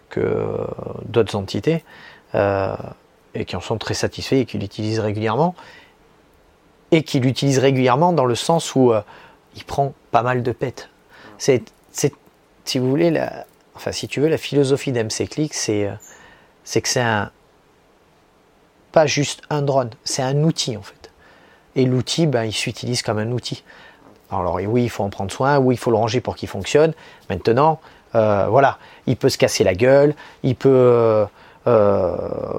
que 0.09 0.57
d'autres 1.05 1.35
entités 1.35 1.83
et 3.37 3.45
qui 3.45 3.55
en 3.55 3.61
sont 3.61 3.77
très 3.77 3.93
satisfaits 3.93 4.35
et 4.35 4.45
qui 4.45 4.57
l'utilisent 4.57 4.99
régulièrement. 4.99 5.55
Et 6.91 7.03
qui 7.03 7.19
l'utilisent 7.19 7.59
régulièrement 7.59 8.13
dans 8.13 8.25
le 8.25 8.35
sens 8.35 8.73
où 8.73 8.93
euh, 8.93 9.01
il 9.55 9.63
prend 9.63 9.93
pas 10.11 10.23
mal 10.23 10.41
de 10.41 10.51
pètes. 10.51 10.89
C'est, 11.37 11.63
si 12.65 12.79
vous 12.79 12.89
voulez, 12.89 13.11
la, 13.11 13.45
enfin, 13.75 13.91
si 13.91 14.07
tu 14.07 14.21
veux, 14.21 14.27
la 14.27 14.37
philosophie 14.37 14.91
d'MC 14.91 15.27
c'est, 15.51 15.87
euh, 15.87 15.93
c'est 16.63 16.81
que 16.81 16.87
c'est 16.87 17.05
pas 18.91 19.05
juste 19.05 19.41
un 19.49 19.61
drone, 19.61 19.89
c'est 20.03 20.23
un 20.23 20.43
outil 20.43 20.77
en 20.77 20.81
fait. 20.81 21.11
Et 21.75 21.85
l'outil, 21.85 22.25
ben, 22.25 22.45
il 22.45 22.53
s'utilise 22.53 23.01
comme 23.01 23.19
un 23.19 23.31
outil. 23.31 23.63
Alors 24.31 24.55
oui, 24.55 24.83
il 24.83 24.89
faut 24.89 25.03
en 25.03 25.09
prendre 25.09 25.31
soin, 25.31 25.57
oui, 25.59 25.75
il 25.75 25.77
faut 25.77 25.91
le 25.91 25.97
ranger 25.97 26.21
pour 26.21 26.35
qu'il 26.35 26.49
fonctionne. 26.49 26.93
Maintenant, 27.29 27.79
euh, 28.15 28.47
voilà, 28.49 28.77
il 29.05 29.17
peut 29.17 29.29
se 29.29 29.37
casser 29.37 29.63
la 29.63 29.73
gueule, 29.73 30.15
il 30.43 30.55
peut, 30.55 31.27
euh, 31.67 32.15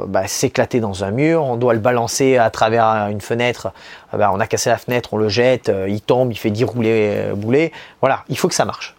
bah, 0.07 0.27
s'éclater 0.27 0.81
dans 0.81 1.03
un 1.03 1.11
mur, 1.11 1.43
on 1.43 1.57
doit 1.57 1.73
le 1.73 1.79
balancer 1.79 2.37
à 2.37 2.51
travers 2.51 2.85
une 3.09 3.23
fenêtre, 3.23 3.73
ah 4.13 4.19
bah, 4.19 4.31
on 4.35 4.39
a 4.39 4.47
cassé 4.47 4.69
la 4.69 4.77
fenêtre, 4.77 5.15
on 5.15 5.17
le 5.17 5.31
jette, 5.31 5.71
euh, 5.71 5.89
il 5.89 6.03
tombe, 6.03 6.31
il 6.31 6.35
fait 6.35 6.51
10 6.51 6.65
roulés 6.65 7.15
euh, 7.15 7.35
boulets. 7.35 7.73
Voilà, 8.03 8.25
il 8.29 8.37
faut 8.37 8.49
que 8.49 8.55
ça 8.55 8.67
marche. 8.67 8.95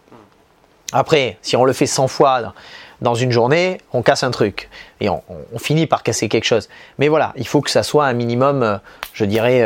Après, 0.92 1.38
si 1.42 1.54
on 1.54 1.64
le 1.64 1.72
fait 1.72 1.86
100 1.86 2.08
fois 2.08 2.54
dans 3.00 3.14
une 3.14 3.30
journée, 3.30 3.80
on 3.92 4.02
casse 4.02 4.24
un 4.24 4.32
truc 4.32 4.68
et 5.00 5.08
on, 5.08 5.22
finit 5.58 5.86
par 5.86 6.02
casser 6.02 6.28
quelque 6.28 6.44
chose. 6.44 6.68
Mais 6.98 7.06
voilà, 7.06 7.32
il 7.36 7.46
faut 7.46 7.60
que 7.60 7.70
ça 7.70 7.84
soit 7.84 8.06
un 8.06 8.12
minimum, 8.12 8.80
je 9.12 9.24
dirais, 9.24 9.64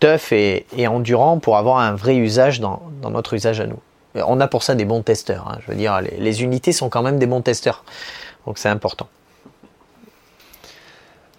tough 0.00 0.32
et, 0.32 0.66
endurant 0.88 1.38
pour 1.38 1.56
avoir 1.56 1.78
un 1.78 1.94
vrai 1.94 2.16
usage 2.16 2.58
dans, 2.58 2.82
notre 3.08 3.34
usage 3.34 3.60
à 3.60 3.66
nous. 3.66 3.78
On 4.26 4.40
a 4.40 4.48
pour 4.48 4.62
ça 4.62 4.74
des 4.74 4.84
bons 4.84 5.02
testeurs. 5.02 5.48
Hein. 5.48 5.58
Je 5.64 5.72
veux 5.72 5.76
dire, 5.76 6.00
les 6.00 6.42
unités 6.42 6.72
sont 6.72 6.88
quand 6.88 7.02
même 7.02 7.18
des 7.18 7.26
bons 7.26 7.42
testeurs. 7.42 7.84
Donc 8.46 8.58
c'est 8.58 8.68
important. 8.68 9.08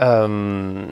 Euh, 0.02 0.86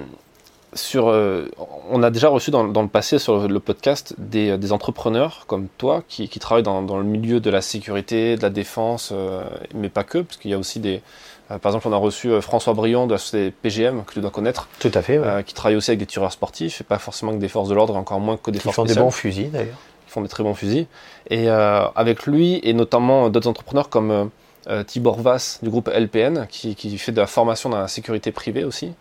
sur, 0.74 1.08
euh, 1.08 1.50
on 1.90 2.04
a 2.04 2.10
déjà 2.10 2.28
reçu 2.28 2.52
dans, 2.52 2.64
le 2.64 2.88
passé 2.88 3.18
sur 3.18 3.48
le 3.48 3.60
podcast 3.60 4.14
des, 4.18 4.72
entrepreneurs 4.74 5.46
comme 5.48 5.68
toi 5.78 6.04
qui, 6.08 6.28
travaillent 6.40 6.64
dans, 6.64 6.82
le 6.82 7.04
milieu 7.04 7.40
de 7.40 7.50
la 7.50 7.62
sécurité, 7.62 8.36
de 8.36 8.42
la 8.42 8.50
défense, 8.50 9.12
euh, 9.14 9.44
mais 9.74 9.90
pas 9.90 10.04
que, 10.04 10.18
parce 10.18 10.38
qu'il 10.38 10.52
y 10.52 10.54
a 10.54 10.58
aussi 10.58 10.80
des. 10.80 11.02
par 11.48 11.68
exemple, 11.68 11.88
on 11.88 11.94
a 11.94 11.98
reçu 11.98 12.42
François 12.42 12.74
Brion 12.74 13.08
de 13.08 13.14
la 13.14 13.18
société 13.18 13.52
PGM, 13.52 14.04
que 14.04 14.14
tu 14.14 14.20
dois 14.20 14.32
connaître. 14.32 14.68
Tout 14.80 14.92
à 14.94 15.02
fait. 15.02 15.22
qui 15.46 15.54
travaille 15.54 15.78
aussi 15.78 15.92
avec 15.92 16.00
des 16.00 16.08
tireurs 16.08 16.34
sportifs, 16.34 16.82
et 16.82 16.84
pas 16.84 17.00
forcément 17.00 17.32
que 17.32 17.38
des 17.38 17.50
forces 17.50 17.70
de 17.70 17.76
l'ordre, 17.76 17.96
encore 17.96 18.20
moins 18.20 18.36
que 18.36 18.52
des 18.52 18.60
forces 18.60 18.76
spéciales. 18.76 18.92
Ils 18.92 18.96
font 18.96 19.02
des 19.02 19.06
bons 19.06 19.12
fusils 19.12 19.52
d'ailleurs. 19.52 19.78
Font 20.16 20.22
des 20.22 20.30
très 20.30 20.44
bons 20.44 20.54
fusils. 20.54 20.88
Et 21.30 21.50
avec 21.50 22.26
lui, 22.26 22.62
et 22.64 22.74
notamment 22.74 23.30
d'autres 23.30 23.50
entrepreneurs 23.50 23.90
comme. 23.90 24.30
Euh, 24.68 24.84
Tibor 24.84 25.22
Vass 25.22 25.60
du 25.62 25.70
groupe 25.70 25.90
LPN, 25.90 26.48
qui, 26.50 26.98
fait 26.98 27.12
de 27.12 27.22
la 27.22 27.28
formation 27.28 27.70
dans 27.70 27.78
la 27.78 27.88
sécurité 27.88 28.32
privée 28.32 28.64
aussi, 28.64 28.94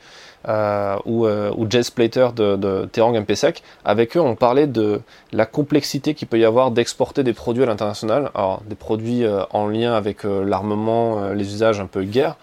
euh, 0.46 0.96
ou, 1.06 1.26
euh, 1.26 1.50
ou 1.56 1.66
Jess 1.70 1.90
Plater 1.90 2.28
de, 2.36 2.56
de 2.56 2.86
Terang 2.92 3.18
MPSEC. 3.18 3.62
Avec 3.84 4.14
eux, 4.16 4.20
on 4.20 4.34
parlait 4.34 4.66
de 4.66 5.00
la 5.32 5.46
complexité 5.46 6.12
qu'il 6.12 6.28
peut 6.28 6.38
y 6.38 6.44
avoir 6.44 6.70
d'exporter 6.70 7.22
des 7.22 7.32
produits 7.32 7.62
à 7.62 7.66
l'international, 7.66 8.30
alors 8.34 8.62
des 8.66 8.74
produits 8.74 9.24
en 9.50 9.66
lien 9.66 9.94
avec 9.94 10.24
l'armement, 10.24 11.30
les 11.30 11.54
usages 11.54 11.80
un 11.80 11.86
peu 11.86 12.02
guerre. 12.04 12.36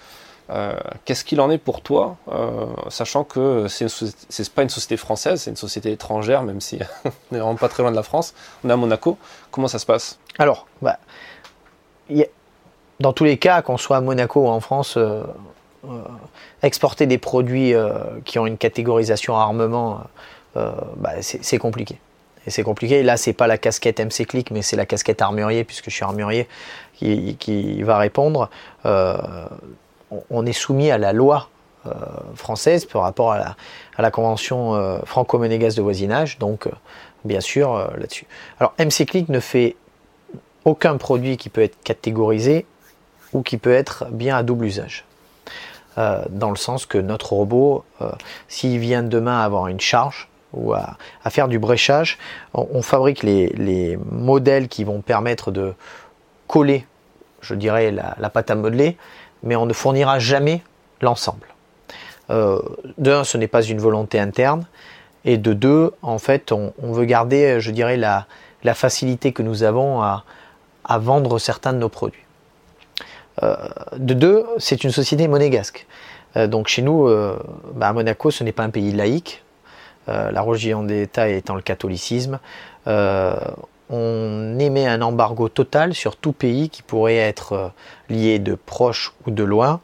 Qu'est-ce 1.05 1.23
qu'il 1.23 1.39
en 1.39 1.49
est 1.49 1.57
pour 1.57 1.81
toi, 1.81 2.17
sachant 2.89 3.23
que 3.23 3.67
c'est 3.69 4.49
pas 4.53 4.63
une 4.63 4.69
société 4.69 4.97
française, 4.97 5.41
c'est 5.41 5.49
une 5.49 5.55
société 5.55 5.91
étrangère, 5.91 6.43
même 6.43 6.59
si 6.59 6.79
on 7.05 7.09
n'est 7.31 7.39
vraiment 7.39 7.55
pas 7.55 7.69
très 7.69 7.83
loin 7.83 7.91
de 7.91 7.95
la 7.95 8.03
France. 8.03 8.33
On 8.63 8.69
est 8.69 8.73
à 8.73 8.77
Monaco. 8.77 9.17
Comment 9.51 9.67
ça 9.67 9.79
se 9.79 9.85
passe? 9.85 10.19
Alors, 10.37 10.67
bah, 10.81 10.97
dans 13.01 13.13
tous 13.13 13.23
les 13.23 13.37
cas, 13.37 13.61
qu'on 13.61 13.77
soit 13.77 13.97
à 13.97 14.01
Monaco 14.01 14.41
ou 14.41 14.47
en 14.47 14.59
France, 14.59 14.95
euh, 14.97 15.23
euh, 15.85 16.01
exporter 16.61 17.07
des 17.07 17.17
produits 17.17 17.73
euh, 17.73 17.93
qui 18.25 18.39
ont 18.39 18.45
une 18.45 18.57
catégorisation 18.57 19.35
armement, 19.35 20.01
bah, 20.55 21.11
c'est 21.21 21.57
compliqué. 21.57 21.97
Et 22.45 22.49
c'est 22.49 22.63
compliqué. 22.63 23.03
Là, 23.03 23.15
c'est 23.17 23.33
pas 23.33 23.47
la 23.47 23.57
casquette 23.57 23.99
MC 23.99 24.25
Click, 24.27 24.51
mais 24.51 24.61
c'est 24.61 24.75
la 24.75 24.85
casquette 24.85 25.21
armurier, 25.21 25.63
puisque 25.63 25.89
je 25.89 25.95
suis 25.95 26.03
armurier, 26.03 26.47
qui, 26.97 27.83
va 27.83 27.97
répondre. 27.97 28.49
On 30.29 30.45
est 30.45 30.53
soumis 30.53 30.91
à 30.91 30.97
la 30.97 31.13
loi 31.13 31.49
française 32.35 32.85
par 32.85 33.01
rapport 33.01 33.31
à 33.31 33.55
la, 33.97 34.11
convention 34.11 35.01
franco-monégasque 35.05 35.77
de 35.77 35.81
voisinage, 35.81 36.37
donc 36.37 36.67
bien 37.25 37.41
sûr 37.41 37.89
là-dessus. 37.97 38.27
Alors 38.59 38.73
MC 38.77 39.07
Click 39.07 39.29
ne 39.29 39.39
fait 39.39 39.75
aucun 40.65 40.97
produit 40.97 41.37
qui 41.37 41.49
peut 41.49 41.61
être 41.61 41.81
catégorisé 41.83 42.65
ou 43.33 43.41
qui 43.41 43.57
peut 43.57 43.73
être 43.73 44.05
bien 44.11 44.37
à 44.37 44.43
double 44.43 44.65
usage. 44.65 45.05
Euh, 45.97 46.23
dans 46.29 46.49
le 46.49 46.55
sens 46.55 46.85
que 46.85 46.97
notre 46.97 47.33
robot, 47.33 47.83
euh, 48.01 48.11
s'il 48.47 48.79
vient 48.79 49.03
demain 49.03 49.41
avoir 49.41 49.67
une 49.67 49.79
charge 49.79 50.29
ou 50.53 50.73
à, 50.73 50.97
faire 51.29 51.47
du 51.47 51.59
bréchage, 51.59 52.17
on, 52.53 52.81
fabrique 52.81 53.23
les, 53.23 53.97
modèles 54.11 54.67
qui 54.67 54.83
vont 54.83 55.01
permettre 55.01 55.49
de 55.49 55.73
coller, 56.47 56.85
je 57.39 57.55
dirais, 57.55 57.91
la, 57.91 58.29
pâte 58.29 58.51
à 58.51 58.55
modeler, 58.55 58.97
mais 59.43 59.55
on 59.55 59.65
ne 59.65 59.73
fournira 59.73 60.19
jamais 60.19 60.61
l'ensemble. 61.01 61.47
Euh, 62.29 62.59
de 62.97 63.11
un, 63.11 63.23
ce 63.23 63.37
n'est 63.37 63.47
pas 63.47 63.63
une 63.63 63.79
volonté 63.79 64.19
interne, 64.19 64.65
et 65.25 65.37
de 65.37 65.53
deux, 65.53 65.91
en 66.01 66.17
fait, 66.17 66.51
on, 66.51 66.73
veut 66.81 67.05
garder, 67.05 67.59
je 67.59 67.71
dirais, 67.71 67.97
la, 67.97 68.25
facilité 68.73 69.33
que 69.33 69.43
nous 69.43 69.63
avons 69.63 70.01
à 70.01 70.23
vendre 70.97 71.39
certains 71.39 71.73
de 71.73 71.77
nos 71.77 71.89
produits. 71.89 72.23
Euh, 73.43 73.55
de 73.97 74.13
deux, 74.13 74.45
c'est 74.57 74.83
une 74.83 74.91
société 74.91 75.27
monégasque. 75.27 75.85
Euh, 76.35 76.47
donc 76.47 76.67
chez 76.67 76.81
nous, 76.81 77.07
bah, 77.75 77.89
à 77.89 77.93
Monaco, 77.93 78.31
ce 78.31 78.43
n'est 78.43 78.51
pas 78.51 78.63
un 78.63 78.69
pays 78.69 78.91
laïque. 78.91 79.43
la 80.07 80.41
religion 80.41 80.83
d'État 80.83 81.29
étant 81.29 81.55
le 81.55 81.61
catholicisme. 81.61 82.39
On 83.91 84.57
émet 84.57 84.87
un 84.87 85.01
embargo 85.01 85.49
total 85.49 85.93
sur 85.93 86.15
tout 86.15 86.31
pays 86.31 86.69
qui 86.69 86.81
pourrait 86.81 87.17
être 87.17 87.71
lié 88.09 88.39
de 88.39 88.55
proche 88.55 89.13
ou 89.27 89.31
de 89.31 89.43
loin 89.43 89.81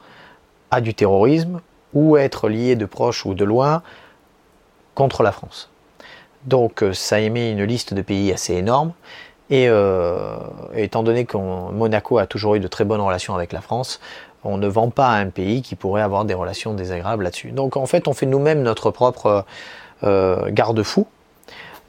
à 0.71 0.81
du 0.81 0.93
terrorisme 0.93 1.61
ou 1.93 2.17
être 2.17 2.49
lié 2.49 2.75
de 2.75 2.85
proche 2.85 3.25
ou 3.25 3.33
de 3.33 3.43
loin 3.43 3.83
contre 4.95 5.23
la 5.23 5.31
France. 5.31 5.69
Donc 6.45 6.83
ça 6.93 7.19
émet 7.19 7.51
une 7.51 7.63
liste 7.63 7.93
de 7.93 8.01
pays 8.01 8.31
assez 8.31 8.53
énorme 8.53 8.93
et 9.49 9.67
euh, 9.69 10.37
étant 10.75 11.03
donné 11.03 11.25
que 11.25 11.37
Monaco 11.37 12.17
a 12.17 12.25
toujours 12.25 12.55
eu 12.55 12.59
de 12.59 12.67
très 12.67 12.83
bonnes 12.83 13.01
relations 13.01 13.33
avec 13.35 13.53
la 13.53 13.61
France, 13.61 13.99
on 14.43 14.57
ne 14.57 14.67
vend 14.67 14.89
pas 14.89 15.07
à 15.07 15.17
un 15.17 15.29
pays 15.29 15.61
qui 15.61 15.75
pourrait 15.75 16.01
avoir 16.01 16.25
des 16.25 16.33
relations 16.33 16.73
désagréables 16.73 17.23
là-dessus. 17.23 17.51
Donc 17.51 17.77
en 17.77 17.85
fait, 17.85 18.07
on 18.07 18.13
fait 18.13 18.25
nous-mêmes 18.25 18.61
notre 18.61 18.91
propre 18.91 19.45
euh, 20.03 20.49
garde-fou. 20.49 21.07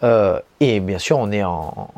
Euh, 0.03 0.41
et 0.61 0.81
bien 0.81 0.99
sûr, 0.99 1.19
on 1.19 1.31
est 1.33 1.43
en, 1.45 1.91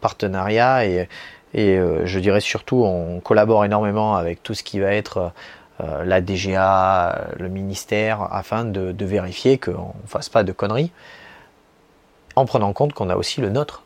partenariat 0.00 0.86
et, 0.86 1.08
je 1.54 2.18
dirais 2.18 2.40
surtout, 2.40 2.82
on 2.84 3.20
collabore 3.20 3.64
énormément 3.64 4.16
avec 4.16 4.42
tout 4.42 4.54
ce 4.54 4.62
qui 4.62 4.80
va 4.80 4.92
être 4.92 5.32
la 5.80 6.20
DGA, 6.20 7.28
le 7.38 7.48
ministère, 7.48 8.28
afin 8.32 8.64
de, 8.64 9.04
vérifier 9.04 9.58
qu'on 9.58 9.94
ne 10.02 10.08
fasse 10.08 10.28
pas 10.28 10.44
de 10.44 10.52
conneries, 10.52 10.92
en 12.36 12.46
prenant 12.46 12.72
compte 12.72 12.92
qu'on 12.94 13.10
a 13.10 13.16
aussi 13.16 13.40
le 13.40 13.50
nôtre 13.50 13.82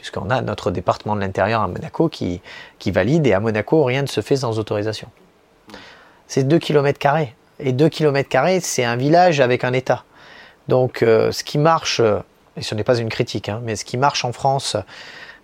puisqu'on 0.00 0.30
a 0.30 0.40
notre 0.40 0.70
département 0.70 1.14
de 1.14 1.20
l'intérieur 1.20 1.60
à 1.60 1.68
Monaco 1.68 2.08
qui, 2.08 2.40
valide, 2.86 3.26
et 3.26 3.34
à 3.34 3.40
Monaco, 3.40 3.84
rien 3.84 4.00
ne 4.00 4.06
se 4.06 4.22
fait 4.22 4.36
sans 4.36 4.58
autorisation. 4.58 5.08
C'est 6.26 6.44
2 6.44 6.58
km. 6.58 6.98
Et 7.58 7.72
2 7.72 7.88
km, 7.90 8.60
c'est 8.62 8.84
un 8.84 8.96
village 8.96 9.40
avec 9.40 9.62
un 9.62 9.74
État. 9.74 10.04
Donc 10.68 11.02
euh, 11.02 11.32
ce 11.32 11.44
qui 11.44 11.58
marche, 11.58 12.00
et 12.56 12.62
ce 12.62 12.74
n'est 12.74 12.84
pas 12.84 12.98
une 12.98 13.08
critique, 13.08 13.48
hein, 13.48 13.60
mais 13.64 13.76
ce 13.76 13.84
qui 13.84 13.96
marche 13.96 14.24
en 14.24 14.32
France, 14.32 14.76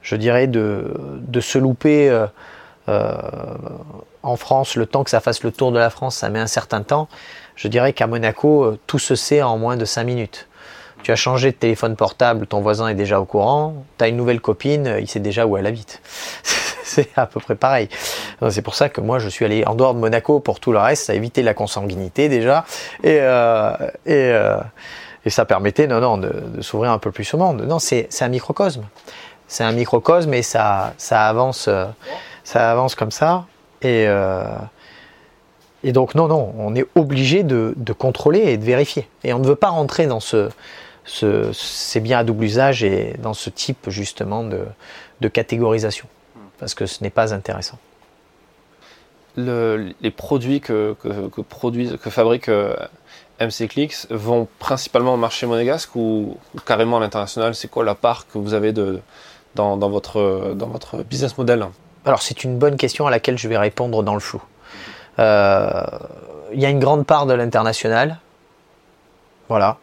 je 0.03 0.17
dirais 0.17 0.47
de, 0.47 0.95
de 1.21 1.41
se 1.41 1.59
louper 1.59 2.11
euh, 2.89 3.13
en 4.23 4.37
France, 4.37 4.77
le 4.77 4.87
temps 4.87 5.05
que 5.05 5.11
ça 5.11 5.21
fasse 5.21 5.43
le 5.43 5.53
tour 5.53 5.73
de 5.73 5.79
la 5.79 5.91
France, 5.91 6.17
ça 6.17 6.29
met 6.29 6.39
un 6.39 6.47
certain 6.47 6.83
temps. 6.83 7.09
Je 7.55 7.69
dirais 7.69 7.93
qu'à 7.93 8.07
Monaco, 8.07 8.77
tout 8.87 8.99
se 8.99 9.15
sait 9.15 9.43
en 9.43 9.59
moins 9.59 9.77
de 9.77 9.85
5 9.85 10.05
minutes. 10.05 10.49
Tu 11.03 11.13
as 11.13 11.17
changé 11.17 11.53
de 11.53 11.57
téléphone 11.57 11.95
portable, 11.95 12.47
ton 12.47 12.61
voisin 12.61 12.89
est 12.89 12.95
déjà 12.95 13.21
au 13.21 13.25
courant. 13.25 13.85
Tu 13.99 14.05
as 14.05 14.09
une 14.09 14.17
nouvelle 14.17 14.41
copine, 14.41 14.97
il 15.01 15.09
sait 15.09 15.21
déjà 15.21 15.47
où 15.47 15.57
elle 15.57 15.67
habite. 15.67 16.01
c'est 16.87 17.09
à 17.17 17.27
peu 17.27 17.41
près 17.41 17.55
pareil. 17.55 17.89
C'est 18.51 18.63
pour 18.63 18.75
ça 18.75 18.89
que 18.89 19.01
moi 19.01 19.19
je 19.19 19.29
suis 19.29 19.45
allé 19.45 19.65
en 19.67 19.75
dehors 19.75 19.95
de 19.95 20.01
Monaco 20.01 20.41
pour 20.41 20.61
tout 20.61 20.73
le 20.73 20.79
reste, 20.79 21.05
ça 21.05 21.13
a 21.13 21.17
évité 21.17 21.43
la 21.43 21.55
consanguinité 21.55 22.29
déjà. 22.29 22.65
Et, 23.05 23.19
euh, 23.21 23.73
euh, 24.09 24.59
et, 25.27 25.31
ça 25.31 25.45
permettait 25.45 25.87
non, 25.87 26.01
non, 26.01 26.19
de, 26.19 26.63
s'ouvrir 26.63 26.93
un 26.93 26.99
peu 26.99 27.11
plus 27.11 27.35
au 27.35 27.39
monde. 27.39 27.63
Non, 27.63 27.79
c'est 27.79 28.09
un 28.21 28.29
microcosme. 28.29 28.85
C'est 29.49 29.65
un 29.65 29.73
microcosme 29.73 30.33
et 30.35 30.43
ça, 30.43 30.95
ça, 30.97 31.29
avance, 31.29 31.69
ça 32.45 32.71
avance 32.71 32.95
comme 32.95 33.11
ça. 33.11 33.45
Et, 33.83 34.07
euh, 34.09 34.45
et 35.85 35.93
donc 35.93 36.15
non, 36.15 36.27
non, 36.27 36.55
on 36.59 36.75
est 36.75 36.87
obligé 36.95 37.43
de, 37.43 37.75
de 37.77 37.93
contrôler 37.93 38.41
et 38.41 38.57
de 38.57 38.65
vérifier. 38.65 39.09
Et 39.25 39.33
on 39.33 39.39
ne 39.39 39.47
veut 39.47 39.57
pas 39.57 39.69
rentrer 39.69 40.07
dans 40.07 40.21
ce, 40.21 40.49
ce, 41.05 41.53
ces 41.53 42.01
biens 42.01 42.21
à 42.21 42.25
double 42.25 42.45
usage 42.45 42.83
et 42.83 43.15
dans 43.19 43.35
ce 43.35 43.51
type 43.51 43.91
justement 43.91 44.43
de, 44.43 44.65
de 45.21 45.29
catégorisation 45.29 46.09
parce 46.59 46.75
que 46.75 46.87
ce 46.87 47.03
n'est 47.03 47.11
pas 47.11 47.35
intéressant. 47.35 47.79
les 49.37 50.11
produits 50.11 50.61
que, 50.61 50.97
produisent, 51.49 51.97
que 52.03 52.11
fabrique 52.11 52.49
euh, 52.49 52.75
MC 53.41 53.69
Clicks 53.69 54.07
vont 54.11 54.49
principalement 54.59 55.15
au 55.15 55.17
marché 55.17 55.47
monégasque 55.47 55.95
ou, 55.95 56.37
carrément 56.65 56.99
à 56.99 57.01
l'international? 57.01 57.55
C'est 57.55 57.69
quoi 57.69 57.85
la 57.85 57.95
part 57.95 58.27
que 58.27 58.39
vous 58.39 58.55
avez 58.55 58.73
de, 58.73 59.01
dans, 59.55 59.77
votre, 59.77 60.55
dans 60.55 60.69
votre 60.69 61.03
business 61.03 61.37
model? 61.39 61.67
Alors 62.05 62.23
c'est 62.23 62.45
une 62.45 62.59
bonne 62.59 62.77
question 62.77 63.07
à 63.07 63.11
laquelle 63.11 63.37
je 63.37 63.49
vais 63.49 63.59
répondre 63.59 64.03
dans 64.03 64.15
le 64.15 64.21
flou. 64.21 64.43
Euh, 65.19 65.83
il 66.53 66.61
y 66.61 66.67
a 66.67 66.71
une 66.71 66.79
grande 66.79 67.07
part 67.07 67.27
de 67.27 67.35
l'international. 67.35 68.19
Voilà. 69.49 69.79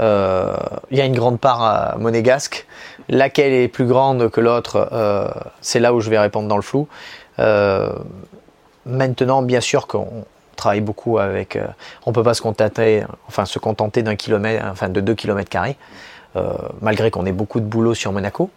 Euh, 0.00 0.54
il 0.90 0.98
y 0.98 1.00
a 1.00 1.04
une 1.04 1.16
grande 1.16 1.40
part 1.40 1.98
monégasque 1.98 2.66
laquelle 3.08 3.52
est 3.52 3.68
plus 3.68 3.86
grande 3.86 4.30
que 4.30 4.40
l'autre, 4.40 4.88
euh, 4.92 5.28
c'est 5.60 5.80
là 5.80 5.94
où 5.94 6.00
je 6.00 6.10
vais 6.10 6.18
répondre 6.18 6.48
dans 6.48 6.56
le 6.56 6.62
flou. 6.62 6.88
Euh, 7.38 7.92
maintenant, 8.84 9.42
bien 9.42 9.60
sûr 9.60 9.86
qu'on 9.86 10.24
travaille 10.56 10.80
beaucoup 10.80 11.18
avec. 11.18 11.56
Euh, 11.56 11.66
on 12.04 12.12
peut 12.12 12.22
pas 12.22 12.34
se 12.34 12.42
contenter, 12.42 13.04
enfin 13.28 13.44
se 13.44 13.58
contenter 13.58 14.02
d'un 14.02 14.16
kilomètre, 14.16 14.64
enfin 14.70 14.88
de 14.88 15.00
2 15.00 15.14
km 15.14 15.48
carrés, 15.48 15.76
malgré 16.82 17.10
qu'on 17.10 17.24
ait 17.24 17.32
beaucoup 17.32 17.60
de 17.60 17.64
boulot 17.64 17.94
sur 17.94 18.12
Monaco. 18.12 18.50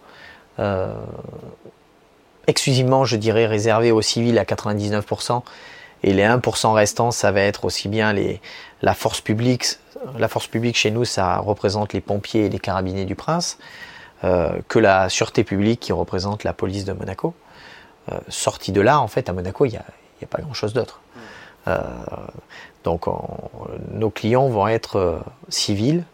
exclusivement, 2.46 3.06
je 3.06 3.16
dirais, 3.16 3.46
réservé 3.46 3.90
aux 3.90 4.02
civils 4.02 4.38
à 4.38 4.44
99%. 4.44 5.42
Et 6.02 6.12
les 6.12 6.24
1% 6.24 6.72
restants, 6.72 7.10
ça 7.10 7.30
va 7.30 7.40
être 7.40 7.64
aussi 7.64 7.88
bien 7.88 8.12
les, 8.12 8.40
la 8.82 8.94
force 8.94 9.20
publique. 9.20 9.78
La 10.18 10.28
force 10.28 10.46
publique 10.46 10.76
chez 10.76 10.90
nous, 10.90 11.04
ça 11.04 11.38
représente 11.38 11.92
les 11.92 12.00
pompiers 12.00 12.46
et 12.46 12.48
les 12.48 12.58
carabiniers 12.58 13.04
du 13.06 13.14
Prince. 13.14 13.58
Euh, 14.22 14.60
que 14.68 14.78
la 14.78 15.08
sûreté 15.08 15.44
publique 15.44 15.80
qui 15.80 15.92
représente 15.92 16.44
la 16.44 16.52
police 16.52 16.84
de 16.84 16.92
Monaco. 16.92 17.32
Euh, 18.12 18.18
sorti 18.28 18.70
de 18.70 18.82
là, 18.82 19.00
en 19.00 19.08
fait, 19.08 19.30
à 19.30 19.32
Monaco, 19.32 19.64
il 19.64 19.70
n'y 19.70 19.78
a, 19.78 20.26
pas 20.28 20.42
grand-chose 20.42 20.74
d'autre. 20.74 20.99
Euh, 21.70 21.78
donc 22.84 23.04
nos 23.92 24.10
clients 24.10 24.48
vont 24.48 24.66
être 24.66 25.20
civils, 25.48 26.04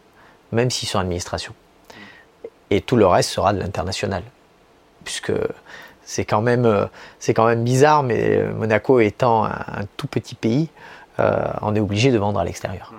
même 0.51 0.69
s'ils 0.69 0.89
sont 0.89 0.99
administration. 0.99 1.53
Et 2.69 2.81
tout 2.81 2.97
le 2.97 3.07
reste 3.07 3.29
sera 3.29 3.53
de 3.53 3.59
l'international. 3.59 4.23
Puisque 5.05 5.31
c'est 6.03 6.25
quand, 6.25 6.41
même, 6.41 6.89
c'est 7.19 7.33
quand 7.33 7.45
même 7.45 7.63
bizarre, 7.63 8.03
mais 8.03 8.43
Monaco 8.43 8.99
étant 8.99 9.45
un, 9.45 9.85
tout 9.95 10.07
petit 10.07 10.35
pays, 10.35 10.67
on 11.17 11.73
est 11.73 11.79
obligé 11.79 12.11
de 12.11 12.17
vendre 12.17 12.39
à 12.41 12.43
l'extérieur. 12.43 12.93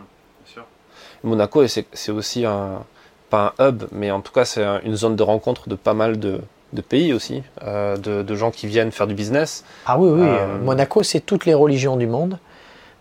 Monaco, 1.23 1.67
c'est 1.67 2.11
aussi 2.11 2.47
un, 2.47 2.85
pas 3.31 3.55
un 3.59 3.69
hub, 3.69 3.85
mais 3.93 4.11
en 4.11 4.21
tout 4.21 4.33
cas 4.33 4.45
c'est 4.45 4.65
une 4.85 4.97
zone 4.97 5.17
de 5.17 5.23
rencontre 5.23 5.69
de 5.69 5.75
pas 5.75 5.95
mal 5.95 6.19
de, 6.19 6.41
pays 6.89 7.13
aussi, 7.13 7.43
euh, 7.63 7.97
de, 7.97 8.35
gens 8.35 8.51
qui 8.51 8.67
viennent 8.67 8.93
faire 8.93 9.07
du 9.07 9.15
business. 9.15 9.65
Ah 9.87 9.99
oui, 9.99 10.11
oui, 10.11 10.27
euh, 10.27 10.59
Monaco 10.59 11.03
c'est 11.03 11.21
toutes 11.21 11.47
les 11.47 11.55
religions 11.55 11.97
du 11.97 12.07
monde, 12.07 12.39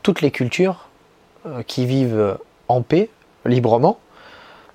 toutes 0.08 0.22
les 0.22 0.32
cultures 0.32 0.88
euh, 1.46 1.64
qui 1.64 1.86
vivent 1.86 2.38
en 2.70 2.82
paix, 2.82 3.10
librement, 3.44 4.00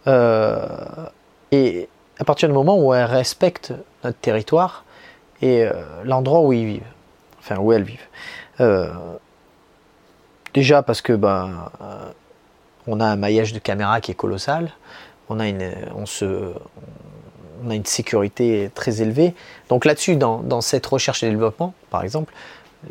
et 0.07 1.89
à 2.18 2.24
partir 2.24 2.51
du 2.51 2.55
moment 2.55 2.78
où 2.78 2.93
elles 2.93 3.07
respectent 3.07 3.72
notre 4.05 4.18
territoire 4.18 4.85
et 5.41 5.66
l'endroit 6.05 6.41
où 6.41 6.53
ils 6.53 6.66
vivent, 6.66 6.93
enfin 7.39 7.57
où 7.59 7.72
elles 7.72 7.85
vivent. 7.85 8.09
déjà 10.53 10.83
parce 10.83 11.01
que 11.01 11.12
ben, 11.12 11.70
on 12.87 12.99
a 13.01 13.07
un 13.07 13.16
maillage 13.16 13.53
de 13.53 13.59
caméras 13.59 14.01
qui 14.01 14.11
est 14.11 14.16
colossal, 14.16 14.72
on 15.28 15.39
a 15.39 15.49
une, 15.49 15.72
on 15.95 16.07
se, 16.07 16.53
on 17.64 17.70
a 17.70 17.74
une 17.74 17.87
sécurité 17.87 18.70
très 18.74 19.03
élevée. 19.03 19.35
Donc 19.68 19.85
là-dessus, 19.85 20.16
dans, 20.16 20.61
cette 20.61 20.87
recherche 20.87 21.22
et 21.22 21.30
développement, 21.30 21.74
par 21.91 22.03
exemple, 22.03 22.33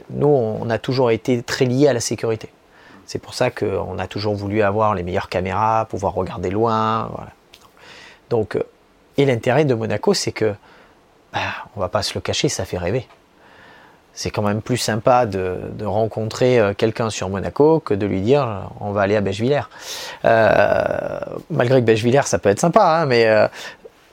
nous, 0.09 0.27
on 0.27 0.69
a 0.69 0.77
toujours 0.77 1.11
été 1.11 1.41
très 1.43 1.65
liés 1.65 1.87
à 1.87 1.93
la 1.93 1.99
sécurité. 1.99 2.49
C'est 3.11 3.19
pour 3.19 3.33
ça 3.33 3.51
qu'on 3.51 3.99
a 3.99 4.07
toujours 4.07 4.35
voulu 4.35 4.61
avoir 4.61 4.95
les 4.95 5.03
meilleures 5.03 5.27
caméras, 5.27 5.85
pouvoir 5.89 6.13
regarder 6.13 6.49
loin. 6.49 7.11
Donc, 8.29 8.55
euh, 8.55 8.63
et 9.17 9.25
l'intérêt 9.25 9.65
de 9.65 9.73
Monaco, 9.73 10.13
c'est 10.13 10.31
que, 10.31 10.53
bah, 11.33 11.39
on 11.75 11.81
va 11.81 11.89
pas 11.89 12.03
se 12.03 12.13
le 12.15 12.21
cacher, 12.21 12.47
ça 12.47 12.63
fait 12.63 12.77
rêver 12.77 13.07
c'est 14.13 14.29
quand 14.29 14.41
même 14.41 14.61
plus 14.61 14.77
sympa 14.77 15.25
de, 15.25 15.57
rencontrer 15.85 16.59
euh, 16.59 16.73
quelqu'un 16.73 17.09
sur 17.09 17.29
Monaco 17.29 17.79
que 17.79 17.93
de 17.93 18.05
lui 18.05 18.19
dire 18.19 18.43
euh, 18.43 18.59
on 18.81 18.91
va 18.91 19.03
aller 19.03 19.15
à 19.15 19.21
Bechevillers. 19.21 19.69
Malgré 21.49 21.79
que 21.79 21.85
Bechevillers 21.85 22.25
ça 22.25 22.37
peut 22.37 22.49
être 22.49 22.59
sympa, 22.59 22.83
hein, 22.83 23.05
mais 23.05 23.25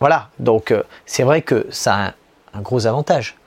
voilà. 0.01 0.29
Donc 0.39 0.75
c'est 1.07 1.25
vrai 1.25 1.43
que 1.43 1.67
ça 1.71 1.95
a 1.95 2.13
un, 2.55 2.61
gros 2.61 2.87
avantage. 2.87 3.38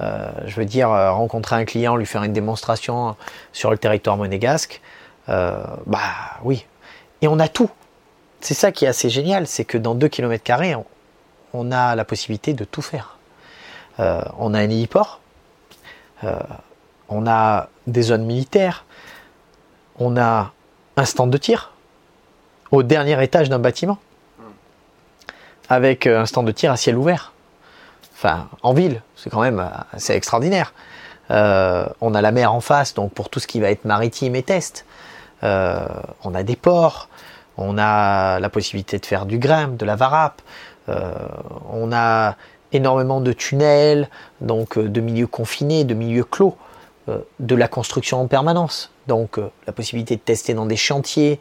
Je 0.00 0.54
veux 0.56 0.64
dire, 0.64 0.88
rencontrer 0.88 1.56
un 1.56 1.64
client, 1.64 1.96
lui 1.96 2.06
faire 2.06 2.22
une 2.22 2.32
démonstration 2.32 3.16
sur 3.52 3.70
le 3.70 3.78
territoire 3.78 4.16
monégasque, 4.16 4.80
bah 5.26 5.98
oui. 6.42 6.66
Et 7.22 7.28
on 7.28 7.38
a 7.38 7.48
tout. 7.48 7.70
C'est 8.40 8.54
ça 8.54 8.72
qui 8.72 8.86
est 8.86 8.88
assez 8.88 9.10
génial, 9.10 9.46
c'est 9.46 9.64
que 9.64 9.76
dans 9.76 9.94
2 9.94 10.08
km, 10.08 10.42
on, 10.76 10.84
on 11.52 11.72
a 11.72 11.94
la 11.94 12.04
possibilité 12.04 12.54
de 12.54 12.64
tout 12.64 12.82
faire. 12.82 13.18
on 13.98 14.54
a 14.54 14.58
un 14.58 14.70
héliport, 14.70 15.20
euh, 16.24 16.38
on 17.08 17.26
a 17.26 17.68
des 17.86 18.02
zones 18.02 18.24
militaires, 18.24 18.84
on 19.98 20.16
a 20.16 20.52
un 20.96 21.04
stand 21.04 21.30
de 21.30 21.38
tir 21.38 21.72
au 22.70 22.82
dernier 22.82 23.22
étage 23.22 23.48
d'un 23.48 23.58
bâtiment, 23.58 23.98
avec 25.68 26.06
euh, 26.06 26.20
un 26.20 26.26
stand 26.26 26.46
de 26.46 26.52
tir 26.52 26.70
à 26.72 26.76
ciel 26.76 26.96
ouvert. 26.96 27.32
Enfin, 28.22 28.48
en 28.62 28.74
ville, 28.74 29.00
c'est 29.16 29.30
quand 29.30 29.40
même 29.40 29.66
assez 29.92 30.12
extraordinaire. 30.12 30.74
Euh, 31.30 31.86
on 32.00 32.14
a 32.14 32.20
la 32.20 32.32
mer 32.32 32.52
en 32.52 32.60
face, 32.60 32.92
donc 32.92 33.12
pour 33.12 33.30
tout 33.30 33.40
ce 33.40 33.46
qui 33.46 33.60
va 33.60 33.70
être 33.70 33.84
maritime 33.84 34.36
et 34.36 34.42
test. 34.42 34.84
on 35.42 36.34
a 36.34 36.42
des 36.42 36.56
ports, 36.56 37.08
on 37.56 37.78
a 37.78 38.38
la 38.40 38.48
possibilité 38.50 38.98
de 38.98 39.06
faire 39.06 39.24
du 39.26 39.38
grimpe, 39.38 39.76
de 39.76 39.86
la 39.86 39.96
varap. 39.96 40.42
on 41.72 41.92
a 41.92 42.36
énormément 42.72 43.20
de 43.20 43.32
tunnels, 43.32 44.08
donc 44.40 44.78
euh, 44.78 44.88
de 44.88 45.00
milieux 45.00 45.26
confinés, 45.26 45.84
de 45.84 45.94
milieux 45.94 46.24
clos, 46.24 46.56
euh, 47.08 47.18
de 47.38 47.54
la 47.54 47.68
construction 47.68 48.20
en 48.20 48.26
permanence, 48.26 48.90
donc 49.06 49.38
euh, 49.38 49.50
la 49.66 49.72
possibilité 49.72 50.16
de 50.16 50.20
tester 50.20 50.54
dans 50.54 50.66
des 50.66 50.76
chantiers. 50.76 51.38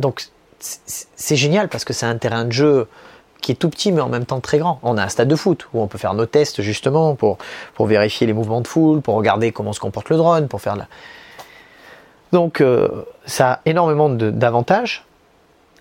donc 0.00 0.24
c'est 0.58 1.36
génial 1.36 1.68
parce 1.68 1.84
que 1.84 1.92
c'est 1.92 2.06
un 2.06 2.16
terrain 2.16 2.46
de 2.46 2.52
jeu 2.52 2.88
qui 3.40 3.52
est 3.52 3.56
tout 3.56 3.68
petit 3.68 3.92
mais 3.92 4.00
en 4.00 4.08
même 4.08 4.24
temps 4.24 4.40
très 4.40 4.58
grand. 4.58 4.78
On 4.82 4.98
a 4.98 5.04
un 5.04 5.08
stade 5.08 5.28
de 5.28 5.36
foot 5.36 5.68
où 5.72 5.80
on 5.80 5.86
peut 5.86 5.98
faire 5.98 6.14
nos 6.14 6.26
tests 6.26 6.62
justement 6.62 7.14
pour, 7.14 7.38
pour 7.74 7.86
vérifier 7.86 8.26
les 8.26 8.32
mouvements 8.32 8.60
de 8.60 8.68
foule, 8.68 9.00
pour 9.00 9.14
regarder 9.14 9.52
comment 9.52 9.72
se 9.72 9.80
comporte 9.80 10.10
le 10.10 10.16
drone, 10.16 10.48
pour 10.48 10.60
faire 10.60 10.76
la... 10.76 10.86
Donc 12.32 12.62
ça 13.24 13.52
a 13.52 13.60
énormément 13.64 14.08
d'avantages. 14.08 15.04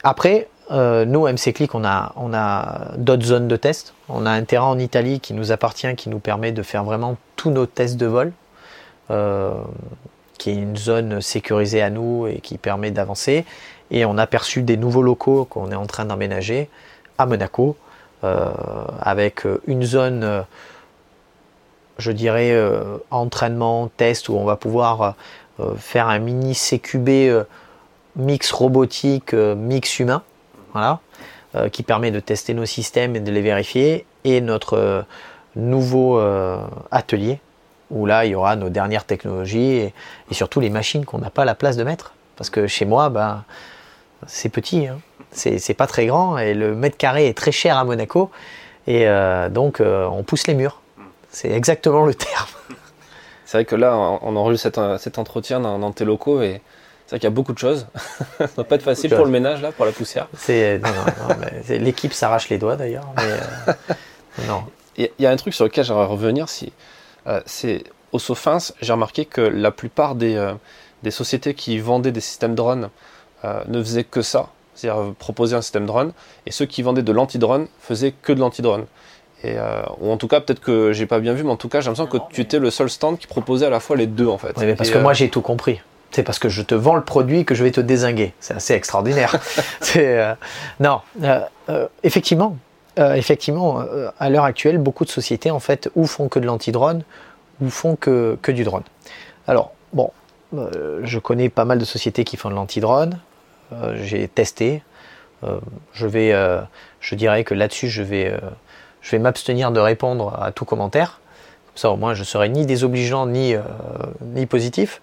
Après, 0.04 0.48
euh, 0.72 1.06
nous, 1.06 1.28
MC 1.28 1.54
Click, 1.54 1.76
on 1.76 1.84
a, 1.84 2.14
on 2.16 2.34
a 2.34 2.92
d'autres 2.98 3.26
zones 3.26 3.48
de 3.48 3.56
test. 3.56 3.94
On 4.10 4.26
a 4.26 4.32
un 4.32 4.44
terrain 4.44 4.68
en 4.68 4.80
Italie 4.80 5.20
qui 5.20 5.34
nous 5.34 5.52
appartient, 5.52 5.94
qui 5.96 6.10
nous 6.10 6.20
permet 6.20 6.52
de 6.52 6.64
faire 6.64 6.84
vraiment 6.84 7.18
tous 7.36 7.52
nos 7.52 7.66
tests 7.66 7.98
de 7.98 8.06
vol, 8.06 8.34
euh, 9.12 9.52
qui 10.38 10.52
est 10.52 10.56
une 10.56 10.78
zone 10.78 11.22
sécurisée 11.22 11.82
à 11.82 11.90
nous 11.90 12.28
et 12.28 12.40
qui 12.40 12.58
permet 12.58 12.92
d'avancer. 12.92 13.46
Et 13.92 14.06
on 14.06 14.18
a 14.18 14.28
des 14.58 14.78
nouveaux 14.78 15.04
locaux 15.04 15.46
qu'on 15.46 15.72
est 15.72 15.76
en 15.76 15.86
train 15.86 16.06
d'emménager 16.06 16.70
à 17.18 17.26
Monaco, 17.26 17.76
euh, 18.24 18.50
avec 19.02 19.48
une 19.68 19.84
zone, 19.84 20.46
je 21.98 22.12
dirais, 22.12 22.56
entraînement, 23.12 23.90
test, 23.96 24.30
où 24.30 24.36
on 24.36 24.46
va 24.46 24.56
pouvoir 24.56 25.16
faire 25.78 26.08
un 26.08 26.20
mini 26.20 26.54
CQB 26.54 27.46
mix 28.16 28.52
robotique, 28.52 29.34
mix 29.34 30.00
humain 30.00 30.24
voilà, 30.72 31.00
euh, 31.56 31.70
qui 31.70 31.84
permet 31.84 32.12
de 32.12 32.20
tester 32.20 32.54
nos 32.54 32.66
systèmes 32.66 33.16
et 33.16 33.20
de 33.20 33.32
les 33.32 33.42
vérifier. 33.42 34.06
Et 34.24 34.42
notre, 34.42 35.06
nouveau 35.56 36.20
atelier 36.92 37.40
où 37.92 38.06
là, 38.06 38.26
il 38.26 38.32
y 38.32 38.36
aura 38.36 38.56
nos 38.56 38.70
dernières 38.70 39.06
technologies 39.06 39.72
et, 39.72 39.94
surtout 40.32 40.60
les 40.60 40.70
machines 40.70 41.06
qu'on 41.06 41.20
n'a 41.20 41.30
pas 41.30 41.46
la 41.46 41.56
place 41.56 41.78
de 41.78 41.84
mettre. 41.84 42.14
Parce 42.36 42.50
que 42.50 42.68
chez 42.68 42.86
moi, 42.86 43.10
ben, 43.10 43.44
c'est 44.28 44.50
petit, 44.50 44.88
hein. 44.88 45.00
C'est 45.36 45.74
pas 45.74 45.88
très 45.88 46.06
grand 46.06 46.38
et 46.38 46.54
le 46.54 46.76
mètre 46.76 46.98
carré 46.98 47.28
est 47.28 47.38
très 47.38 47.52
cher 47.52 47.78
à 47.78 47.84
Monaco. 47.84 48.32
Et 48.88 49.08
euh, 49.08 49.50
donc, 49.50 49.82
euh, 49.82 50.06
on 50.06 50.24
pousse 50.24 50.48
les 50.48 50.54
murs. 50.54 50.82
C'est 51.30 51.52
exactement 51.52 52.06
le 52.06 52.14
terme. 52.14 52.48
C'est 53.46 53.58
vrai 53.58 53.66
que 53.66 53.76
là, 53.76 53.96
on 53.96 54.36
enregistre 54.36 54.72
cet, 54.74 55.02
cet 55.02 55.20
entretien 55.20 55.60
dans, 55.60 55.92
tes 55.92 56.04
locaux 56.04 56.42
et 56.42 56.62
c'est 57.06 57.12
vrai 57.12 57.20
qu'il 57.20 57.26
y 57.26 57.32
a 57.32 57.36
beaucoup 57.36 57.54
de 57.54 57.60
choses. 57.60 57.86
Ça 58.40 58.46
ne 58.46 58.48
va 58.58 58.64
pas 58.64 58.76
être 58.76 58.82
facile 58.82 59.12
pour 59.12 59.24
le 59.24 59.30
ménage, 59.30 59.62
là, 59.62 59.72
pour 59.72 59.86
la 59.86 59.92
poussière. 59.92 60.28
L'équipe 61.70 62.12
s'arrache 62.12 62.50
les 62.50 62.58
doigts 62.58 62.76
d'ailleurs. 62.76 63.06
Euh, 63.20 63.74
non. 64.48 64.64
Il 64.98 65.12
y 65.20 65.28
a 65.28 65.30
un 65.30 65.36
truc 65.36 65.54
sur 65.54 65.66
lequel 65.66 65.86
j'aimerais 65.86 66.08
revenir. 66.08 66.50
Si, 66.50 66.74
c'est 67.46 67.84
au 68.12 68.18
Sofins, 68.18 68.58
j'ai 68.82 68.94
remarqué 68.94 69.26
que 69.26 69.42
la 69.42 69.70
plupart 69.70 70.16
des, 70.16 70.54
des, 71.04 71.12
sociétés 71.12 71.54
qui 71.54 71.78
vendaient 71.78 72.14
des 72.14 72.22
systèmes 72.22 72.56
drones 72.56 72.90
ne 73.44 73.84
faisaient 73.84 74.06
que 74.06 74.22
ça 74.22 74.50
c'est-à-dire 74.76 75.14
proposer 75.18 75.56
un 75.56 75.62
système 75.62 75.86
drone, 75.86 76.12
et 76.46 76.52
ceux 76.52 76.66
qui 76.66 76.82
vendaient 76.82 77.04
de 77.04 77.12
l'anti-drone 77.12 77.68
faisaient 77.80 78.14
que 78.22 78.34
de 78.34 78.40
l'anti-drone. 78.40 78.86
Et, 79.44 79.58
euh, 79.58 79.84
ou 80.00 80.12
en 80.12 80.18
tout 80.18 80.28
cas, 80.28 80.42
peut-être 80.42 80.62
que 80.62 80.92
j'ai 80.92 81.06
pas 81.06 81.20
bien 81.20 81.34
vu, 81.34 81.44
mais 81.44 81.52
en 81.52 81.58
tout 81.58 81.70
cas, 81.70 81.82
j'ai 81.82 81.90
l'impression 81.90 82.08
que 82.08 82.34
tu 82.34 82.42
étais 82.42 82.58
le 82.58 82.72
seul 82.72 82.90
stand 82.90 83.18
qui 83.18 83.28
proposait 83.28 83.68
à 83.68 83.70
la 83.70 83.80
fois 83.80 83.96
les 83.96 84.08
deux 84.08 84.28
en 84.28 84.38
fait. 84.38 84.54
Oui, 84.58 84.66
mais 84.66 84.76
parce 84.76 84.90
que 84.90 84.98
moi 84.98 85.12
euh, 85.12 85.16
j'ai 85.16 85.30
tout 85.30 85.42
compris. 85.42 85.82
C'est 86.12 86.24
parce 86.24 86.40
que 86.40 86.50
je 86.50 86.62
te 86.62 86.74
vends 86.74 86.96
le 86.96 87.04
produit 87.04 87.44
que 87.46 87.54
je 87.54 87.64
vais 87.64 87.72
te 87.72 87.82
désinguer. 87.82 88.34
C'est 88.40 88.56
assez 88.56 88.74
extraordinaire. 88.74 89.36
euh, 89.98 90.34
non, 90.80 91.02
euh, 91.22 91.88
effectivement, 92.04 92.58
effectivement, 92.98 93.84
à 94.18 94.30
l'heure 94.30 94.46
actuelle, 94.46 94.78
beaucoup 94.78 95.04
de 95.04 95.10
sociétés 95.10 95.52
en 95.52 95.60
fait 95.60 95.90
ou 95.96 96.08
font 96.08 96.30
que 96.30 96.40
de 96.40 96.46
l'anti-drone 96.46 97.04
ou 97.62 97.70
font 97.70 97.98
que, 97.98 98.38
que 98.42 98.52
du 98.54 98.64
drone. 98.64 98.84
Alors, 99.48 99.74
bon, 99.92 100.12
je 100.54 101.20
connais 101.20 101.50
pas 101.50 101.66
mal 101.66 101.78
de 101.78 101.86
sociétés 101.86 102.24
qui 102.24 102.38
font 102.38 102.50
de 102.50 102.56
l'anti-drone. 102.56 103.20
Euh, 103.74 103.96
j'ai 104.04 104.28
testé. 104.28 104.84
Euh, 105.44 105.60
je 105.94 106.08
vais, 106.08 106.32
euh, 106.34 106.62
je 107.00 107.16
dirais 107.16 107.44
que 107.44 107.54
là-dessus, 107.54 107.90
je 107.90 108.04
vais, 108.04 108.34
je 109.02 109.12
vais 109.12 109.20
m'abstenir 109.20 109.72
de 109.72 109.80
répondre 109.80 110.38
à 110.42 110.52
tout 110.52 110.66
commentaire. 110.66 111.20
Comme 111.68 111.78
ça, 111.78 111.90
au 111.92 111.98
moins, 111.98 112.14
je 112.14 112.24
serai 112.24 112.50
ni 112.50 112.66
désobligeant 112.66 113.26
ni, 113.26 113.56
ni 114.22 114.46
positif. 114.46 115.02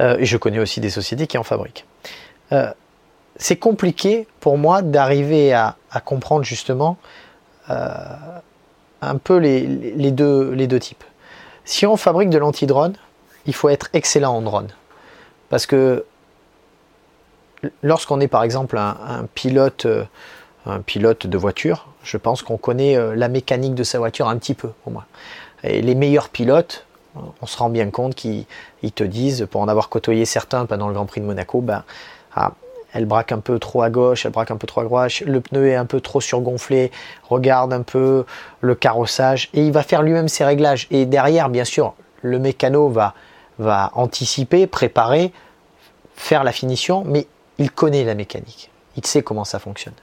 et 0.00 0.24
je 0.24 0.36
connais 0.36 0.58
aussi 0.58 0.80
des 0.80 0.90
sociétés 0.90 1.26
qui 1.26 1.38
en 1.38 1.42
fabriquent 1.42 1.84
c'est 3.38 3.56
compliqué 3.56 4.26
pour 4.40 4.58
moi 4.58 4.82
d'arriver 4.82 5.52
à, 5.52 5.76
comprendre 6.04 6.44
justement 6.44 6.96
un 7.68 9.16
peu 9.22 9.36
les, 9.36 10.10
deux, 10.10 10.52
les 10.52 10.66
deux 10.66 10.78
types. 10.78 11.04
Si 11.64 11.86
on 11.86 11.96
fabrique 11.96 12.30
de 12.30 12.38
l'anti-drone, 12.38 12.94
il 13.46 13.54
faut 13.54 13.68
être 13.68 13.88
excellent 13.92 14.36
en 14.36 14.42
drone. 14.42 14.68
Parce 15.48 15.66
que 15.66 16.04
lorsqu'on 17.82 18.20
est 18.20 18.28
par 18.28 18.42
exemple 18.42 18.78
un, 18.78 19.26
pilote, 19.34 19.86
euh, 19.86 20.04
un 20.66 20.80
pilote 20.80 21.26
de 21.26 21.38
voiture, 21.38 21.88
je 22.02 22.16
pense 22.16 22.42
qu'on 22.42 22.56
connaît 22.56 22.96
euh, 22.96 23.14
la 23.14 23.28
mécanique 23.28 23.74
de 23.74 23.84
sa 23.84 23.98
voiture 23.98 24.28
un 24.28 24.36
petit 24.36 24.54
peu 24.54 24.70
au 24.86 24.90
moins. 24.90 25.04
Et 25.62 25.82
les 25.82 25.94
meilleurs 25.94 26.28
pilotes, 26.28 26.84
on 27.40 27.46
se 27.46 27.56
rend 27.56 27.70
bien 27.70 27.90
compte 27.90 28.14
qu'ils 28.14 28.46
te 28.94 29.04
disent, 29.04 29.46
pour 29.50 29.60
en 29.60 29.68
avoir 29.68 29.88
côtoyé 29.88 30.24
certains 30.24 30.66
pendant 30.66 30.88
le 30.88 30.94
Grand 30.94 31.06
Prix 31.06 31.20
de 31.20 31.26
Monaco, 31.26 31.60
ben, 31.60 31.82
ah, 32.34 32.52
elle 32.92 33.06
braque 33.06 33.32
un 33.32 33.40
peu 33.40 33.58
trop 33.58 33.82
à 33.82 33.90
gauche, 33.90 34.26
elle 34.26 34.32
braque 34.32 34.50
un 34.50 34.56
peu 34.56 34.66
trop 34.66 34.80
à 34.80 34.84
droite, 34.84 35.20
le 35.20 35.40
pneu 35.40 35.68
est 35.68 35.74
un 35.74 35.86
peu 35.86 36.00
trop 36.00 36.20
surgonflé, 36.20 36.90
regarde 37.28 37.72
un 37.72 37.82
peu 37.82 38.24
le 38.60 38.74
carrossage, 38.74 39.48
et 39.54 39.64
il 39.64 39.72
va 39.72 39.82
faire 39.82 40.02
lui-même 40.02 40.28
ses 40.28 40.44
réglages. 40.44 40.86
Et 40.90 41.06
derrière, 41.06 41.48
bien 41.48 41.64
sûr, 41.64 41.94
le 42.22 42.38
mécano 42.38 42.88
va, 42.88 43.14
va 43.58 43.90
anticiper, 43.94 44.66
préparer, 44.66 45.32
faire 46.14 46.44
la 46.44 46.52
finition, 46.52 47.02
mais 47.06 47.26
il 47.58 47.70
connaît 47.70 48.04
la 48.04 48.14
mécanique, 48.14 48.70
il 48.96 49.06
sait 49.06 49.22
comment 49.22 49.44
ça 49.44 49.58
fonctionne. 49.58 49.94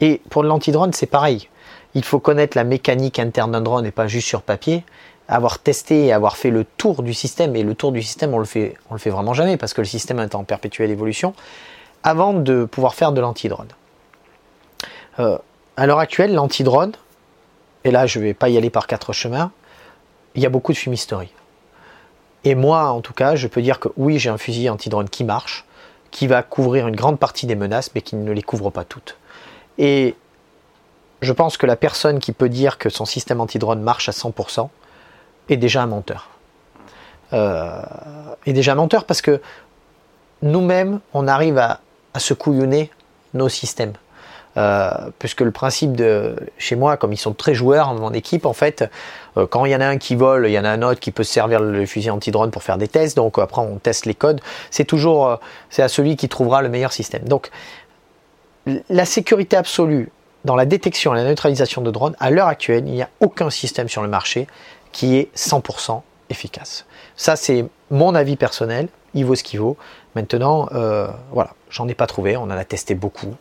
Et 0.00 0.20
pour 0.30 0.42
l'anti-drone, 0.42 0.92
c'est 0.92 1.06
pareil. 1.06 1.48
Il 1.94 2.04
faut 2.04 2.18
connaître 2.18 2.56
la 2.56 2.64
mécanique 2.64 3.18
interne 3.18 3.52
d'un 3.52 3.60
drone 3.60 3.86
et 3.86 3.90
pas 3.90 4.08
juste 4.08 4.26
sur 4.26 4.42
papier, 4.42 4.84
avoir 5.28 5.58
testé 5.60 6.12
avoir 6.12 6.36
fait 6.36 6.50
le 6.50 6.64
tour 6.64 7.02
du 7.02 7.14
système. 7.14 7.54
Et 7.56 7.62
le 7.62 7.74
tour 7.74 7.92
du 7.92 8.02
système, 8.02 8.34
on 8.34 8.38
le 8.38 8.44
fait, 8.44 8.76
on 8.90 8.94
le 8.94 8.98
fait 8.98 9.10
vraiment 9.10 9.34
jamais 9.34 9.56
parce 9.56 9.74
que 9.74 9.80
le 9.80 9.86
système 9.86 10.18
est 10.18 10.34
en 10.34 10.44
perpétuelle 10.44 10.90
évolution 10.90 11.34
avant 12.02 12.32
de 12.32 12.64
pouvoir 12.64 12.94
faire 12.94 13.12
de 13.12 13.20
l'anti-drone. 13.20 13.68
Euh, 15.20 15.38
à 15.76 15.86
l'heure 15.86 16.00
actuelle, 16.00 16.34
l'anti-drone, 16.34 16.92
et 17.84 17.90
là 17.90 18.06
je 18.06 18.18
ne 18.18 18.24
vais 18.24 18.34
pas 18.34 18.48
y 18.48 18.56
aller 18.56 18.70
par 18.70 18.86
quatre 18.86 19.12
chemins, 19.12 19.52
il 20.34 20.42
y 20.42 20.46
a 20.46 20.48
beaucoup 20.48 20.72
de 20.72 20.78
fumisterie. 20.78 21.32
Et 22.44 22.54
moi, 22.54 22.90
en 22.90 23.00
tout 23.02 23.12
cas, 23.12 23.36
je 23.36 23.46
peux 23.46 23.62
dire 23.62 23.78
que 23.78 23.88
oui, 23.96 24.18
j'ai 24.18 24.30
un 24.30 24.38
fusil 24.38 24.68
anti-drone 24.68 25.08
qui 25.08 25.22
marche, 25.22 25.64
qui 26.12 26.28
va 26.28 26.44
couvrir 26.44 26.86
une 26.86 26.94
grande 26.94 27.18
partie 27.18 27.46
des 27.46 27.56
menaces, 27.56 27.90
mais 27.94 28.02
qui 28.02 28.14
ne 28.14 28.30
les 28.30 28.42
couvre 28.42 28.70
pas 28.70 28.84
toutes. 28.84 29.16
Et 29.78 30.14
je 31.22 31.32
pense 31.32 31.56
que 31.56 31.66
la 31.66 31.74
personne 31.74 32.20
qui 32.20 32.32
peut 32.32 32.48
dire 32.48 32.78
que 32.78 32.90
son 32.90 33.04
système 33.04 33.40
anti-drone 33.40 33.80
marche 33.80 34.08
à 34.08 34.12
100% 34.12 34.68
est 35.48 35.56
déjà 35.56 35.82
un 35.82 35.86
menteur. 35.86 36.28
Euh, 37.32 37.82
est 38.44 38.52
déjà 38.52 38.72
un 38.72 38.76
menteur 38.76 39.04
parce 39.06 39.22
que 39.22 39.40
nous-mêmes, 40.42 41.00
on 41.14 41.26
arrive 41.26 41.56
à, 41.58 41.80
à 42.12 42.20
se 42.20 42.34
couillonner 42.34 42.90
nos 43.32 43.48
systèmes. 43.48 43.94
Euh, 44.58 44.90
puisque 45.18 45.40
le 45.40 45.50
principe 45.50 45.96
de 45.96 46.36
chez 46.58 46.76
moi, 46.76 46.98
comme 46.98 47.12
ils 47.12 47.18
sont 47.18 47.32
très 47.32 47.54
joueurs, 47.54 47.94
mon 47.94 48.12
équipe, 48.12 48.44
en 48.44 48.52
fait, 48.52 48.84
euh, 49.38 49.46
quand 49.46 49.64
il 49.64 49.72
y 49.72 49.76
en 49.76 49.80
a 49.80 49.86
un 49.86 49.96
qui 49.96 50.14
vole, 50.14 50.46
il 50.46 50.52
y 50.52 50.58
en 50.58 50.64
a 50.64 50.68
un 50.68 50.82
autre 50.82 51.00
qui 51.00 51.10
peut 51.10 51.24
se 51.24 51.32
servir 51.32 51.60
le 51.60 51.86
fusil 51.86 52.10
anti-drone 52.10 52.50
pour 52.50 52.62
faire 52.62 52.76
des 52.76 52.88
tests. 52.88 53.16
Donc 53.16 53.38
après, 53.38 53.62
on 53.62 53.78
teste 53.78 54.04
les 54.04 54.14
codes. 54.14 54.40
C'est 54.70 54.84
toujours, 54.84 55.26
euh, 55.26 55.36
c'est 55.70 55.82
à 55.82 55.88
celui 55.88 56.16
qui 56.16 56.28
trouvera 56.28 56.60
le 56.60 56.68
meilleur 56.68 56.92
système. 56.92 57.22
Donc 57.22 57.50
la 58.90 59.06
sécurité 59.06 59.56
absolue 59.56 60.10
dans 60.44 60.54
la 60.54 60.66
détection 60.66 61.14
et 61.14 61.16
la 61.16 61.24
neutralisation 61.24 61.80
de 61.80 61.90
drones, 61.90 62.14
à 62.20 62.30
l'heure 62.30 62.48
actuelle, 62.48 62.84
il 62.86 62.92
n'y 62.92 63.02
a 63.02 63.08
aucun 63.20 63.48
système 63.48 63.88
sur 63.88 64.02
le 64.02 64.08
marché 64.08 64.46
qui 64.92 65.16
est 65.16 65.34
100% 65.34 66.02
efficace. 66.28 66.84
Ça, 67.16 67.36
c'est 67.36 67.64
mon 67.90 68.14
avis 68.14 68.36
personnel. 68.36 68.88
Il 69.14 69.24
vaut 69.24 69.34
ce 69.34 69.42
qu'il 69.42 69.60
vaut. 69.60 69.76
Maintenant, 70.14 70.68
voilà, 71.32 71.54
j'en 71.70 71.86
ai 71.88 71.94
pas 71.94 72.06
trouvé. 72.06 72.36
On 72.36 72.44
en 72.44 72.50
a 72.50 72.64
testé 72.64 72.94
beaucoup. 72.94 73.34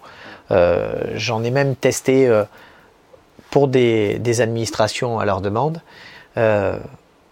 Euh, 0.52 1.02
j'en 1.16 1.44
ai 1.44 1.52
même 1.52 1.76
testé 1.76 2.28
euh, 2.28 2.44
pour 3.50 3.68
des, 3.68 4.42
administrations 4.42 5.20
à 5.20 5.26
leur 5.26 5.42
demande. 5.42 5.82
Euh, 6.38 6.78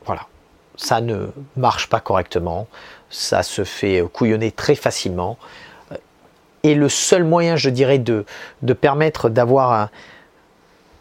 voilà, 0.06 0.22
ça 0.76 1.02
ne 1.02 1.28
marche 1.56 1.90
pas 1.90 2.00
correctement, 2.00 2.68
ça 3.10 3.44
se 3.44 3.64
fait 3.64 4.04
couillonner 4.12 4.52
très 4.52 4.76
facilement. 4.76 5.38
Et 6.64 6.76
le 6.76 6.90
seul 6.90 7.24
moyen, 7.24 7.56
je 7.56 7.70
dirais, 7.70 8.00
de, 8.00 8.26
de 8.62 8.74
permettre 8.74 9.30
d'avoir 9.30 9.90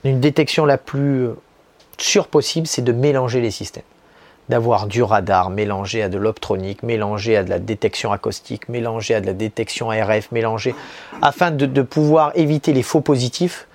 une 0.04 0.20
détection 0.20 0.64
la 0.64 0.78
plus 0.78 1.30
sûre 1.98 2.28
possible, 2.28 2.68
c'est 2.68 2.82
de 2.82 2.92
mélanger 2.92 3.40
les 3.40 3.50
systèmes 3.50 3.82
d'avoir 4.48 4.86
du 4.86 5.02
radar 5.02 5.50
mélangé 5.50 6.02
à 6.02 6.08
de 6.08 6.18
l'optronique, 6.18 6.82
mélangé 6.82 7.36
à 7.36 7.44
de 7.44 7.50
la 7.50 7.58
détection 7.58 8.12
acoustique, 8.12 8.68
mélangé 8.68 9.14
à 9.14 9.20
de 9.20 9.26
la 9.26 9.34
détection 9.34 9.90
ARF, 9.90 10.32
mélangé 10.32 10.74
afin 11.22 11.50
de, 11.50 11.82
pouvoir 11.82 12.32
éviter 12.34 12.72
les 12.72 12.82
faux 12.82 13.00
positifs. 13.00 13.66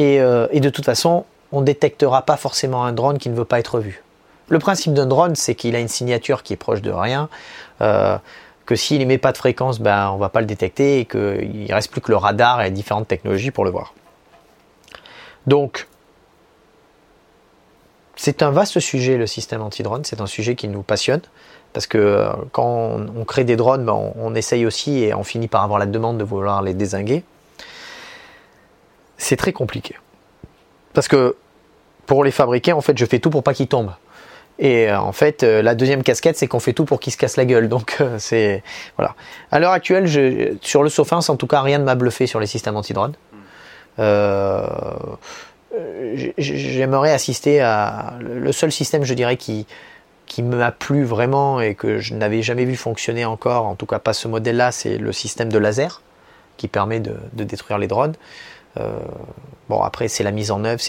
Euh, 0.00 0.48
et, 0.50 0.60
de 0.60 0.70
toute 0.70 0.84
façon, 0.84 1.24
on 1.52 1.60
ne 1.60 1.66
détectera 1.66 2.22
pas 2.22 2.36
forcément 2.36 2.84
un 2.84 2.92
drone 2.92 3.18
qui 3.18 3.28
ne 3.28 3.34
veut 3.34 3.44
pas 3.44 3.58
être 3.58 3.78
vu. 3.78 4.02
Le 4.48 4.58
principe 4.58 4.94
d'un 4.94 5.06
drone, 5.06 5.36
c'est 5.36 5.54
qu'il 5.54 5.76
a 5.76 5.80
une 5.80 5.88
signature 5.88 6.42
qui 6.42 6.54
est 6.54 6.56
proche 6.56 6.82
de 6.82 6.90
rien, 6.90 7.28
euh, 7.80 8.16
que 8.66 8.74
s'il 8.74 8.98
n'émet 8.98 9.18
pas 9.18 9.32
de 9.32 9.38
fréquence, 9.38 9.78
ben, 9.80 10.10
on 10.10 10.16
ne 10.16 10.20
va 10.20 10.28
pas 10.28 10.40
le 10.40 10.46
détecter 10.46 11.00
et 11.00 11.04
qu'il 11.04 11.66
ne 11.68 11.72
reste 11.72 11.90
plus 11.90 12.00
que 12.00 12.10
le 12.10 12.16
radar 12.16 12.62
et 12.62 12.70
différentes 12.70 13.08
technologies 13.08 13.50
pour 13.50 13.64
le 13.64 13.70
voir. 13.70 13.94
Donc, 15.46 15.88
c'est 18.24 18.44
un 18.44 18.52
vaste 18.52 18.78
sujet, 18.78 19.16
le 19.16 19.26
système 19.26 19.62
anti-drone. 19.62 20.04
C'est 20.04 20.20
un 20.20 20.28
sujet 20.28 20.54
qui 20.54 20.68
nous 20.68 20.82
passionne. 20.82 21.22
Parce 21.72 21.88
que 21.88 21.98
euh, 21.98 22.30
quand 22.52 23.00
on, 23.16 23.24
crée 23.24 23.42
des 23.42 23.56
drones, 23.56 23.84
ben, 23.84 24.12
on, 24.14 24.32
essaye 24.36 24.64
aussi 24.64 25.02
et 25.02 25.12
on 25.12 25.24
finit 25.24 25.48
par 25.48 25.64
avoir 25.64 25.80
la 25.80 25.86
demande 25.86 26.18
de 26.18 26.22
vouloir 26.22 26.62
les 26.62 26.72
désinguer. 26.72 27.24
C'est 29.16 29.34
très 29.34 29.52
compliqué. 29.52 29.96
Parce 30.92 31.08
que 31.08 31.34
pour 32.06 32.22
les 32.22 32.30
fabriquer, 32.30 32.72
en 32.72 32.80
fait, 32.80 32.96
je 32.96 33.04
fais 33.06 33.18
tout 33.18 33.30
pour 33.30 33.42
pas 33.42 33.54
qu'ils 33.54 33.66
tombent. 33.66 33.94
Et 34.60 34.88
euh, 34.88 35.00
en 35.00 35.10
fait, 35.10 35.42
euh, 35.42 35.60
la 35.60 35.74
deuxième 35.74 36.04
casquette, 36.04 36.36
c'est 36.36 36.46
qu'on 36.46 36.60
fait 36.60 36.74
tout 36.74 36.84
pour 36.84 37.00
qu'ils 37.00 37.12
se 37.12 37.18
cassent 37.18 37.36
la 37.36 37.44
gueule. 37.44 37.68
Donc, 37.68 37.98
c'est. 38.18 38.62
Voilà. 38.96 39.16
À 39.50 39.58
l'heure 39.58 39.72
actuelle, 39.72 40.06
sur 40.60 40.84
le 40.84 40.90
Sofins, 40.90 41.18
en 41.26 41.34
tout 41.34 41.48
cas, 41.48 41.60
rien 41.60 41.78
ne 41.78 41.84
m'a 41.84 41.96
bluffé 41.96 42.28
sur 42.28 42.38
les 42.38 42.46
systèmes 42.46 42.76
anti-drone. 42.76 43.14
Euh, 43.98 44.64
j'aimerais 46.38 47.12
assister 47.12 47.60
à 47.60 48.14
le 48.20 48.52
seul 48.52 48.72
système, 48.72 49.04
je 49.04 49.14
dirais, 49.14 49.36
qui, 49.36 49.66
qui 50.26 50.42
m'a 50.42 50.72
plu 50.72 51.04
vraiment 51.04 51.60
et 51.60 51.74
que 51.74 51.98
je 51.98 52.14
n'avais 52.14 52.42
jamais 52.42 52.64
vu 52.64 52.76
fonctionner 52.76 53.24
encore, 53.24 53.66
en 53.66 53.74
tout 53.74 53.86
cas 53.86 53.98
pas 53.98 54.12
ce 54.12 54.28
modèle-là, 54.28 54.72
c'est 54.72 54.98
le 54.98 55.12
système 55.12 55.50
de 55.50 55.58
laser 55.58 56.02
qui 56.56 56.68
permet 56.68 57.00
de, 57.00 57.16
détruire 57.32 57.78
les 57.78 57.86
drones. 57.86 58.14
Euh, 58.78 58.90
bon, 59.68 59.82
après, 59.82 60.08
c'est 60.08 60.24
la 60.24 60.30
mise 60.30 60.50
en 60.50 60.64
œuvre. 60.64 60.80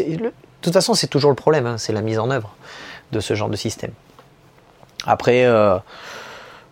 toute 0.61 0.73
façon, 0.73 0.93
c'est 0.93 1.07
toujours 1.07 1.31
le 1.31 1.35
problème, 1.35 1.65
hein, 1.65 1.77
c'est 1.77 1.93
la 1.93 2.01
mise 2.01 2.19
en 2.19 2.29
œuvre 2.29 2.55
de 3.11 3.19
ce 3.19 3.33
genre 3.33 3.49
de 3.49 3.55
système. 3.55 3.91
Après, 5.05 5.45
euh, 5.45 5.77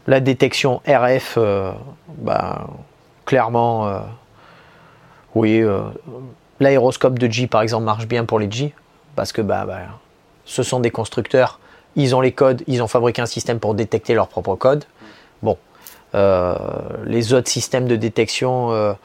la 0.07 0.19
détection 0.19 0.81
RF, 0.87 1.35
euh, 1.37 1.71
bah, 2.17 2.67
clairement, 3.25 3.87
euh, 3.87 3.99
oui, 5.35 5.63
l'aéroscope 6.61 7.19
de 7.19 7.29
G 7.29 7.47
par 7.47 7.61
exemple 7.61 7.83
marche 7.83 8.07
bien 8.07 8.23
pour 8.23 8.39
les 8.39 8.49
G, 8.49 8.73
parce 9.15 9.33
que 9.33 9.41
bah, 9.41 9.65
bah, 9.65 9.79
ce 10.45 10.63
sont 10.63 10.79
des 10.79 10.91
constructeurs, 10.91 11.59
ils 11.95 12.15
ont 12.15 12.21
les 12.21 12.31
codes, 12.31 12.63
ils 12.67 12.81
ont 12.81 12.87
fabriqué 12.87 13.21
un 13.21 13.25
système 13.25 13.59
pour 13.59 13.73
détecter 13.73 14.13
leurs 14.13 14.29
propres 14.29 14.55
codes. 14.55 14.85
Bon, 15.43 15.57
les 16.13 17.33
autres 17.33 17.49
systèmes 17.49 17.87
de 17.87 17.95
détection 17.95 18.95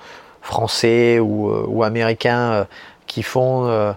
français 0.42 1.18
ou, 1.18 1.82
américains 1.82 2.66
qui 3.06 3.22
font 3.22 3.94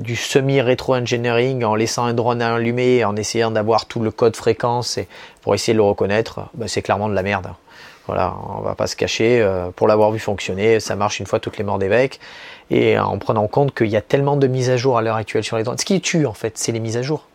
du 0.00 0.16
semi-rétro-engineering 0.16 1.64
en 1.64 1.74
laissant 1.74 2.04
un 2.04 2.14
drone 2.14 2.42
allumé, 2.42 3.04
en 3.04 3.16
essayant 3.16 3.50
d'avoir 3.50 3.86
tout 3.86 4.00
le 4.00 4.10
code 4.10 4.36
fréquence 4.36 4.98
et 4.98 5.08
pour 5.40 5.54
essayer 5.54 5.72
de 5.72 5.78
le 5.78 5.84
reconnaître, 5.84 6.40
bah, 6.54 6.68
c'est 6.68 6.82
clairement 6.82 7.08
de 7.08 7.14
la 7.14 7.22
merde. 7.22 7.48
Voilà, 8.06 8.34
on 8.56 8.62
va 8.62 8.74
pas 8.74 8.86
se 8.86 8.96
cacher. 8.96 9.40
Euh, 9.40 9.70
pour 9.74 9.86
l'avoir 9.86 10.10
vu 10.10 10.18
fonctionner, 10.18 10.80
ça 10.80 10.96
marche 10.96 11.20
une 11.20 11.26
fois 11.26 11.38
toutes 11.38 11.56
les 11.56 11.64
morts 11.64 11.78
d'évêques. 11.78 12.18
Et 12.74 12.98
en 12.98 13.18
prenant 13.18 13.46
compte 13.48 13.74
qu'il 13.74 13.88
y 13.88 13.96
a 13.96 14.00
tellement 14.00 14.36
de 14.36 14.46
mises 14.46 14.70
à 14.70 14.78
jour 14.78 14.96
à 14.96 15.02
l'heure 15.02 15.16
actuelle 15.16 15.44
sur 15.44 15.58
les 15.58 15.62
drones. 15.62 15.76
Ce 15.76 15.84
qui 15.84 16.00
tue 16.00 16.24
en 16.24 16.32
fait, 16.32 16.56
c'est 16.56 16.72
les 16.72 16.80
mises 16.80 16.96
à 16.96 17.02
jour. 17.02 17.28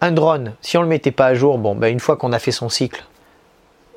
Un 0.00 0.10
drone, 0.10 0.54
si 0.60 0.76
on 0.76 0.82
le 0.82 0.88
mettait 0.88 1.12
pas 1.12 1.26
à 1.26 1.34
jour, 1.34 1.58
bon, 1.58 1.76
bah, 1.76 1.88
une 1.88 2.00
fois 2.00 2.16
qu'on 2.16 2.32
a 2.32 2.40
fait 2.40 2.50
son 2.50 2.68
cycle, 2.68 3.04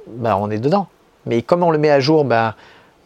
bah, 0.07 0.37
on 0.39 0.51
est 0.51 0.59
dedans. 0.59 0.87
Mais 1.25 1.41
comme 1.41 1.63
on 1.63 1.71
le 1.71 1.79
met 1.79 1.89
à 1.89 1.99
jour, 1.99 2.25
bah, 2.25 2.55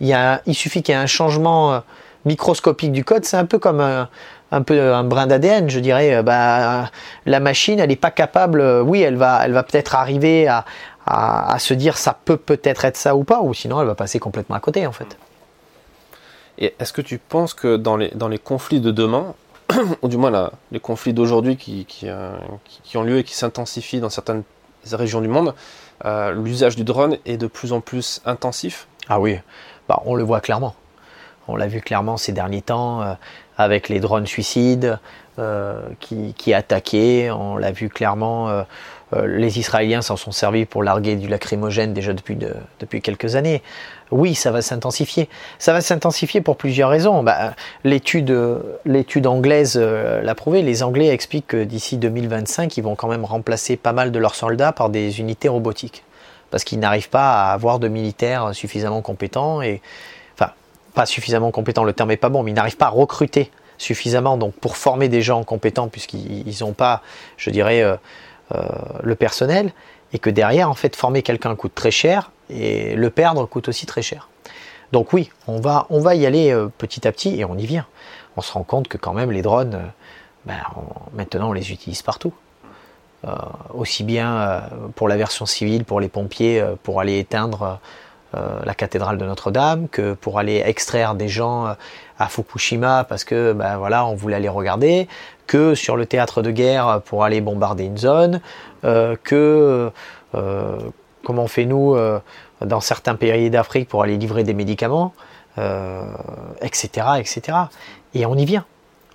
il, 0.02 0.18
il 0.46 0.54
suffit 0.54 0.84
qu'il 0.84 0.94
y 0.94 0.98
ait 0.98 1.02
un 1.02 1.06
changement 1.06 1.74
euh, 1.74 1.80
microscopique 2.26 2.92
du 2.92 3.06
code. 3.06 3.24
C'est 3.24 3.38
un 3.38 3.46
peu 3.46 3.58
comme 3.58 3.80
un, 3.80 4.10
un 4.52 4.62
peu 4.62 4.94
un 4.94 5.04
brin 5.06 5.28
d'ADN, 5.28 5.70
je 5.70 5.80
dirais. 5.80 6.14
Euh, 6.14 6.84
la 7.26 7.40
machine, 7.40 7.80
elle 7.80 7.90
n'est 7.90 7.96
pas 7.96 8.12
capable. 8.12 8.60
Euh, 8.60 8.82
oui, 8.82 9.02
elle 9.02 9.16
va, 9.16 9.46
elle 9.46 9.54
va 9.54 9.64
peut-être 9.64 9.96
arriver 9.96 10.48
à, 10.48 10.66
se 11.60 11.74
dire 11.74 11.98
ça 11.98 12.18
peut 12.26 12.38
peut-être 12.38 12.84
être 12.84 12.98
ça 12.98 13.16
ou 13.16 13.24
pas, 13.24 13.42
ou 13.42 13.54
sinon 13.54 13.80
elle 13.80 13.88
va 13.88 13.96
passer 13.96 14.20
complètement 14.20 14.56
à 14.56 14.60
côté 14.60 14.88
en 14.88 14.92
fait. 14.92 15.18
Et 16.58 16.74
est-ce 16.80 16.94
que 16.94 17.02
tu 17.02 17.18
penses 17.18 17.54
que 17.54 17.78
dans 17.78 17.98
les, 17.98 18.10
dans 18.10 18.28
les 18.28 18.38
conflits 18.38 18.80
de 18.80 18.92
demain, 18.92 19.34
ou 20.02 20.08
du 20.08 20.18
moins 20.18 20.52
les 20.72 20.80
conflits 20.80 21.14
d'aujourd'hui 21.14 21.58
qui, 21.58 21.86
euh, 22.04 22.38
qui, 22.84 22.98
ont 22.98 23.04
lieu 23.04 23.20
et 23.20 23.24
qui 23.24 23.36
s'intensifient 23.36 24.00
dans 24.00 24.10
certaines 24.10 24.44
régions 24.92 25.22
du 25.22 25.28
monde, 25.28 25.54
l'usage 26.04 26.76
du 26.76 26.84
drone 26.84 27.18
est 27.26 27.38
de 27.38 27.48
plus 27.48 27.74
en 27.74 27.82
plus 27.82 28.22
intensif? 28.26 28.88
Ah 29.10 29.20
oui, 29.20 29.40
bah, 29.88 30.02
on 30.06 30.16
le 30.16 30.24
voit 30.24 30.42
clairement. 30.42 30.76
On 31.48 31.56
l'a 31.56 31.68
vu 31.68 31.82
clairement 31.82 32.18
ces 32.18 32.32
derniers 32.32 32.62
temps 32.62 33.18
avec 33.58 33.90
les 33.90 34.00
drones 34.00 34.28
suicides 34.28 35.00
euh, 35.38 35.82
qui, 36.00 36.34
qui, 36.38 36.54
attaquaient. 36.54 37.30
On 37.30 37.58
l'a 37.58 37.72
vu 37.72 37.90
clairement, 37.90 38.50
euh, 38.50 38.62
euh, 38.62 38.66
les 39.14 39.60
Israéliens 39.60 40.02
s'en 40.02 40.18
sont 40.18 40.32
servis 40.32 40.66
pour 40.66 40.84
larguer 40.84 41.16
du 41.16 41.28
lacrymogène 41.28 41.94
déjà 41.94 42.12
depuis, 42.14 43.02
quelques 43.02 43.36
années. 43.36 43.62
Oui, 44.12 44.36
ça 44.36 44.52
va 44.52 44.62
s'intensifier. 44.62 45.30
Ça 45.60 45.74
va 45.74 45.82
s'intensifier 45.82 46.42
pour 46.42 46.58
plusieurs 46.58 46.90
raisons. 46.90 47.24
Bah, 47.24 47.54
l'étude, 47.84 48.32
anglaise 49.26 49.78
l'a 49.78 50.36
prouvé. 50.36 50.64
Les 50.64 50.84
Anglais 50.84 51.08
expliquent 51.10 51.48
que 51.48 51.64
d'ici 51.64 51.98
2025, 51.98 52.76
ils 52.78 52.82
vont 52.82 52.96
quand 52.96 53.08
même 53.08 53.26
remplacer 53.26 53.78
pas 53.78 53.94
mal 53.94 54.12
de 54.12 54.20
leurs 54.20 54.36
soldats 54.36 54.72
par 54.72 54.90
des 54.90 55.20
unités 55.20 55.50
robotiques. 55.50 56.04
Parce 56.52 56.64
qu'ils 56.64 56.80
n'arrivent 56.80 57.10
pas 57.10 57.44
à 57.44 57.54
avoir 57.54 57.80
de 57.80 57.88
militaires 57.88 58.54
suffisamment 58.54 59.02
compétents 59.02 59.62
et, 59.62 59.82
pas 60.96 61.06
suffisamment 61.06 61.52
compétents, 61.52 61.84
le 61.84 61.94
terme 61.94 62.10
n'est 62.10 62.18
pas 62.18 62.30
bon, 62.30 62.42
mais 62.42 62.52
ils 62.52 62.56
n'arrivent 62.56 62.78
pas 62.78 62.88
à 62.88 62.90
recruter 62.90 63.52
suffisamment 63.78 64.38
donc 64.38 64.54
pour 64.54 64.78
former 64.78 65.10
des 65.10 65.22
gens 65.22 65.44
compétents 65.44 65.90
puisqu'ils 65.90 66.56
n'ont 66.62 66.72
pas, 66.72 67.02
je 67.36 67.50
dirais, 67.50 67.84
euh, 67.84 67.94
euh, 67.94 67.98
le 68.52 69.16
personnel 69.16 69.74
et 70.14 70.20
que 70.20 70.30
derrière, 70.30 70.70
en 70.70 70.76
fait, 70.76 70.96
former 70.96 71.24
quelqu'un 71.24 71.56
coûte 71.56 71.74
très 71.76 71.92
cher 71.92 72.32
et 72.50 72.96
le 72.96 73.10
perdre 73.10 73.46
coûte 73.46 73.68
aussi 73.68 73.86
très 73.86 74.02
cher. 74.02 74.30
Donc 74.92 75.14
oui, 75.14 75.32
on 75.48 75.60
va, 75.60 75.88
on 75.90 76.00
va 76.00 76.16
y 76.16 76.26
aller 76.26 76.52
euh, 76.52 76.68
petit 76.78 77.08
à 77.08 77.12
petit 77.12 77.40
et 77.40 77.46
on 77.46 77.58
y 77.58 77.66
vient. 77.66 77.86
On 78.38 78.42
se 78.42 78.52
rend 78.54 78.64
compte 78.64 78.88
que 78.88 78.98
quand 78.98 79.14
même 79.14 79.32
les 79.32 79.42
drones, 79.42 79.92
ben, 80.46 80.62
maintenant 81.14 81.50
on 81.50 81.54
les 81.54 81.72
utilise 81.72 82.02
partout. 82.02 82.34
aussi 83.74 84.04
bien 84.04 84.70
pour 84.96 85.08
la 85.08 85.18
version 85.18 85.48
civile, 85.48 85.84
pour 85.84 86.00
les 86.00 86.10
pompiers, 86.10 86.64
pour 86.84 87.00
aller 87.02 87.18
éteindre 87.18 87.62
euh, 87.64 87.76
la 88.64 88.74
cathédrale 88.74 89.18
de 89.18 89.26
Notre-Dame, 89.26 89.88
que 89.88 90.14
pour 90.14 90.40
aller 90.40 90.62
extraire 90.66 91.16
des 91.16 91.28
gens 91.28 91.68
euh, 91.68 91.74
à 92.20 92.28
Fukushima 92.28 93.04
parce 93.04 93.24
que 93.24 93.54
ben 93.54 93.78
voilà, 93.78 94.06
on 94.06 94.16
voulait 94.16 94.36
aller 94.36 94.50
regarder, 94.50 95.08
que 95.48 95.76
sur 95.76 95.96
le 95.96 96.06
théâtre 96.06 96.42
de 96.42 96.52
guerre 96.52 97.02
pour 97.06 97.24
aller 97.24 97.42
bombarder 97.42 97.86
une 97.86 97.98
zone, 97.98 98.42
euh, 98.84 99.16
que 99.24 99.92
comme 100.34 101.40
on 101.40 101.48
fait 101.48 101.66
nous 101.66 101.96
dans 102.60 102.82
certains 102.82 103.16
pays 103.16 103.50
d'Afrique 103.50 103.88
pour 103.88 104.04
aller 104.04 104.18
livrer 104.18 104.44
des 104.44 104.54
médicaments, 104.54 105.14
etc., 106.62 107.08
etc. 107.20 107.58
Et 108.14 108.26
on 108.26 108.36
y 108.36 108.44
vient, 108.44 108.66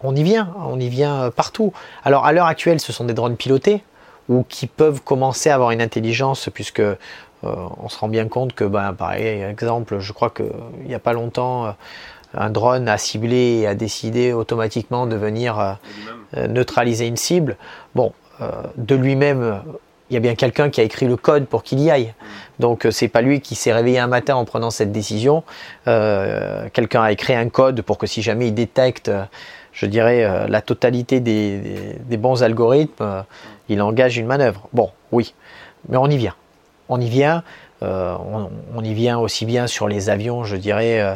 on 0.02 0.16
y 0.16 0.22
vient, 0.22 0.54
on 0.66 0.80
y 0.80 0.88
vient 0.88 1.30
partout. 1.30 1.74
Alors 2.04 2.24
à 2.24 2.32
l'heure 2.32 2.46
actuelle, 2.46 2.80
ce 2.80 2.92
sont 2.92 3.04
des 3.04 3.12
drones 3.12 3.36
pilotés 3.36 3.82
ou 4.30 4.44
qui 4.48 4.66
peuvent 4.66 5.02
commencer 5.02 5.50
à 5.50 5.56
avoir 5.56 5.72
une 5.72 5.82
intelligence 5.82 6.48
puisque 6.54 6.80
euh, 6.80 6.96
on 7.43 7.88
se 7.88 7.99
rend 7.99 8.09
bien 8.09 8.28
compte 8.28 8.53
que, 8.53 8.64
ben, 8.64 8.93
par 8.93 9.12
exemple, 9.14 9.99
je 9.99 10.12
crois 10.12 10.30
qu'il 10.30 10.51
n'y 10.86 10.95
a 10.95 10.99
pas 10.99 11.12
longtemps, 11.12 11.66
euh, 11.66 11.70
un 12.34 12.51
drone 12.51 12.88
a 12.88 12.99
ciblé 12.99 13.61
et 13.61 13.66
a 13.66 13.74
décidé 13.74 14.32
automatiquement 14.32 15.07
de 15.07 15.16
venir 15.16 15.59
euh, 16.36 16.47
neutraliser 16.49 17.07
une 17.07 17.16
cible. 17.16 17.57
Bon, 17.95 18.12
de 18.76 18.95
lui-même, 18.95 19.61
il 20.09 20.14
y 20.14 20.16
a 20.16 20.20
bien 20.20 20.34
quelqu'un 20.34 20.70
qui 20.70 20.80
a 20.80 20.84
écrit 20.84 21.07
le 21.07 21.16
code 21.16 21.47
pour 21.47 21.62
qu'il 21.62 21.80
y 21.80 21.91
aille. 21.91 22.14
Donc 22.59 22.86
c'est 22.91 23.09
pas 23.09 23.20
lui 23.20 23.41
qui 23.41 23.55
s'est 23.55 23.72
réveillé 23.72 23.99
un 23.99 24.07
matin 24.07 24.36
en 24.36 24.45
prenant 24.45 24.70
cette 24.70 24.93
décision. 24.93 25.43
quelqu'un 25.84 27.03
a 27.03 27.12
écrit 27.12 27.34
un 27.34 27.49
code 27.49 27.82
pour 27.82 27.99
que 27.99 28.07
si 28.07 28.22
jamais 28.22 28.47
il 28.47 28.55
détecte, 28.55 29.11
je 29.72 29.86
dirais, 29.86 30.49
la 30.49 30.62
totalité 30.62 31.20
des 31.20 32.16
bons 32.16 32.43
algorithmes, 32.43 33.24
il 33.68 33.82
engage 33.82 34.16
une 34.16 34.26
manœuvre. 34.26 34.68
Bon, 34.72 34.91
oui, 35.12 35.34
mais 35.88 35.99
on 35.99 36.07
y 36.07 36.16
vient 36.16 36.34
on 36.91 37.01
y 37.01 37.09
vient. 37.09 37.43
Euh, 37.82 38.14
on, 38.74 38.84
y 38.84 38.93
vient 38.93 39.18
aussi 39.18 39.47
bien 39.47 39.66
sur 39.66 39.88
les 39.88 40.11
avions, 40.11 40.45
je 40.45 40.57
dirais, 40.57 41.01
euh, 41.01 41.14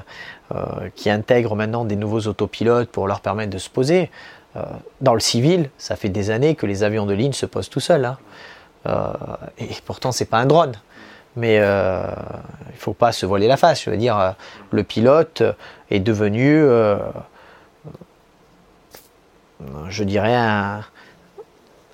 euh, 0.54 0.88
qui 0.94 1.10
intègrent 1.10 1.56
maintenant 1.56 1.84
des 1.84 1.96
nouveaux 1.96 2.26
autopilotes 2.26 2.88
pour 2.88 3.06
leur 3.06 3.20
permettre 3.20 3.50
de 3.50 3.58
se 3.58 3.68
poser. 3.68 4.10
dans 5.00 5.14
le 5.14 5.20
civil, 5.20 5.68
ça 5.78 5.96
fait 5.96 6.08
des 6.08 6.30
années 6.30 6.54
que 6.54 6.64
les 6.64 6.84
avions 6.84 7.06
de 7.06 7.12
ligne 7.12 7.32
se 7.32 7.44
posent 7.44 7.68
tout 7.68 7.80
seuls. 7.80 8.04
Hein. 8.04 8.18
et 9.58 9.68
pourtant, 9.84 10.12
c'est 10.12 10.30
pas 10.30 10.38
un 10.38 10.46
drone. 10.46 10.74
Mais 11.36 11.56
il 11.56 11.60
ne 11.60 12.78
faut 12.78 12.94
pas 12.94 13.10
se 13.10 13.26
voiler 13.26 13.48
la 13.48 13.56
face. 13.56 13.82
Je 13.82 13.90
veux 13.90 13.96
dire, 13.96 14.36
le 14.70 14.84
pilote 14.84 15.42
est 15.90 15.98
devenu, 15.98 16.64
je 19.88 20.04
dirais, 20.04 20.36
un, 20.36 20.84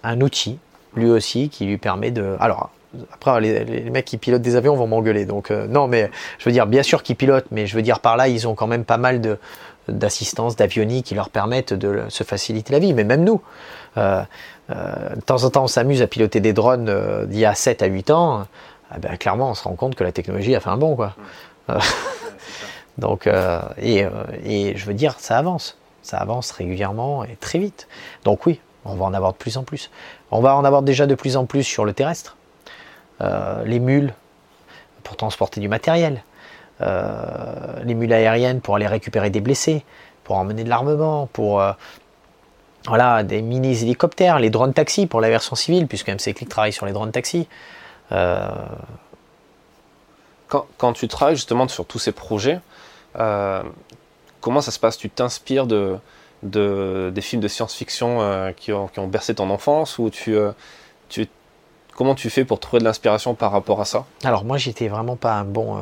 un 0.02 0.20
outil, 0.20 0.58
lui 0.94 1.10
aussi, 1.10 1.48
qui 1.48 1.64
lui 1.64 1.78
permet 1.78 2.10
de. 2.10 2.36
Alors, 2.40 2.70
après, 3.12 3.40
les, 3.40 3.90
mecs 3.90 4.04
qui 4.04 4.18
pilotent 4.18 4.42
des 4.42 4.56
avions 4.56 4.74
vont 4.74 4.86
m'engueuler. 4.86 5.24
Donc, 5.24 5.50
euh, 5.50 5.66
non, 5.68 5.86
mais 5.86 6.10
je 6.38 6.44
veux 6.44 6.52
dire, 6.52 6.66
bien 6.66 6.82
sûr 6.82 7.02
qu'ils 7.02 7.16
pilotent, 7.16 7.46
mais 7.50 7.66
je 7.66 7.76
veux 7.76 7.82
dire, 7.82 8.00
par 8.00 8.16
là, 8.16 8.28
ils 8.28 8.48
ont 8.48 8.54
quand 8.54 8.66
même 8.66 8.84
pas 8.84 8.96
mal 8.96 9.20
de, 9.20 9.38
d'assistance, 9.88 10.56
d'avionie 10.56 11.02
qui 11.02 11.14
leur 11.14 11.30
permettent 11.30 11.72
de 11.72 12.02
se 12.08 12.24
faciliter 12.24 12.72
la 12.72 12.78
vie. 12.78 12.92
Mais 12.92 13.04
même 13.04 13.22
nous, 13.22 13.40
euh, 13.96 14.22
euh, 14.70 15.14
de 15.14 15.20
temps 15.20 15.44
en 15.44 15.50
temps, 15.50 15.64
on 15.64 15.68
s'amuse 15.68 16.02
à 16.02 16.06
piloter 16.06 16.40
des 16.40 16.52
drones 16.52 17.26
d'il 17.26 17.38
y 17.38 17.44
a 17.44 17.54
7 17.54 17.82
à 17.82 17.86
8 17.86 18.10
ans. 18.10 18.46
Ah 18.90 18.98
ben, 18.98 19.16
clairement, 19.16 19.50
on 19.50 19.54
se 19.54 19.62
rend 19.62 19.76
compte 19.76 19.94
que 19.94 20.04
la 20.04 20.12
technologie 20.12 20.54
a 20.56 20.60
fait 20.60 20.70
un 20.70 20.76
bon. 20.76 20.96
Quoi. 20.96 21.14
donc, 22.98 23.28
et, 23.78 24.06
et 24.44 24.76
je 24.76 24.86
veux 24.86 24.94
dire, 24.94 25.14
ça 25.18 25.38
avance. 25.38 25.76
Ça 26.02 26.16
avance 26.16 26.50
régulièrement 26.50 27.24
et 27.24 27.36
très 27.36 27.60
vite. 27.60 27.86
Donc, 28.24 28.46
oui, 28.46 28.58
on 28.84 28.94
va 28.94 29.04
en 29.04 29.14
avoir 29.14 29.32
de 29.32 29.38
plus 29.38 29.56
en 29.56 29.62
plus. 29.62 29.90
On 30.32 30.40
va 30.40 30.56
en 30.56 30.64
avoir 30.64 30.82
déjà 30.82 31.06
de 31.06 31.14
plus 31.14 31.36
en 31.36 31.46
plus 31.46 31.62
sur 31.62 31.84
le 31.84 31.92
terrestre. 31.92 32.36
Euh, 33.20 33.64
les 33.64 33.80
mules 33.80 34.14
pour 35.02 35.16
transporter 35.16 35.60
du 35.60 35.68
matériel, 35.68 36.22
euh, 36.80 37.82
les 37.84 37.94
mules 37.94 38.12
aériennes 38.12 38.60
pour 38.60 38.76
aller 38.76 38.86
récupérer 38.86 39.28
des 39.28 39.40
blessés, 39.40 39.84
pour 40.24 40.36
emmener 40.36 40.64
de 40.64 40.70
l'armement, 40.70 41.26
pour 41.26 41.60
euh, 41.60 41.72
voilà, 42.86 43.22
des 43.22 43.42
mini-hélicoptères, 43.42 44.38
les 44.38 44.48
drones 44.48 44.72
taxis 44.72 45.06
pour 45.06 45.20
la 45.20 45.28
version 45.28 45.54
civile, 45.54 45.86
puisque 45.86 46.08
MC 46.08 46.32
Click 46.34 46.48
travaille 46.48 46.72
sur 46.72 46.86
les 46.86 46.92
drones 46.92 47.12
taxis. 47.12 47.46
Quand, 50.48 50.92
tu 50.94 51.06
travailles 51.06 51.36
justement 51.36 51.68
sur 51.68 51.86
tous 51.86 52.00
ces 52.00 52.12
projets, 52.12 52.58
comment 53.14 54.60
ça 54.60 54.70
se 54.70 54.80
passe? 54.80 54.96
Tu 54.96 55.10
t'inspires 55.10 55.66
de, 55.66 55.96
de, 56.42 57.12
des 57.14 57.20
films 57.20 57.42
de 57.42 57.48
science-fiction 57.48 58.52
qui, 58.56 58.72
ont, 58.72 58.88
qui, 58.88 58.98
ont, 58.98 59.06
bercé 59.06 59.34
ton 59.34 59.48
enfance 59.50 59.98
ou 59.98 60.10
tu, 60.10 60.36
tu 61.08 61.28
Comment 62.00 62.14
tu 62.14 62.30
fais 62.30 62.46
pour 62.46 62.60
trouver 62.60 62.80
de 62.80 62.84
l'inspiration 62.86 63.34
par 63.34 63.52
rapport 63.52 63.78
à 63.82 63.84
ça 63.84 64.06
Alors 64.24 64.46
moi 64.46 64.56
j'étais 64.56 64.88
vraiment 64.88 65.16
pas 65.16 65.34
un 65.34 65.44
bon 65.44 65.76
euh, 65.76 65.80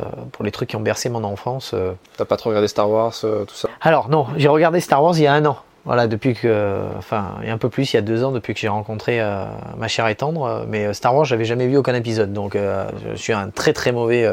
euh, 0.00 0.04
pour 0.32 0.42
les 0.42 0.50
trucs 0.50 0.70
qui 0.70 0.76
ont 0.76 0.80
bercé 0.80 1.10
mon 1.10 1.22
enfance. 1.22 1.72
Euh. 1.74 1.92
T'as 2.16 2.24
pas 2.24 2.38
trop 2.38 2.48
regardé 2.48 2.66
Star 2.66 2.88
Wars, 2.88 3.12
tout 3.20 3.54
ça 3.54 3.68
Alors 3.82 4.08
non, 4.08 4.26
j'ai 4.38 4.48
regardé 4.48 4.80
Star 4.80 5.02
Wars 5.02 5.12
il 5.18 5.24
y 5.24 5.26
a 5.26 5.34
un 5.34 5.44
an. 5.44 5.58
Voilà, 5.84 6.06
depuis 6.06 6.32
que, 6.32 6.80
enfin, 6.96 7.32
et 7.44 7.50
un 7.50 7.58
peu 7.58 7.68
plus, 7.68 7.92
il 7.92 7.96
y 7.96 7.98
a 7.98 8.00
deux 8.00 8.24
ans, 8.24 8.32
depuis 8.32 8.54
que 8.54 8.60
j'ai 8.60 8.68
rencontré 8.68 9.20
euh, 9.20 9.44
ma 9.76 9.86
chère 9.86 10.08
et 10.08 10.14
tendre. 10.14 10.64
Mais 10.66 10.94
Star 10.94 11.14
Wars, 11.14 11.26
j'avais 11.26 11.44
jamais 11.44 11.66
vu 11.66 11.76
aucun 11.76 11.94
épisode, 11.94 12.32
donc 12.32 12.56
euh, 12.56 12.88
je 13.10 13.16
suis 13.16 13.34
un 13.34 13.50
très 13.50 13.74
très 13.74 13.92
mauvais 13.92 14.26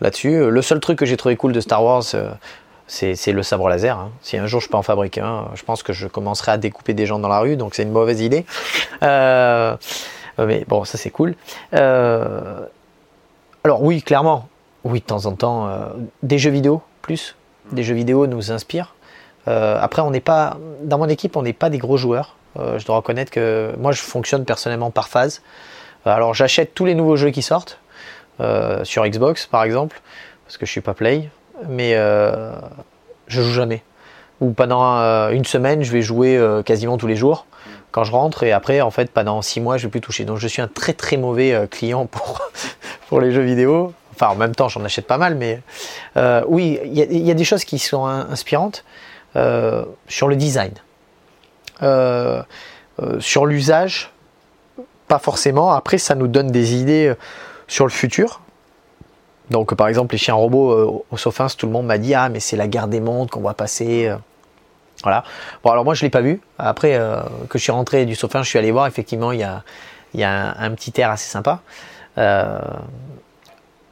là-dessus. 0.00 0.48
Le 0.48 0.62
seul 0.62 0.80
truc 0.80 0.98
que 0.98 1.04
j'ai 1.04 1.18
trouvé 1.18 1.36
cool 1.36 1.52
de 1.52 1.60
Star 1.60 1.84
Wars, 1.84 2.04
c'est 2.86 3.32
le 3.32 3.42
sabre 3.42 3.68
laser. 3.68 3.98
Hein. 3.98 4.12
Si 4.22 4.38
un 4.38 4.46
jour 4.46 4.62
je 4.62 4.70
peux 4.70 4.78
en 4.78 4.82
fabriquer 4.82 5.20
un, 5.20 5.48
je 5.52 5.62
pense 5.62 5.82
que 5.82 5.92
je 5.92 6.06
commencerai 6.06 6.52
à 6.52 6.56
découper 6.56 6.94
des 6.94 7.04
gens 7.04 7.18
dans 7.18 7.28
la 7.28 7.40
rue, 7.40 7.56
donc 7.56 7.74
c'est 7.74 7.82
une 7.82 7.92
mauvaise 7.92 8.22
idée. 8.22 8.46
Mais 10.38 10.64
bon, 10.68 10.84
ça 10.84 10.98
c'est 10.98 11.10
cool. 11.10 11.34
alors 11.72 12.68
oui, 13.82 14.02
clairement, 14.02 14.48
oui, 14.84 15.00
de 15.00 15.04
temps 15.04 15.26
en 15.26 15.32
temps, 15.32 15.70
des 16.22 16.38
jeux 16.38 16.50
vidéo 16.50 16.82
plus, 17.02 17.36
des 17.72 17.82
jeux 17.82 17.94
vidéo 17.94 18.26
nous 18.26 18.52
inspirent. 18.52 18.94
Euh, 19.48 19.78
après, 19.80 20.02
on 20.02 20.10
n'est 20.10 20.20
pas 20.20 20.58
dans 20.82 20.98
mon 20.98 21.08
équipe, 21.08 21.36
on 21.36 21.42
n'est 21.42 21.52
pas 21.52 21.70
des 21.70 21.78
gros 21.78 21.96
joueurs. 21.96 22.36
Euh, 22.58 22.78
je 22.78 22.84
dois 22.84 22.96
reconnaître 22.96 23.30
que 23.30 23.72
moi, 23.78 23.92
je 23.92 24.02
fonctionne 24.02 24.44
personnellement 24.44 24.90
par 24.90 25.08
phase. 25.08 25.42
Euh, 26.06 26.10
alors, 26.10 26.34
j'achète 26.34 26.74
tous 26.74 26.84
les 26.84 26.94
nouveaux 26.94 27.16
jeux 27.16 27.30
qui 27.30 27.42
sortent 27.42 27.80
sur 28.84 29.04
Xbox, 29.04 29.46
par 29.46 29.64
exemple, 29.64 30.00
parce 30.44 30.58
que 30.58 30.64
je 30.64 30.70
suis 30.70 30.80
pas 30.80 30.94
play, 30.94 31.28
mais 31.68 31.94
je 31.94 33.42
joue 33.42 33.50
jamais. 33.50 33.82
Ou 34.40 34.52
pendant 34.52 35.00
une 35.30 35.44
semaine, 35.44 35.82
je 35.82 35.90
vais 35.90 36.02
jouer 36.02 36.40
quasiment 36.64 36.98
tous 36.98 37.08
les 37.08 37.16
jours 37.16 37.46
quand 37.90 38.04
je 38.04 38.12
rentre 38.12 38.42
et 38.42 38.52
après 38.52 38.80
en 38.80 38.90
fait 38.90 39.10
pendant 39.10 39.42
six 39.42 39.60
mois 39.60 39.76
je 39.76 39.84
vais 39.84 39.90
plus 39.90 40.00
toucher 40.00 40.24
donc 40.24 40.38
je 40.38 40.46
suis 40.48 40.62
un 40.62 40.68
très 40.68 40.92
très 40.92 41.16
mauvais 41.16 41.66
client 41.70 42.06
pour, 43.08 43.20
les 43.20 43.32
jeux 43.32 43.42
vidéo 43.42 43.92
enfin 44.14 44.28
en 44.28 44.34
même 44.36 44.54
temps 44.54 44.68
j'en 44.68 44.84
achète 44.84 45.06
pas 45.06 45.18
mal 45.18 45.34
mais 45.34 45.60
oui 46.46 46.78
il 46.84 47.26
y, 47.26 47.30
a 47.30 47.34
des 47.34 47.44
choses 47.44 47.64
qui 47.64 47.78
sont 47.78 48.06
inspirantes 48.06 48.84
euh, 49.36 49.84
sur 50.08 50.26
le 50.26 50.36
design. 50.36 50.72
Euh, 51.82 52.42
euh, 53.00 53.20
sur 53.20 53.44
l'usage, 53.44 54.10
pas 55.06 55.18
forcément. 55.18 55.72
Après, 55.72 55.98
ça 55.98 56.14
nous 56.14 56.28
donne 56.28 56.50
des 56.50 56.74
idées 56.74 57.14
sur 57.66 57.84
le 57.84 57.90
futur. 57.90 58.40
Donc, 59.50 59.74
par 59.74 59.86
exemple, 59.88 60.14
les 60.14 60.18
chiens 60.18 60.34
robots 60.34 61.04
au 61.10 61.16
Sofins, 61.16 61.46
tout 61.56 61.66
le 61.66 61.72
monde 61.72 61.86
m'a 61.86 61.98
dit 61.98 62.14
Ah, 62.14 62.28
mais 62.30 62.40
c'est 62.40 62.56
la 62.56 62.68
guerre 62.68 62.88
des 62.88 63.00
mondes 63.00 63.30
qu'on 63.30 63.42
va 63.42 63.54
passer. 63.54 64.12
Voilà. 65.02 65.24
Bon, 65.62 65.70
alors 65.70 65.84
moi, 65.84 65.94
je 65.94 66.02
ne 66.02 66.06
l'ai 66.06 66.10
pas 66.10 66.20
vu. 66.20 66.40
Après 66.58 66.98
que 67.48 67.58
je 67.58 67.62
suis 67.62 67.72
rentré 67.72 68.04
du 68.04 68.14
Sofins, 68.14 68.42
je 68.42 68.48
suis 68.48 68.58
allé 68.58 68.72
voir. 68.72 68.86
Effectivement, 68.86 69.32
il 69.32 69.40
y 69.40 69.44
a, 69.44 69.62
y 70.14 70.24
a 70.24 70.54
un, 70.58 70.70
petit 70.72 70.92
air 71.00 71.10
assez 71.10 71.28
sympa. 71.28 71.60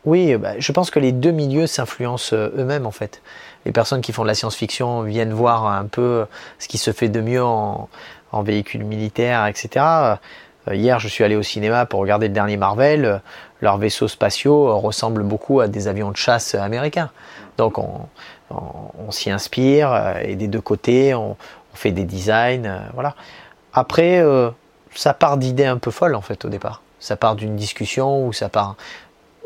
oui, 0.04 0.36
bah, 0.36 0.52
je 0.58 0.72
pense 0.72 0.90
que 0.90 0.98
les 0.98 1.12
deux 1.12 1.30
milieux 1.30 1.66
s'influencent 1.66 2.34
eux-mêmes, 2.34 2.86
en 2.86 2.90
fait 2.90 3.22
les 3.66 3.72
personnes 3.72 4.00
qui 4.00 4.12
font 4.12 4.22
de 4.22 4.28
la 4.28 4.34
science-fiction 4.34 5.02
viennent 5.02 5.32
voir 5.32 5.66
un 5.66 5.86
peu 5.86 6.24
ce 6.60 6.68
qui 6.68 6.78
se 6.78 6.92
fait 6.92 7.08
de 7.08 7.20
mieux 7.20 7.44
en, 7.44 7.88
véhicules 8.32 8.84
militaires, 8.84 9.46
etc. 9.46 9.84
Euh, 10.68 10.74
hier, 10.74 11.00
je 11.00 11.08
suis 11.08 11.24
allé 11.24 11.36
au 11.36 11.42
cinéma 11.42 11.86
pour 11.86 12.00
regarder 12.00 12.28
le 12.28 12.34
dernier 12.34 12.58
Marvel. 12.58 13.22
Leurs 13.62 13.78
vaisseaux 13.78 14.08
spatiaux 14.08 14.78
ressemblent 14.78 15.22
beaucoup 15.22 15.60
à 15.60 15.68
des 15.68 15.88
avions 15.88 16.10
de 16.10 16.18
chasse 16.18 16.54
américains. 16.54 17.10
Donc, 17.56 17.78
on, 17.78 18.00
s'y 19.10 19.30
inspire 19.30 19.92
euh, 19.92 20.14
et 20.22 20.36
des 20.36 20.48
deux 20.48 20.60
côtés, 20.60 21.14
on, 21.14 21.36
fait 21.74 21.92
des 21.92 22.04
designs. 22.04 22.64
Euh, 22.64 22.78
voilà. 22.94 23.14
Après, 23.74 24.24
ça 24.94 25.12
part 25.12 25.36
d'idées 25.36 25.66
un 25.66 25.76
peu 25.76 25.90
folles 25.90 26.14
en 26.14 26.22
fait 26.22 26.46
au 26.46 26.48
départ. 26.48 26.80
Ça 27.00 27.16
part 27.16 27.36
d'une 27.36 27.54
discussion 27.54 28.26
ou 28.26 28.32
ça 28.32 28.48
part. 28.48 28.76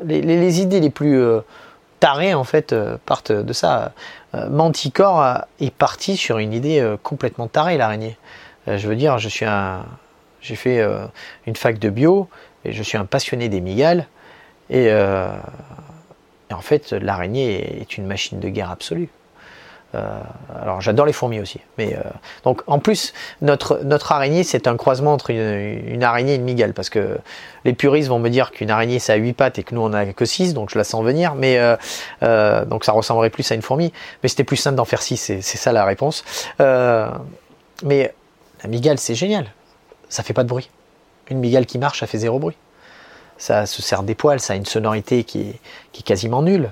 Les, 0.05 0.61
idées 0.61 0.79
les 0.79 0.91
plus 0.91 1.21
tarés 2.01 2.35
en 2.35 2.45
fait 2.45 2.73
euh, 2.73 2.97
partent 3.07 3.31
de 3.31 3.53
ça. 3.53 3.93
Euh, 4.35 4.49
Manticore 4.49 5.45
est 5.61 5.73
parti 5.73 6.17
sur 6.17 6.39
une 6.39 6.53
idée 6.53 6.81
euh, 6.81 6.97
complètement 7.01 7.47
tarée 7.47 7.77
l'araignée. 7.77 8.17
je 8.67 8.89
veux 8.89 8.97
dire, 8.97 9.19
je 9.19 9.29
suis 9.29 9.47
j'ai 10.41 10.57
fait 10.57 10.83
une 11.47 11.55
fac 11.55 11.79
de 11.79 11.91
bio 11.91 12.29
et 12.65 12.73
je 12.73 12.83
suis 12.83 12.97
un 12.97 13.05
passionné 13.05 13.51
des 13.51 13.61
migales 13.61 14.07
et, 14.71 14.91
et 16.51 16.55
en 16.55 16.61
fait 16.61 16.93
l'araignée 16.93 17.81
est 17.81 17.97
une 17.97 18.07
machine 18.07 18.41
de 18.41 18.49
guerre 18.49 18.71
absolue. 18.71 19.09
Euh, 19.97 20.21
alors 20.63 20.81
j'adore 20.81 21.05
les 21.05 21.13
fourmis 21.13 21.41
aussi. 21.41 21.59
Mais 21.77 21.95
euh, 21.95 22.01
donc 22.45 22.63
en 22.69 22.79
plus 22.79 23.13
notre 23.41 24.13
araignée 24.13 24.45
c'est 24.45 24.69
un 24.69 24.77
croisement 24.77 25.13
entre 25.13 25.31
une, 25.31 26.03
araignée 26.05 26.35
et 26.35 26.37
une 26.37 26.45
migale 26.45 26.75
parce 26.75 26.91
que 26.91 27.19
les 27.65 27.73
puristes 27.73 28.09
vont 28.09 28.21
me 28.21 28.29
dire 28.29 28.53
qu'une 28.53 28.71
araignée 28.71 29.01
ça 29.01 29.15
a 29.15 29.17
8 29.17 29.33
pattes 29.33 29.59
et 29.59 29.65
que 29.65 29.75
nous 29.75 29.81
on 29.81 29.93
a 29.93 30.07
que 30.07 30.25
6 30.25 30.55
donc 30.55 30.71
je 30.71 30.79
la 30.79 30.85
sens 30.85 31.05
venir 31.05 31.35
mais 31.35 31.59
euh, 32.23 32.65
donc 32.67 32.85
ça 32.85 32.93
ressemblerait 32.93 33.31
plus 33.31 33.51
à 33.51 33.57
une 33.57 33.63
fourmi 33.63 33.93
mais 34.23 34.29
c'était 34.29 34.45
plus 34.45 34.57
simple 34.57 34.77
d'en 34.77 34.85
faire 34.85 35.03
6 35.03 35.17
c'est 35.17 35.43
ça 35.43 35.73
la 35.73 35.85
réponse. 35.85 36.25
mais 36.59 38.15
la 38.63 38.69
migale 38.69 38.99
c'est 38.99 39.17
génial 39.17 39.47
ça 40.09 40.23
fait 40.23 40.35
pas 40.35 40.43
de 40.43 40.49
bruit. 40.49 40.69
Une 41.31 41.39
migale 41.39 41.67
qui 41.67 41.79
marche 41.79 42.01
ça 42.01 42.07
fait 42.07 42.19
zéro 42.19 42.39
bruit. 42.39 42.57
Ça 43.41 43.67
se 43.67 43.83
sert 43.83 44.05
des 44.05 44.15
poils 44.15 44.39
ça 44.39 44.53
a 44.53 44.57
une 44.57 44.67
sonorité 44.67 45.25
qui 45.25 45.59
est, 45.95 46.03
quasiment 46.03 46.43
nulle. 46.43 46.71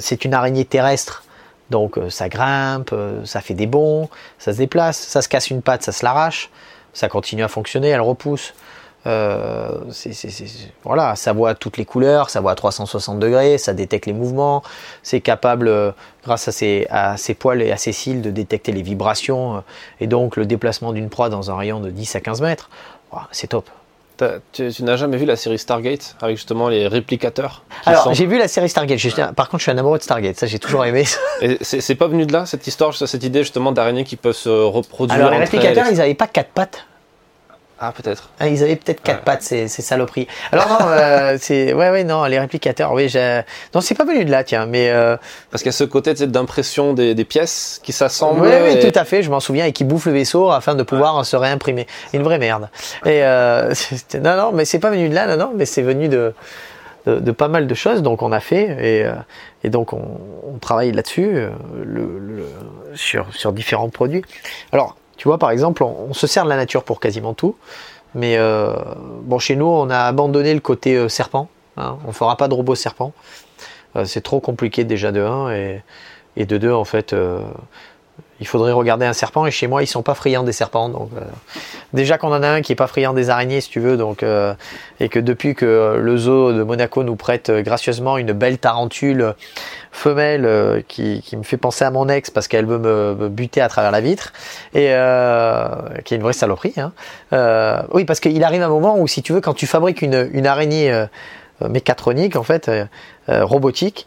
c'est 0.00 0.24
une 0.24 0.32
araignée 0.32 0.64
terrestre 0.64 1.22
donc 1.70 1.98
euh, 1.98 2.10
ça 2.10 2.28
grimpe, 2.28 2.90
euh, 2.92 3.24
ça 3.24 3.40
fait 3.40 3.54
des 3.54 3.66
bonds, 3.66 4.08
ça 4.38 4.52
se 4.52 4.58
déplace, 4.58 4.98
ça 4.98 5.22
se 5.22 5.28
casse 5.28 5.50
une 5.50 5.62
patte, 5.62 5.82
ça 5.82 5.92
se 5.92 6.04
l'arrache, 6.04 6.50
ça 6.92 7.08
continue 7.08 7.42
à 7.42 7.48
fonctionner, 7.48 7.88
elle 7.88 8.00
repousse. 8.00 8.54
Euh, 9.06 9.82
voilà, 10.82 11.14
ça 11.14 11.32
voit 11.32 11.54
toutes 11.54 11.76
les 11.76 11.84
couleurs, 11.84 12.28
ça 12.28 12.40
voit 12.40 12.52
à 12.52 12.54
360 12.56 13.20
degrés, 13.20 13.56
ça 13.56 13.72
détecte 13.72 14.06
les 14.06 14.12
mouvements, 14.12 14.64
c'est 15.04 15.20
capable, 15.20 15.94
grâce 16.24 16.48
à 16.48 16.52
ses, 16.52 16.88
poils 17.38 17.62
et 17.62 17.70
à 17.70 17.76
ses 17.76 17.92
cils, 17.92 18.20
de 18.20 18.32
détecter 18.32 18.72
les 18.72 18.82
vibrations 18.82 19.62
et 20.00 20.08
donc 20.08 20.36
le 20.36 20.44
déplacement 20.44 20.92
d'une 20.92 21.08
proie 21.08 21.28
dans 21.28 21.52
un 21.52 21.56
rayon 21.56 21.78
de 21.78 21.90
10 21.90 22.16
à 22.16 22.20
15 22.20 22.40
mètres. 22.40 22.68
c'est 23.30 23.46
top. 23.46 23.70
Tu, 24.52 24.82
n'as 24.82 24.96
jamais 24.96 25.16
vu 25.16 25.26
la 25.26 25.36
série 25.36 25.58
Stargate 25.58 26.16
avec 26.22 26.36
justement 26.36 26.68
les 26.68 26.88
réplicateurs 26.88 27.64
Alors 27.84 28.14
j'ai 28.14 28.26
vu 28.26 28.38
la 28.38 28.48
série 28.48 28.68
Stargate. 28.68 29.34
par 29.34 29.48
contre, 29.48 29.60
je 29.60 29.64
suis 29.64 29.72
un 29.72 29.78
amoureux 29.78 29.98
de 29.98 30.02
Stargate. 30.02 30.36
Ça, 30.36 30.46
j'ai 30.46 30.58
toujours 30.58 30.84
aimé. 30.84 31.04
c'est 31.60 31.94
pas 31.94 32.06
venu 32.06 32.24
de 32.26 32.32
là 32.32 32.46
cette 32.46 32.66
histoire, 32.66 32.94
cette 32.94 33.24
idée 33.24 33.40
justement 33.40 33.72
d'araignées 33.72 34.04
qui 34.04 34.16
peuvent 34.16 34.34
se 34.34 34.48
reproduire. 34.48 35.18
Alors 35.18 35.30
les 35.30 35.38
réplicateurs, 35.38 35.86
ils 35.90 35.98
n'avaient 35.98 36.14
pas 36.14 36.26
quatre 36.26 36.50
pattes. 36.50 36.86
Ah, 37.78 37.92
peut-être. 37.92 38.30
Ah, 38.40 38.48
ils 38.48 38.62
avaient 38.62 38.76
peut-être 38.76 39.02
quatre 39.02 39.22
pattes, 39.22 39.42
ces, 39.42 39.68
ces, 39.68 39.82
saloperies. 39.82 40.26
Alors 40.50 40.66
non, 40.68 40.78
euh, 40.88 41.36
c'est 41.40 41.74
ouais, 41.74 41.90
ouais, 41.90 42.04
non, 42.04 42.24
les 42.24 42.38
réplicateurs, 42.38 42.92
oui, 42.94 43.10
j'ai... 43.10 43.42
non, 43.74 43.82
c'est 43.82 43.94
pas 43.94 44.04
venu 44.04 44.24
de 44.24 44.30
là, 44.30 44.44
tiens, 44.44 44.64
mais 44.64 44.88
euh... 44.90 45.16
parce 45.50 45.62
qu'il 45.62 45.68
y 45.68 45.74
a 45.74 45.76
ce 45.76 45.84
côté 45.84 46.14
d'impression 46.14 46.94
des, 46.94 47.14
des, 47.14 47.24
pièces 47.26 47.78
qui 47.82 47.92
s'assemblent. 47.92 48.40
Oui, 48.40 48.48
oui, 48.64 48.80
tout 48.80 48.98
à 48.98 49.04
fait, 49.04 49.22
je 49.22 49.30
m'en 49.30 49.40
souviens, 49.40 49.66
et 49.66 49.72
qui 49.72 49.84
bouffent 49.84 50.06
le 50.06 50.12
vaisseau 50.12 50.50
afin 50.50 50.74
de 50.74 50.82
pouvoir 50.82 51.26
se 51.26 51.36
réimprimer. 51.36 51.86
Une 52.14 52.22
vraie 52.22 52.38
merde. 52.38 52.70
Et 53.04 53.22
euh... 53.22 53.74
non, 54.22 54.36
non, 54.36 54.52
mais 54.52 54.64
c'est 54.64 54.78
pas 54.78 54.90
venu 54.90 55.10
de 55.10 55.14
là, 55.14 55.26
non, 55.26 55.36
non, 55.36 55.52
mais 55.54 55.66
c'est 55.66 55.82
venu 55.82 56.08
de, 56.08 56.32
de, 57.04 57.20
de, 57.20 57.30
pas 57.30 57.48
mal 57.48 57.66
de 57.66 57.74
choses, 57.74 58.00
donc 58.00 58.22
on 58.22 58.32
a 58.32 58.40
fait 58.40 58.64
et, 58.64 59.04
euh, 59.04 59.12
et 59.64 59.68
donc 59.68 59.92
on, 59.92 60.18
on 60.44 60.58
travaille 60.58 60.92
là-dessus, 60.92 61.36
euh, 61.36 61.50
le, 61.84 62.18
le, 62.18 62.46
sur 62.94 63.26
sur 63.34 63.52
différents 63.52 63.90
produits. 63.90 64.22
Alors 64.72 64.96
tu 65.16 65.28
vois, 65.28 65.38
par 65.38 65.50
exemple, 65.50 65.82
on, 65.82 66.12
se 66.12 66.26
sert 66.26 66.44
de 66.44 66.48
la 66.48 66.56
nature 66.56 66.84
pour 66.84 67.00
quasiment 67.00 67.34
tout. 67.34 67.56
Mais 68.14 68.36
euh, 68.36 68.74
bon, 69.22 69.38
chez 69.38 69.56
nous, 69.56 69.66
on 69.66 69.90
a 69.90 70.00
abandonné 70.00 70.54
le 70.54 70.60
côté 70.60 70.96
euh, 70.96 71.08
serpent. 71.08 71.48
Hein. 71.76 71.98
On 72.04 72.08
ne 72.08 72.12
fera 72.12 72.36
pas 72.36 72.48
de 72.48 72.54
robot 72.54 72.74
serpent. 72.74 73.12
Euh, 73.96 74.04
c'est 74.04 74.20
trop 74.20 74.40
compliqué 74.40 74.84
déjà 74.84 75.12
de 75.12 75.22
1 75.22 75.52
et, 76.36 76.46
de 76.46 76.58
2, 76.58 76.72
en 76.72 76.84
fait, 76.84 77.14
il 78.40 78.46
faudrait 78.46 78.72
regarder 78.72 79.06
un 79.06 79.12
serpent 79.12 79.46
et 79.46 79.50
chez 79.50 79.66
moi 79.66 79.82
ils 79.82 79.86
sont 79.86 80.02
pas 80.02 80.14
friands 80.14 80.42
des 80.42 80.52
serpents 80.52 80.88
donc 80.88 81.10
euh, 81.16 81.20
déjà 81.92 82.18
qu'on 82.18 82.32
en 82.32 82.42
a 82.42 82.48
un 82.48 82.60
qui 82.60 82.72
est 82.72 82.76
pas 82.76 82.86
friand 82.86 83.14
des 83.14 83.30
araignées 83.30 83.60
si 83.60 83.70
tu 83.70 83.80
veux 83.80 83.96
donc 83.96 84.22
euh, 84.22 84.54
et 85.00 85.08
que 85.08 85.18
depuis 85.18 85.54
que 85.54 85.98
le 85.98 86.16
zoo 86.18 86.52
de 86.52 86.62
Monaco 86.62 87.02
nous 87.02 87.16
prête 87.16 87.48
euh, 87.50 87.62
gracieusement 87.62 88.18
une 88.18 88.32
belle 88.32 88.58
tarentule 88.58 89.34
femelle 89.90 90.84
qui, 90.88 91.22
me 91.36 91.42
fait 91.42 91.56
penser 91.56 91.84
à 91.84 91.90
mon 91.90 92.08
ex 92.08 92.30
parce 92.30 92.48
qu'elle 92.48 92.66
veut 92.66 92.78
me, 92.78 93.28
buter 93.28 93.62
à 93.62 93.68
travers 93.68 93.90
la 93.90 94.02
vitre 94.02 94.34
et 94.74 94.92
qui 96.04 96.14
est 96.14 96.16
une 96.16 96.22
vraie 96.22 96.34
saloperie 96.34 96.74
hein. 96.76 96.92
oui 97.92 98.04
parce 98.04 98.20
qu'il 98.20 98.44
arrive 98.44 98.62
un 98.62 98.68
moment 98.68 98.98
où 98.98 99.08
si 99.08 99.22
tu 99.22 99.32
veux 99.32 99.40
quand 99.40 99.54
tu 99.54 99.66
fabriques 99.66 100.02
une, 100.02 100.28
une 100.32 100.46
araignée 100.46 101.06
mécatronique 101.66 102.36
en 102.36 102.42
fait 102.42 102.70
robotique 103.26 104.06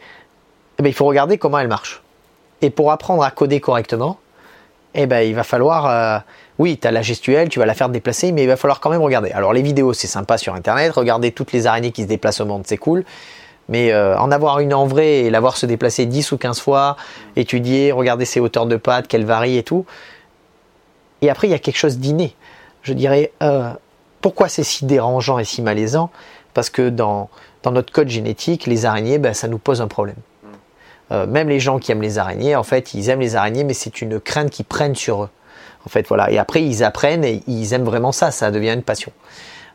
eh 0.78 0.84
ben, 0.84 0.90
il 0.90 0.94
faut 0.94 1.06
regarder 1.06 1.40
comment 1.40 1.58
elle 1.58 1.68
marche 1.68 2.04
et 2.62 2.70
pour 2.70 2.92
apprendre 2.92 3.24
à 3.24 3.32
coder 3.32 3.60
correctement, 3.60 4.20
eh 4.96 5.06
ben, 5.06 5.22
il 5.22 5.36
va 5.36 5.44
falloir, 5.44 5.86
euh, 5.86 6.20
oui, 6.58 6.78
tu 6.78 6.88
as 6.88 6.92
la 6.92 7.02
gestuelle, 7.02 7.50
tu 7.50 7.60
vas 7.60 7.66
la 7.66 7.74
faire 7.74 7.90
déplacer, 7.90 8.32
mais 8.32 8.44
il 8.44 8.48
va 8.48 8.58
falloir 8.58 8.80
quand 8.80 8.90
même 8.90 9.02
regarder. 9.02 9.32
Alors 9.32 9.54
les 9.54 9.62
vidéos, 9.62 9.94
c'est 9.94 10.08
sympa 10.08 10.38
sur 10.38 10.56
Internet, 10.56 10.92
regarder 10.94 11.32
toutes 11.32 11.52
les 11.52 11.68
araignées 11.68 11.92
qui 11.92 12.04
se 12.04 12.08
déplacent 12.08 12.42
au 12.42 12.46
monde, 12.46 12.64
c'est 12.66 12.78
cool. 12.78 13.06
Mais 13.70 13.92
euh, 13.92 14.18
en 14.18 14.32
avoir 14.32 14.60
une 14.60 14.74
en 14.74 14.88
vrai 14.88 15.20
et 15.20 15.30
la 15.30 15.40
voir 15.40 15.56
se 15.56 15.68
déplacer 15.68 16.08
10 16.08 16.32
ou 16.32 16.38
15 16.38 16.60
fois, 16.60 16.98
étudier, 17.36 17.92
regarder 17.92 18.26
ses 18.26 18.40
hauteurs 18.40 18.66
de 18.66 18.78
pattes, 18.78 19.08
qu'elles 19.08 19.26
varient 19.26 19.58
et 19.58 19.64
tout. 19.64 19.86
Et 21.22 21.30
après, 21.30 21.48
il 21.48 21.52
y 21.52 21.54
a 21.54 21.60
quelque 21.60 21.78
chose 21.78 22.00
d'inné. 22.00 22.36
Je 22.82 22.94
dirais, 22.94 23.32
euh, 23.44 23.70
pourquoi 24.22 24.50
c'est 24.50 24.64
si 24.64 24.86
dérangeant 24.86 25.38
et 25.38 25.46
si 25.46 25.62
malaisant? 25.62 26.10
Parce 26.56 26.72
que 26.72 26.90
dans, 26.90 27.30
notre 27.66 27.94
code 27.94 28.10
génétique, 28.10 28.66
les 28.66 28.86
araignées, 28.86 29.20
ben, 29.20 29.36
ça 29.36 29.48
nous 29.48 29.60
pose 29.60 29.82
un 29.82 29.88
problème. 29.88 30.16
Euh, 31.12 31.26
même 31.26 31.50
les 31.50 31.60
gens 31.60 31.80
qui 31.80 31.92
aiment 31.92 32.02
les 32.02 32.18
araignées, 32.18 32.56
en 32.56 32.64
fait, 32.64 32.94
ils 32.94 33.10
aiment 33.10 33.22
les 33.22 33.36
araignées, 33.36 33.64
mais 33.64 33.74
c'est 33.74 34.02
une 34.02 34.20
crainte 34.20 34.50
qu'ils 34.50 34.66
prennent 34.66 34.96
sur 34.96 35.24
eux. 35.24 35.30
En 35.86 35.90
fait, 35.90 36.08
voilà. 36.08 36.30
Et 36.32 36.38
après, 36.38 36.64
ils 36.64 36.84
apprennent 36.84 37.24
et 37.24 37.42
ils 37.48 37.74
aiment 37.74 37.86
vraiment 37.86 38.12
ça. 38.12 38.32
Ça 38.32 38.52
devient 38.52 38.74
une 38.74 38.84
passion. 38.84 39.12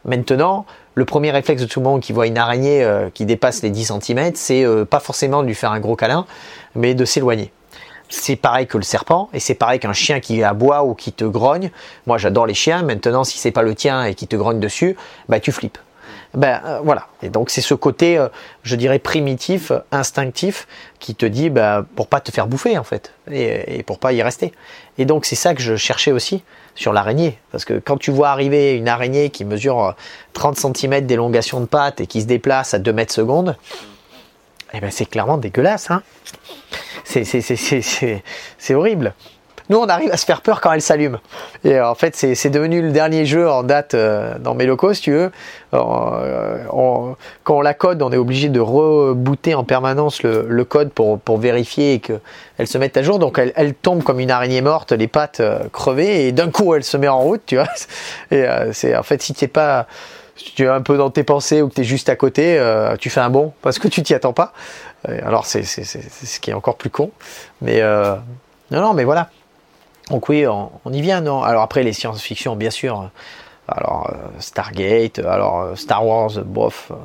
Maintenant, 0.04 0.66
le 0.94 1.04
premier 1.04 1.30
réflexe 1.30 1.62
de 1.62 1.66
tout 1.66 1.80
le 1.80 1.84
monde 1.84 2.00
qui 2.00 2.12
voit 2.12 2.26
une 2.26 2.38
araignée 2.38 2.84
euh, 2.84 3.08
qui 3.12 3.24
dépasse 3.24 3.62
les 3.62 3.70
10 3.70 3.92
cm, 4.00 4.32
c'est 4.34 4.64
euh, 4.64 4.84
pas 4.84 5.00
forcément 5.00 5.42
de 5.42 5.46
lui 5.48 5.54
faire 5.54 5.72
un 5.72 5.80
gros 5.80 5.96
câlin, 5.96 6.26
mais 6.74 6.94
de 6.94 7.04
s'éloigner. 7.04 7.52
C'est 8.10 8.36
pareil 8.36 8.66
que 8.66 8.76
le 8.76 8.84
serpent, 8.84 9.30
et 9.32 9.40
c'est 9.40 9.54
pareil 9.54 9.80
qu'un 9.80 9.94
chien 9.94 10.20
qui 10.20 10.44
aboie 10.44 10.84
ou 10.84 10.94
qui 10.94 11.10
te 11.10 11.24
grogne. 11.24 11.70
Moi, 12.06 12.18
j'adore 12.18 12.46
les 12.46 12.54
chiens. 12.54 12.82
Maintenant, 12.82 13.24
si 13.24 13.38
c'est 13.38 13.50
pas 13.50 13.62
le 13.62 13.74
tien 13.74 14.04
et 14.04 14.14
qui 14.14 14.28
te 14.28 14.36
grogne 14.36 14.60
dessus, 14.60 14.94
bah 15.28 15.40
tu 15.40 15.52
flippes. 15.52 15.78
Ben 16.34 16.60
euh, 16.64 16.80
voilà. 16.82 17.06
Et 17.22 17.28
donc 17.28 17.50
c'est 17.50 17.60
ce 17.60 17.74
côté, 17.74 18.22
je 18.62 18.76
dirais 18.76 18.98
primitif, 18.98 19.72
instinctif, 19.92 20.66
qui 20.98 21.14
te 21.14 21.26
dit 21.26 21.50
bah, 21.50 21.84
pour 21.96 22.08
pas 22.08 22.20
te 22.20 22.30
faire 22.30 22.46
bouffer 22.46 22.76
en 22.78 22.84
fait, 22.84 23.12
et, 23.30 23.82
pour 23.84 23.98
pas 23.98 24.12
y 24.12 24.22
rester. 24.22 24.52
Et 24.98 25.04
donc 25.04 25.24
c'est 25.24 25.36
ça 25.36 25.54
que 25.54 25.62
je 25.62 25.76
cherchais 25.76 26.12
aussi 26.12 26.42
sur 26.74 26.92
l'araignée. 26.92 27.38
Parce 27.52 27.64
que 27.64 27.74
quand 27.74 27.96
tu 27.96 28.10
vois 28.10 28.30
arriver 28.30 28.74
une 28.74 28.88
araignée 28.88 29.30
qui 29.30 29.44
mesure 29.44 29.94
30 30.32 30.56
cm 30.56 31.06
d'élongation 31.06 31.60
de 31.60 31.66
pattes 31.66 32.00
et 32.00 32.06
qui 32.06 32.20
se 32.20 32.26
déplace 32.26 32.74
à 32.74 32.78
2 32.78 32.92
mètres 32.92 33.14
secondes, 33.14 33.56
eh 34.72 34.80
ben 34.80 34.90
c'est 34.90 35.06
clairement 35.06 35.38
dégueulasse. 35.38 35.90
Hein 35.90 36.02
c'est 37.04 38.74
horrible. 38.74 39.14
Nous, 39.70 39.78
on 39.78 39.86
arrive 39.86 40.10
à 40.12 40.18
se 40.18 40.26
faire 40.26 40.42
peur 40.42 40.60
quand 40.60 40.72
elle 40.72 40.82
s'allume. 40.82 41.18
Et 41.64 41.76
euh, 41.76 41.88
en 41.88 41.94
fait, 41.94 42.14
c'est 42.14 42.50
devenu 42.50 42.82
le 42.82 42.90
dernier 42.90 43.24
jeu 43.24 43.48
en 43.48 43.62
date 43.62 43.94
euh, 43.94 44.34
dans 44.38 44.54
mes 44.54 44.66
locaux, 44.66 44.92
si 44.92 45.00
tu 45.00 45.12
veux. 45.12 45.30
Euh, 45.72 46.58
quand 47.44 47.56
on 47.56 47.60
la 47.62 47.72
code, 47.72 48.02
on 48.02 48.12
est 48.12 48.18
obligé 48.18 48.50
de 48.50 48.60
rebooter 48.60 49.54
en 49.54 49.64
permanence 49.64 50.22
le, 50.22 50.64
code 50.64 50.90
pour, 50.92 51.38
vérifier 51.38 52.00
qu'elle 52.00 52.66
se 52.66 52.76
mette 52.76 52.96
à 52.98 53.02
jour. 53.02 53.18
Donc, 53.18 53.38
elle, 53.38 53.74
tombe 53.74 54.02
comme 54.02 54.20
une 54.20 54.30
araignée 54.30 54.60
morte, 54.60 54.92
les 54.92 55.08
pattes 55.08 55.40
crevées, 55.72 56.26
et 56.26 56.32
d'un 56.32 56.50
coup, 56.50 56.74
elle 56.74 56.84
se 56.84 56.98
met 56.98 57.08
en 57.08 57.20
route, 57.20 57.42
tu 57.46 57.56
vois. 57.56 57.68
Et 58.30 58.44
c'est 58.72 58.94
en 58.96 59.02
fait, 59.02 59.22
si 59.22 59.32
tu 59.32 59.48
pas 59.48 59.86
tu 60.36 60.64
es 60.64 60.68
un 60.68 60.82
peu 60.82 60.96
dans 60.96 61.10
tes 61.10 61.22
pensées 61.22 61.62
ou 61.62 61.68
que 61.68 61.74
tu 61.74 61.80
es 61.82 61.84
juste 61.84 62.08
à 62.08 62.16
côté, 62.16 62.60
tu 62.98 63.08
fais 63.08 63.20
un 63.20 63.30
bond 63.30 63.52
parce 63.62 63.78
que 63.78 63.88
tu 63.88 64.02
t'y 64.02 64.14
attends 64.14 64.32
pas. 64.32 64.52
Alors 65.08 65.46
c'est 65.46 65.62
ce 65.62 66.40
qui 66.40 66.50
est 66.50 66.54
encore 66.54 66.76
plus 66.76 66.90
con. 66.90 67.10
Mais 67.62 67.80
non, 68.70 68.80
non, 68.80 68.94
mais 68.94 69.04
voilà. 69.04 69.28
Donc 70.10 70.28
oui, 70.28 70.46
on, 70.46 70.92
y 70.92 71.00
vient, 71.00 71.20
non? 71.20 71.42
Alors 71.42 71.62
après, 71.62 71.82
les 71.82 71.92
science-fiction, 71.92 72.56
bien 72.56 72.70
sûr. 72.70 73.10
Alors 73.66 74.10
euh, 74.10 74.16
Stargate, 74.40 75.20
alors 75.20 75.62
euh, 75.62 75.74
Star 75.74 76.06
Wars, 76.06 76.32
bof, 76.44 76.90
euh, 76.90 76.96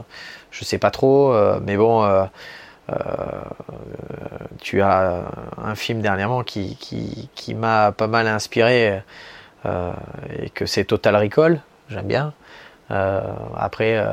je 0.52 0.66
sais 0.66 0.78
pas 0.78 0.91
trop, 0.91 1.34
mais 1.62 1.78
bon, 1.78 2.28
tu 4.60 4.82
as 4.82 5.24
un 5.64 5.76
film 5.76 6.02
dernièrement 6.02 6.43
qui, 6.43 7.56
m'a 7.56 7.91
pas 7.91 8.08
mal 8.08 8.28
inspiré 8.28 9.02
et 9.64 10.50
que 10.50 10.66
c'est 10.66 10.86
Total 10.86 11.16
Recall, 11.16 11.62
j'aime 11.89 12.08
bien. 12.08 12.34
après, 12.89 14.04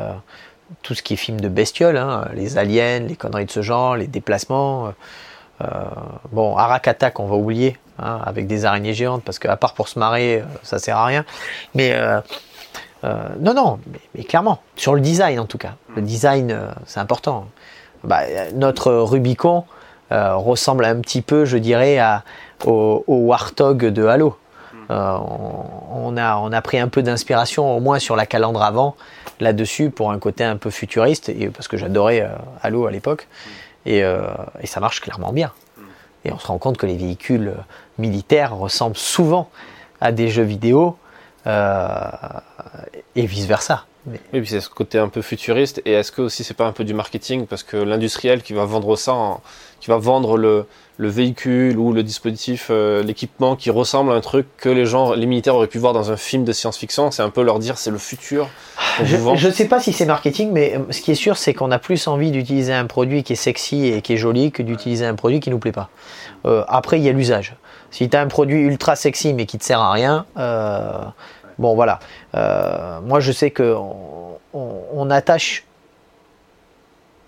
tout 0.83 0.95
ce 0.95 1.03
qui 1.03 1.15
est 1.15 1.17
film 1.17 1.41
de 1.41 1.49
bestioles, 1.49 1.97
hein, 1.97 2.29
les 2.35 2.59
aliens, 2.59 3.01
les 3.01 3.17
conneries 3.17 3.47
de 3.47 3.51
ce 3.51 3.63
genre, 3.63 3.97
les 3.97 4.09
déplacements. 4.09 4.93
bon, 6.33 6.55
Arakata 6.59 7.11
qu'on 7.11 7.27
va 7.27 7.37
oublier, 7.37 7.79
Hein, 7.99 8.21
avec 8.27 8.47
des 8.47 8.67
araignées 8.67 8.93
géantes, 8.93 9.23
parce 9.23 9.39
qu'à 9.39 9.57
part 9.57 9.73
pour 9.73 9.89
se 9.89 9.99
marrer, 9.99 10.41
euh, 10.41 10.45
ça 10.63 10.79
sert 10.79 10.99
à 10.99 11.07
rien. 11.07 11.25
Mais 11.75 11.93
euh, 11.95 12.21
euh, 13.05 13.15
non, 13.41 13.55
non, 13.55 13.79
mais, 14.15 14.23
clairement, 14.23 14.61
sur 14.77 14.95
le 14.95 15.01
design 15.01 15.41
en 15.41 15.47
tout 15.47 15.57
cas. 15.57 15.77
Le 15.95 16.03
design, 16.03 16.59
c'est 16.85 17.01
important. 17.01 17.47
Bah, 18.05 18.21
notre 18.55 18.93
Rubicon 18.93 19.65
ressemble 20.11 20.85
un 20.85 21.01
petit 21.01 21.23
peu, 21.23 21.47
je 21.47 21.57
dirais, 21.57 21.99
à, 21.99 22.23
au, 22.67 23.03
Warthog 23.07 23.87
de 23.87 24.05
Halo. 24.05 24.37
on, 24.91 26.17
a, 26.19 26.37
on 26.37 26.53
a 26.53 26.61
pris 26.61 26.79
un 26.79 26.89
peu 26.89 27.03
d'inspiration, 27.03 27.75
au 27.75 27.81
moins 27.81 27.99
sur 27.99 28.15
la 28.15 28.27
calandre 28.27 28.63
avant, 28.63 28.95
là-dessus, 29.41 29.89
pour 29.89 30.11
un 30.11 30.19
côté 30.19 30.45
un 30.45 30.57
peu 30.57 30.69
futuriste, 30.69 31.31
et, 31.31 31.49
parce 31.49 31.67
que 31.67 31.79
j'adorais 31.79 32.29
Halo 32.63 32.87
à 32.87 32.91
l'époque. 32.91 33.27
Et, 33.87 34.01
et, 34.01 34.67
ça 34.67 34.81
marche 34.81 35.01
clairement 35.01 35.33
bien. 35.33 35.51
Et 36.27 36.33
on 36.33 36.39
se 36.39 36.47
rend 36.49 36.59
compte 36.59 36.77
que 36.77 36.87
les 36.87 36.97
véhicules 36.97 37.55
militaires 37.99 38.57
ressemblent 38.57 38.97
souvent 38.97 39.49
à 40.01 40.11
des 40.11 40.29
jeux 40.29 40.43
vidéo 40.43 40.97
euh, 41.47 42.01
et 43.15 43.27
vice 43.27 43.47
versa. 43.47 43.87
Oui, 44.09 44.19
puis 44.33 44.47
c'est 44.47 44.61
ce 44.61 44.69
côté 44.69 44.99
un 44.99 45.09
peu 45.09 45.23
futuriste. 45.23 45.81
Et 45.85 45.93
est-ce 45.93 46.11
que 46.11 46.23
aussi 46.23 46.43
c'est 46.43 46.55
pas 46.55 46.67
un 46.67 46.73
peu 46.73 46.85
du 46.85 46.95
marketing? 46.95 47.47
Parce 47.47 47.63
que 47.63 47.77
l'industriel 47.77 48.43
qui 48.43 48.55
va 48.55 48.65
vendre 48.65 48.97
ça, 48.97 49.39
qui 49.81 49.89
va 49.89 49.99
vendre 49.99 50.37
le, 50.37 50.67
véhicule 50.99 51.79
ou 51.79 51.93
le 51.93 52.03
dispositif, 52.03 52.69
euh, 52.71 53.03
l'équipement 53.03 53.55
qui 53.55 53.71
ressemble 53.71 54.13
à 54.13 54.15
un 54.15 54.21
truc 54.21 54.47
que 54.57 54.69
les 54.69 54.87
gens, 54.87 55.13
les 55.13 55.27
militaires 55.27 55.55
auraient 55.55 55.67
pu 55.67 55.79
voir 55.79 55.93
dans 55.93 56.11
un 56.11 56.17
film 56.17 56.45
de 56.45 56.53
science-fiction, 56.53 57.11
c'est 57.11 57.23
un 57.23 57.31
peu 57.31 57.43
leur 57.43 57.59
dire 57.59 57.77
c'est 57.77 57.91
le 57.91 57.99
futur. 57.99 58.49
Je 59.05 59.47
ne 59.47 59.53
sais 59.53 59.69
pas 59.69 59.79
si 59.79 59.93
c'est 59.93 60.07
marketing, 60.07 60.53
mais 60.53 60.81
ce 60.91 61.03
qui 61.03 61.13
est 61.13 61.17
sûr, 61.17 61.37
c'est 61.37 61.53
qu'on 61.53 61.71
a 61.71 61.79
plus 61.79 62.07
envie 62.07 62.31
d'utiliser 62.31 62.73
un 62.73 62.87
produit 62.87 63.23
qui 63.25 63.35
est 63.35 63.37
sexy 63.37 63.87
et 63.89 64.01
qui 64.01 64.15
est 64.15 64.17
joli 64.17 64.53
que 64.53 64.63
d'utiliser 64.63 65.05
un 65.05 65.15
produit 65.15 65.41
qui 65.41 65.51
nous 65.51 65.59
plaît 65.59 65.73
pas. 65.73 65.91
Euh, 66.47 66.65
après, 66.69 66.99
il 66.99 67.05
y 67.05 67.09
a 67.09 67.13
l'usage. 67.13 67.57
Si 67.91 68.09
tu 68.09 68.17
as 68.17 68.21
un 68.21 68.27
produit 68.27 68.61
ultra 68.61 68.97
sexy 68.97 69.35
mais 69.35 69.47
qui 69.47 69.59
te 69.59 69.65
sert 69.65 69.81
à 69.81 69.93
rien, 69.93 70.27
euh, 70.37 71.05
bon 71.59 71.75
voilà. 71.75 71.99
Euh, 72.35 73.01
moi 73.01 73.21
je 73.21 73.33
sais 73.33 73.51
que 73.51 73.77
on, 74.53 75.11
attache 75.11 75.65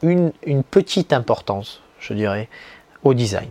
une, 0.03 0.33
petite 0.71 1.13
importance, 1.13 1.83
je 2.01 2.15
dirais, 2.15 2.49
au 3.09 3.15
design. 3.15 3.49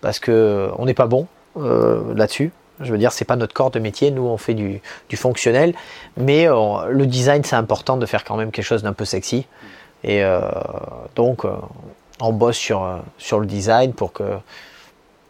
Parce 0.00 0.18
que 0.18 0.70
on 0.78 0.86
n'est 0.86 0.94
pas 0.94 1.06
bon 1.06 1.26
euh, 1.58 2.14
là-dessus. 2.14 2.52
Je 2.80 2.90
veux 2.90 2.98
dire, 2.98 3.12
c'est 3.12 3.26
pas 3.26 3.36
notre 3.36 3.52
corps 3.52 3.70
de 3.70 3.78
métier. 3.78 4.10
Nous, 4.10 4.22
on 4.26 4.38
fait 4.38 4.54
du, 4.54 4.80
fonctionnel, 5.14 5.74
mais 6.16 6.46
le 6.46 7.04
design, 7.04 7.44
c'est 7.44 7.56
important 7.56 7.98
de 7.98 8.06
faire 8.06 8.24
quand 8.24 8.36
même 8.36 8.50
quelque 8.50 8.64
chose 8.64 8.82
d'un 8.82 8.94
peu 8.94 9.04
sexy. 9.04 9.46
Et 10.02 10.24
donc, 11.14 11.44
on 12.22 12.32
bosse 12.32 12.56
sur, 12.56 13.02
sur 13.18 13.38
le 13.38 13.44
design 13.44 13.92
pour 13.92 14.14
que 14.14 14.24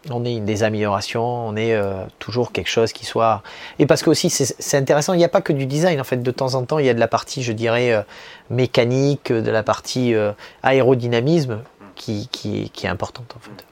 on 0.09 0.25
ait 0.25 0.39
des 0.39 0.63
améliorations, 0.63 1.23
on 1.23 1.55
ait 1.55 1.73
euh, 1.73 2.03
toujours 2.17 2.51
quelque 2.51 2.69
chose 2.69 2.91
qui 2.91 3.05
soit. 3.05 3.43
Et 3.77 3.85
parce 3.85 4.01
que 4.01 4.09
aussi 4.09 4.29
c'est 4.29 4.77
intéressant, 4.77 5.13
il 5.13 5.17
n'y 5.17 5.23
a 5.23 5.29
pas 5.29 5.41
que 5.41 5.53
du 5.53 5.65
design 5.65 5.99
en 5.99 6.03
fait. 6.03 6.17
De 6.17 6.31
temps 6.31 6.55
en 6.55 6.63
temps, 6.65 6.79
il 6.79 6.85
y 6.85 6.89
a 6.89 6.93
de 6.93 6.99
la 6.99 7.07
partie, 7.07 7.43
je 7.43 7.51
dirais, 7.51 7.93
euh, 7.93 8.01
mécanique, 8.49 9.31
de 9.31 9.51
la 9.51 9.63
partie 9.63 10.15
euh, 10.15 10.31
aérodynamisme 10.63 11.59
qui, 12.01 12.69
qui, 12.73 12.85
est 12.85 12.89
importante 12.89 13.33
en 13.35 13.39
fait. 13.39 13.65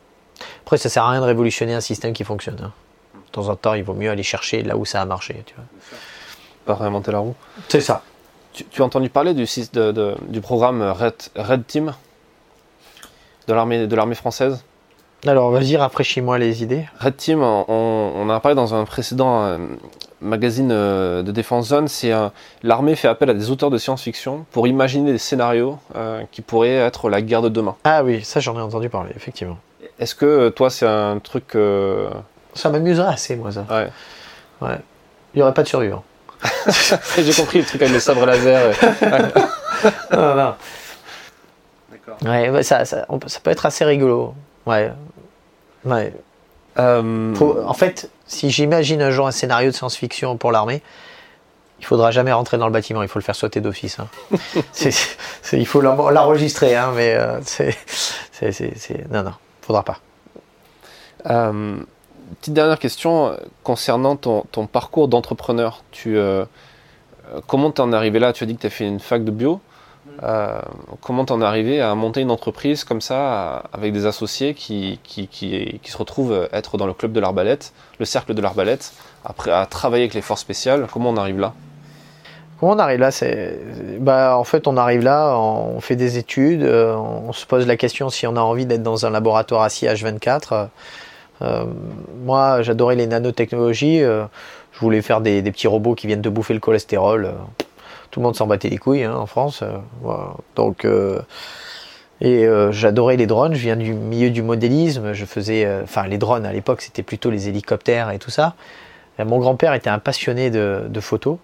Après, 0.61 0.77
ça 0.77 0.89
sert 0.89 1.03
à 1.03 1.11
rien 1.11 1.21
de 1.21 1.25
révolutionner 1.25 1.73
un 1.73 1.81
système 1.81 2.13
qui 2.13 2.23
fonctionne. 2.23 2.59
Hein. 2.63 2.73
De 3.15 3.31
temps 3.31 3.49
en 3.49 3.55
temps, 3.55 3.73
il 3.73 3.83
vaut 3.83 3.93
mieux 3.93 4.09
aller 4.09 4.23
chercher 4.23 4.63
là 4.63 4.77
où 4.77 4.85
ça 4.85 5.01
a 5.01 5.05
marché. 5.05 5.43
Tu 5.45 5.55
vois. 5.55 5.65
Pas 6.65 6.75
réinventer 6.75 7.11
la 7.11 7.19
roue. 7.19 7.35
C'est 7.67 7.81
ça. 7.81 8.03
Tu, 8.53 8.81
as 8.81 8.85
entendu 8.85 9.09
parler 9.09 9.33
du, 9.33 9.45
de, 9.73 10.15
du 10.27 10.41
programme 10.41 10.81
Red, 10.81 11.15
Red 11.35 11.65
Team? 11.67 11.93
De 13.47 13.53
l'armée 13.53 14.15
française? 14.15 14.63
Alors, 15.27 15.51
vas-y, 15.51 15.75
rafraîchis-moi 15.75 16.37
les 16.37 16.63
idées. 16.63 16.85
Red 16.99 17.17
Team, 17.17 17.43
on, 17.43 18.13
en 18.15 18.29
a 18.29 18.39
parlé 18.39 18.55
dans 18.55 18.73
un 18.73 18.85
précédent 18.85 19.43
euh, 19.43 19.57
magazine 20.21 20.69
euh, 20.71 21.23
de 21.23 21.31
Défense 21.31 21.67
Zone. 21.67 21.89
C'est 21.89 22.13
l'armée 22.63 22.95
fait 22.95 23.09
appel 23.09 23.29
à 23.29 23.33
des 23.33 23.51
auteurs 23.51 23.69
de 23.69 23.77
science-fiction 23.77 24.45
pour 24.51 24.67
imaginer 24.67 25.11
des 25.11 25.17
scénarios 25.17 25.77
euh, 25.95 26.23
qui 26.31 26.41
pourraient 26.41 26.75
être 26.75 27.09
la 27.09 27.21
guerre 27.21 27.41
de 27.41 27.49
demain. 27.49 27.75
Ah 27.83 28.03
oui, 28.03 28.23
ça 28.23 28.39
j'en 28.39 28.57
ai 28.57 28.61
entendu 28.61 28.87
parler, 28.87 29.11
effectivement. 29.15 29.57
Est-ce 29.99 30.15
que 30.15 30.49
toi, 30.49 30.69
c'est 30.69 30.87
un 30.87 31.19
truc. 31.19 31.57
Ça 32.53 32.69
m'amuserait 32.69 33.13
assez, 33.13 33.35
moi, 33.35 33.51
ça. 33.51 33.65
Ouais. 33.69 33.89
Ouais. 34.61 34.77
Il 35.33 35.37
n'y 35.37 35.43
aurait 35.43 35.53
pas 35.53 35.63
de 35.63 35.67
survivants. 35.67 36.03
J'ai 37.17 37.33
compris 37.33 37.59
le 37.59 37.65
truc 37.65 37.81
avec 37.81 37.93
le 37.93 37.99
sabre 37.99 38.25
laser. 38.25 38.73
non, 40.13 40.35
non. 40.35 40.53
D'accord. 41.91 42.17
Ouais, 42.25 42.63
ça, 42.63 42.85
ça, 42.85 43.05
ça 43.27 43.39
peut 43.43 43.51
être 43.51 43.65
assez 43.65 43.83
rigolo. 43.83 44.33
Ouais. 44.69 44.91
ouais. 45.85 46.13
Euh, 46.77 47.35
en 47.65 47.73
fait, 47.73 48.09
si 48.27 48.51
j'imagine 48.51 49.01
un 49.01 49.11
jour 49.11 49.27
un 49.27 49.31
scénario 49.31 49.71
de 49.71 49.75
science-fiction 49.75 50.37
pour 50.37 50.51
l'armée, 50.51 50.81
il 51.79 51.85
faudra 51.85 52.11
jamais 52.11 52.31
rentrer 52.31 52.57
dans 52.57 52.67
le 52.67 52.71
bâtiment, 52.71 53.01
il 53.01 53.07
faut 53.07 53.19
le 53.19 53.23
faire 53.23 53.35
sauter 53.35 53.61
d'office. 53.61 53.97
Hein. 53.99 54.07
il 55.53 55.65
faut 55.65 55.81
l'enregistrer, 55.81 56.75
hein, 56.75 56.91
mais 56.95 57.15
euh, 57.15 57.39
c'est, 57.43 57.75
non, 59.09 59.23
non, 59.23 59.33
faudra 59.61 59.83
pas. 59.83 59.99
Euh, 61.25 61.77
petite 62.39 62.53
dernière 62.53 62.79
question 62.79 63.35
concernant 63.63 64.15
ton, 64.15 64.43
ton 64.51 64.67
parcours 64.67 65.07
d'entrepreneur. 65.07 65.83
Tu, 65.91 66.17
comment 67.47 67.71
t'en 67.71 67.91
es 67.91 67.95
arrivé 67.95 68.19
là? 68.19 68.33
Tu 68.33 68.43
as 68.43 68.47
dit 68.47 68.55
que 68.55 68.61
tu 68.61 68.67
as 68.67 68.71
fait 68.71 68.85
une 68.85 68.99
fac 68.99 69.23
de 69.23 69.31
bio. 69.31 69.61
Euh, 70.23 70.59
comment 71.01 71.23
t'en 71.23 71.41
es 71.41 71.45
arrivé 71.45 71.81
à 71.81 71.95
monter 71.95 72.21
une 72.21 72.31
entreprise 72.31 72.83
comme 72.83 73.01
ça, 73.01 73.63
avec 73.71 73.93
des 73.93 74.05
associés 74.05 74.53
qui, 74.53 74.99
qui, 75.03 75.27
qui, 75.27 75.79
se 75.85 75.97
retrouvent 75.97 76.49
être 76.51 76.77
dans 76.77 76.87
le 76.87 76.93
club 76.93 77.13
de 77.13 77.19
l'arbalète, 77.19 77.73
le 77.99 78.05
cercle 78.05 78.33
de 78.33 78.41
l'arbalète, 78.41 78.91
après 79.23 79.51
à 79.51 79.65
travailler 79.65 80.03
avec 80.03 80.13
les 80.13 80.21
forces 80.21 80.41
spéciales? 80.41 80.87
Comment 80.91 81.11
on 81.11 81.17
arrive 81.17 81.39
là? 81.39 81.53
Comment 82.59 82.73
on 82.73 82.79
arrive 82.79 82.99
là? 82.99 83.11
C'est, 83.11 83.57
bah, 83.99 84.37
en 84.37 84.43
fait, 84.43 84.67
on 84.67 84.75
arrive 84.75 85.03
là, 85.03 85.37
on 85.37 85.79
fait 85.79 85.95
des 85.95 86.17
études, 86.17 86.63
euh, 86.63 86.95
on 86.95 87.31
se 87.31 87.45
pose 87.45 87.65
la 87.65 87.77
question 87.77 88.09
si 88.09 88.27
on 88.27 88.35
a 88.35 88.41
envie 88.41 88.65
d'être 88.65 88.83
dans 88.83 89.05
un 89.05 89.09
laboratoire 89.09 89.61
assis 89.61 89.85
H24. 89.85 90.67
moi, 92.25 92.61
j'adorais 92.61 92.95
les 92.95 93.07
nanotechnologies. 93.07 93.99
je 93.99 94.79
voulais 94.81 95.01
faire 95.01 95.21
des, 95.21 95.41
petits 95.43 95.67
robots 95.67 95.95
qui 95.95 96.07
viennent 96.07 96.21
de 96.21 96.29
bouffer 96.29 96.53
le 96.53 96.59
cholestérol. 96.59 97.33
Tout 98.11 98.19
le 98.19 98.25
monde 98.25 98.35
s'en 98.35 98.47
battait 98.47 98.69
les 98.69 98.77
couilles 98.77 99.03
hein, 99.03 99.15
en 99.15 99.25
France. 99.25 99.63
Donc, 100.55 100.87
et 102.21 102.47
j'adorais 102.71 103.17
les 103.17 103.27
drones. 103.27 103.53
Je 103.53 103.61
viens 103.61 103.75
du 103.75 103.93
milieu 103.93 104.29
du 104.29 104.41
modélisme. 104.41 105.13
Je 105.13 105.25
faisais, 105.25 105.81
enfin, 105.83 106.07
les 106.07 106.17
drones 106.17 106.45
à 106.45 106.53
l'époque, 106.53 106.81
c'était 106.81 107.03
plutôt 107.03 107.29
les 107.29 107.47
hélicoptères 107.47 108.11
et 108.11 108.19
tout 108.19 108.31
ça. 108.31 108.55
mon 109.19 109.39
grand-père 109.39 109.73
était 109.73 109.89
un 109.89 109.99
passionné 109.99 110.49
de 110.49 110.99
photos. 110.99 111.37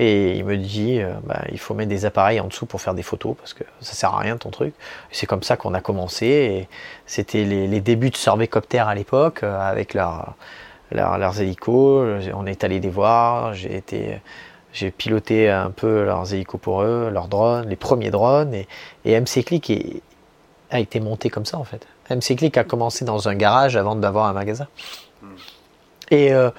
Et 0.00 0.36
il 0.36 0.44
me 0.44 0.56
dit, 0.56 1.00
euh, 1.00 1.12
bah, 1.24 1.42
il 1.50 1.58
faut 1.58 1.74
mettre 1.74 1.88
des 1.88 2.04
appareils 2.04 2.38
en 2.38 2.46
dessous 2.46 2.66
pour 2.66 2.80
faire 2.80 2.94
des 2.94 3.02
photos 3.02 3.34
parce 3.36 3.52
que 3.52 3.64
ça 3.80 3.94
sert 3.94 4.14
à 4.14 4.18
rien 4.18 4.36
ton 4.36 4.50
truc. 4.50 4.72
C'est 5.10 5.26
comme 5.26 5.42
ça 5.42 5.56
qu'on 5.56 5.74
a 5.74 5.80
commencé. 5.80 6.68
C'était 7.04 7.42
les, 7.42 7.80
débuts 7.80 8.10
de 8.10 8.16
Sorbécoptère 8.16 8.86
à 8.86 8.94
l'époque 8.94 9.42
euh, 9.42 9.58
avec 9.60 9.94
leur, 9.94 10.36
leurs 10.92 11.40
hélicos. 11.40 12.06
On 12.32 12.46
est 12.46 12.62
allé 12.62 12.78
les 12.78 12.88
voir. 12.88 13.54
J'ai 13.54 13.76
été, 13.76 14.20
j'ai 14.72 14.90
piloté 14.90 15.48
un 15.48 15.70
peu 15.70 16.04
leurs 16.04 16.32
hélicos 16.32 16.60
pour 16.60 16.82
eux, 16.82 17.10
leurs 17.12 17.28
drones, 17.28 17.68
les 17.68 17.76
premiers 17.76 18.10
drones. 18.10 18.54
Et, 18.54 18.68
et 19.04 19.18
MC 19.18 19.44
Click 19.44 19.72
a 20.70 20.80
été 20.80 21.00
monté 21.00 21.30
comme 21.30 21.46
ça 21.46 21.58
en 21.58 21.64
fait. 21.64 21.86
MC 22.10 22.36
Click 22.36 22.56
a 22.56 22.64
commencé 22.64 23.04
dans 23.04 23.28
un 23.28 23.34
garage 23.34 23.76
avant 23.76 23.96
d'avoir 23.96 24.26
un 24.26 24.32
magasin. 24.32 24.66
Hmm. 25.22 25.26
Et 26.10 26.32
euh, 26.32 26.50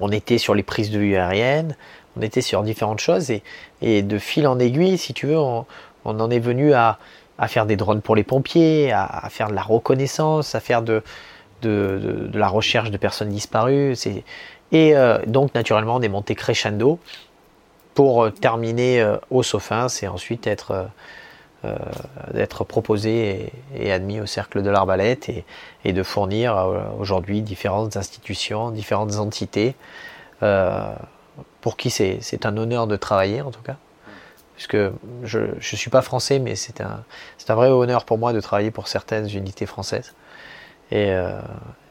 on 0.00 0.10
était 0.10 0.38
sur 0.38 0.54
les 0.54 0.62
prises 0.62 0.90
de 0.90 0.98
vue 0.98 1.16
aériennes, 1.16 1.76
on 2.16 2.22
était 2.22 2.40
sur 2.40 2.62
différentes 2.62 3.00
choses 3.00 3.30
et, 3.30 4.02
de 4.02 4.18
fil 4.18 4.46
en 4.46 4.58
aiguille, 4.58 4.98
si 4.98 5.14
tu 5.14 5.26
veux, 5.26 5.38
on, 5.38 5.66
en 6.04 6.30
est 6.30 6.38
venu 6.38 6.74
à, 6.74 6.98
faire 7.48 7.66
des 7.66 7.76
drones 7.76 8.02
pour 8.02 8.14
les 8.14 8.22
pompiers, 8.22 8.92
à, 8.92 9.28
faire 9.30 9.48
de 9.48 9.54
la 9.54 9.62
reconnaissance, 9.62 10.54
à 10.54 10.60
faire 10.60 10.82
de, 10.82 11.02
la 11.62 12.48
recherche 12.48 12.90
de 12.90 12.96
personnes 12.96 13.30
disparues. 13.30 13.96
Et 14.72 14.96
euh, 14.96 15.18
donc, 15.26 15.54
naturellement, 15.54 15.96
on 15.96 16.02
est 16.02 16.08
monté 16.08 16.34
crescendo 16.34 16.98
pour 17.94 18.24
euh, 18.24 18.30
terminer 18.30 19.00
euh, 19.00 19.18
au 19.30 19.42
Sofins 19.42 19.86
et 20.02 20.08
ensuite 20.08 20.46
être, 20.46 20.88
proposé 22.66 23.52
et, 23.76 23.92
admis 23.92 24.20
au 24.20 24.26
cercle 24.26 24.62
de 24.62 24.70
l'arbalète 24.70 25.30
et, 25.84 25.92
de 25.92 26.02
fournir 26.02 26.56
aujourd'hui 26.98 27.42
différentes 27.42 27.96
institutions, 27.96 28.70
différentes 28.70 29.16
entités 29.16 29.76
pour 31.60 31.76
qui 31.76 31.90
c'est 31.90 32.46
un 32.46 32.56
honneur 32.56 32.88
de 32.88 32.96
travailler 32.96 33.42
en 33.42 33.52
tout 33.52 33.62
cas. 33.62 33.76
Puisque 34.56 34.76
je 35.22 35.38
ne 35.38 35.60
suis 35.60 35.90
pas 35.90 36.02
français, 36.02 36.40
mais 36.40 36.56
c'est 36.56 36.80
un, 36.80 37.04
vrai 37.54 37.68
honneur 37.68 38.04
pour 38.04 38.18
moi 38.18 38.32
de 38.32 38.40
travailler 38.40 38.70
pour 38.70 38.88
certaines 38.88 39.28
unités 39.28 39.66
françaises. 39.66 40.14
Et, 40.90 41.10
euh, 41.10 41.40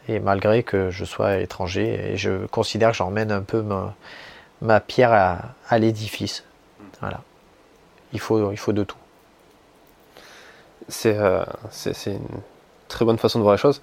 et 0.07 0.19
malgré 0.19 0.63
que 0.63 0.89
je 0.89 1.05
sois 1.05 1.37
étranger, 1.37 2.13
et 2.13 2.17
je 2.17 2.45
considère 2.47 2.91
que 2.91 2.97
j'emmène 2.97 3.31
un 3.31 3.41
peu 3.41 3.63
ma, 4.61 4.79
pierre 4.79 5.13
à, 5.69 5.79
l'édifice. 5.79 6.43
Voilà. 6.99 7.21
Il 8.13 8.19
faut, 8.19 8.51
il 8.51 8.57
faut 8.57 8.73
de 8.73 8.83
tout. 8.83 8.97
C'est 10.87 11.17
euh, 11.17 11.43
une 12.07 12.19
très 12.87 13.05
bonne 13.05 13.17
façon 13.17 13.39
de 13.39 13.43
voir 13.43 13.55
les 13.55 13.61
choses 13.61 13.81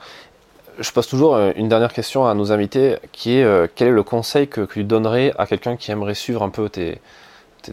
je 0.79 0.93
pose 0.93 1.07
toujours 1.07 1.35
euh, 1.35 1.53
une 1.57 1.69
dernière 1.69 1.93
question 1.93 2.27
à 2.27 2.35
nos 2.35 2.53
invités, 2.53 2.97
qui 3.13 3.39
est 3.39 3.45
euh, 3.45 3.67
quel 3.75 3.89
est 3.89 3.93
le 3.93 4.03
conseil 4.03 4.49
que, 4.49 4.63
tu 4.63 4.85
donnerais 4.85 5.33
à 5.39 5.47
quelqu'un 5.47 5.77
qui 5.77 5.91
aimerait 5.91 6.15
suivre 6.15 6.43
un 6.43 6.51
peu 6.51 6.69
tes, 6.69 7.01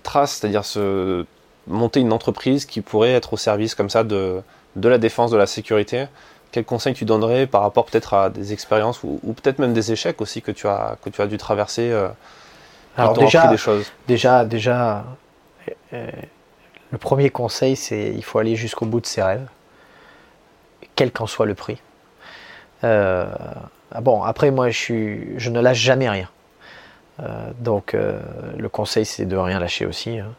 traces, 0.04 0.38
c'est-à-dire 0.38 0.66
se 0.66 1.26
monter 1.68 2.02
une 2.02 2.12
entreprise 2.12 2.66
qui 2.66 2.82
pourrait 2.82 3.14
être 3.14 3.34
au 3.34 3.38
service 3.38 3.76
comme 3.76 3.90
ça 3.90 4.04
de, 4.04 4.42
de 4.76 4.90
la 4.90 4.98
défense, 4.98 5.32
de 5.32 5.38
la 5.38 5.46
sécurité 5.46 6.08
Quel 6.56 6.64
conseil 6.64 6.94
tu 6.94 7.04
donnerais 7.04 7.48
par 7.48 7.64
rapport 7.64 7.86
peut-être 7.86 8.14
à 8.14 8.30
des 8.30 8.54
expériences 8.54 9.04
ou, 9.04 9.20
peut-être 9.34 9.60
même 9.60 9.74
des 9.74 9.92
échecs 9.92 10.22
aussi 10.22 10.42
que 10.42 10.54
tu 10.54 10.70
as, 10.70 10.96
que 11.04 11.10
tu 11.10 11.22
as 11.22 11.28
dû 11.28 11.36
traverser 11.38 11.92
euh, 11.92 12.08
Alors 12.96 13.12
déjà, 13.12 13.48
des 13.48 13.58
choses? 13.58 13.92
déjà, 14.08 14.46
déjà, 14.46 15.04
le 15.92 16.98
premier 16.98 17.30
conseil, 17.30 17.76
c'est 17.76 18.14
il 18.16 18.24
faut 18.24 18.40
aller 18.40 18.56
jusqu'au 18.56 18.86
bout 18.86 19.02
de 19.02 19.06
ses 19.06 19.22
rêves, 19.22 19.46
quel 20.96 21.12
qu'en 21.12 21.28
soit 21.28 21.46
le 21.46 21.56
prix. 21.56 21.82
Euh, 22.86 23.26
ah 23.92 24.00
bon, 24.00 24.24
après, 24.24 24.50
moi, 24.50 24.70
je, 24.70 24.78
suis, 24.78 25.34
je 25.38 25.50
ne 25.50 25.60
lâche 25.60 25.80
jamais 25.80 26.10
rien. 26.10 26.30
Euh, 27.20 27.52
donc, 27.60 27.94
euh, 27.94 28.22
le 28.58 28.70
conseil, 28.70 29.04
c'est 29.04 29.26
de 29.26 29.36
rien 29.36 29.60
lâcher 29.60 29.86
aussi. 29.86 30.20
Hein. 30.20 30.34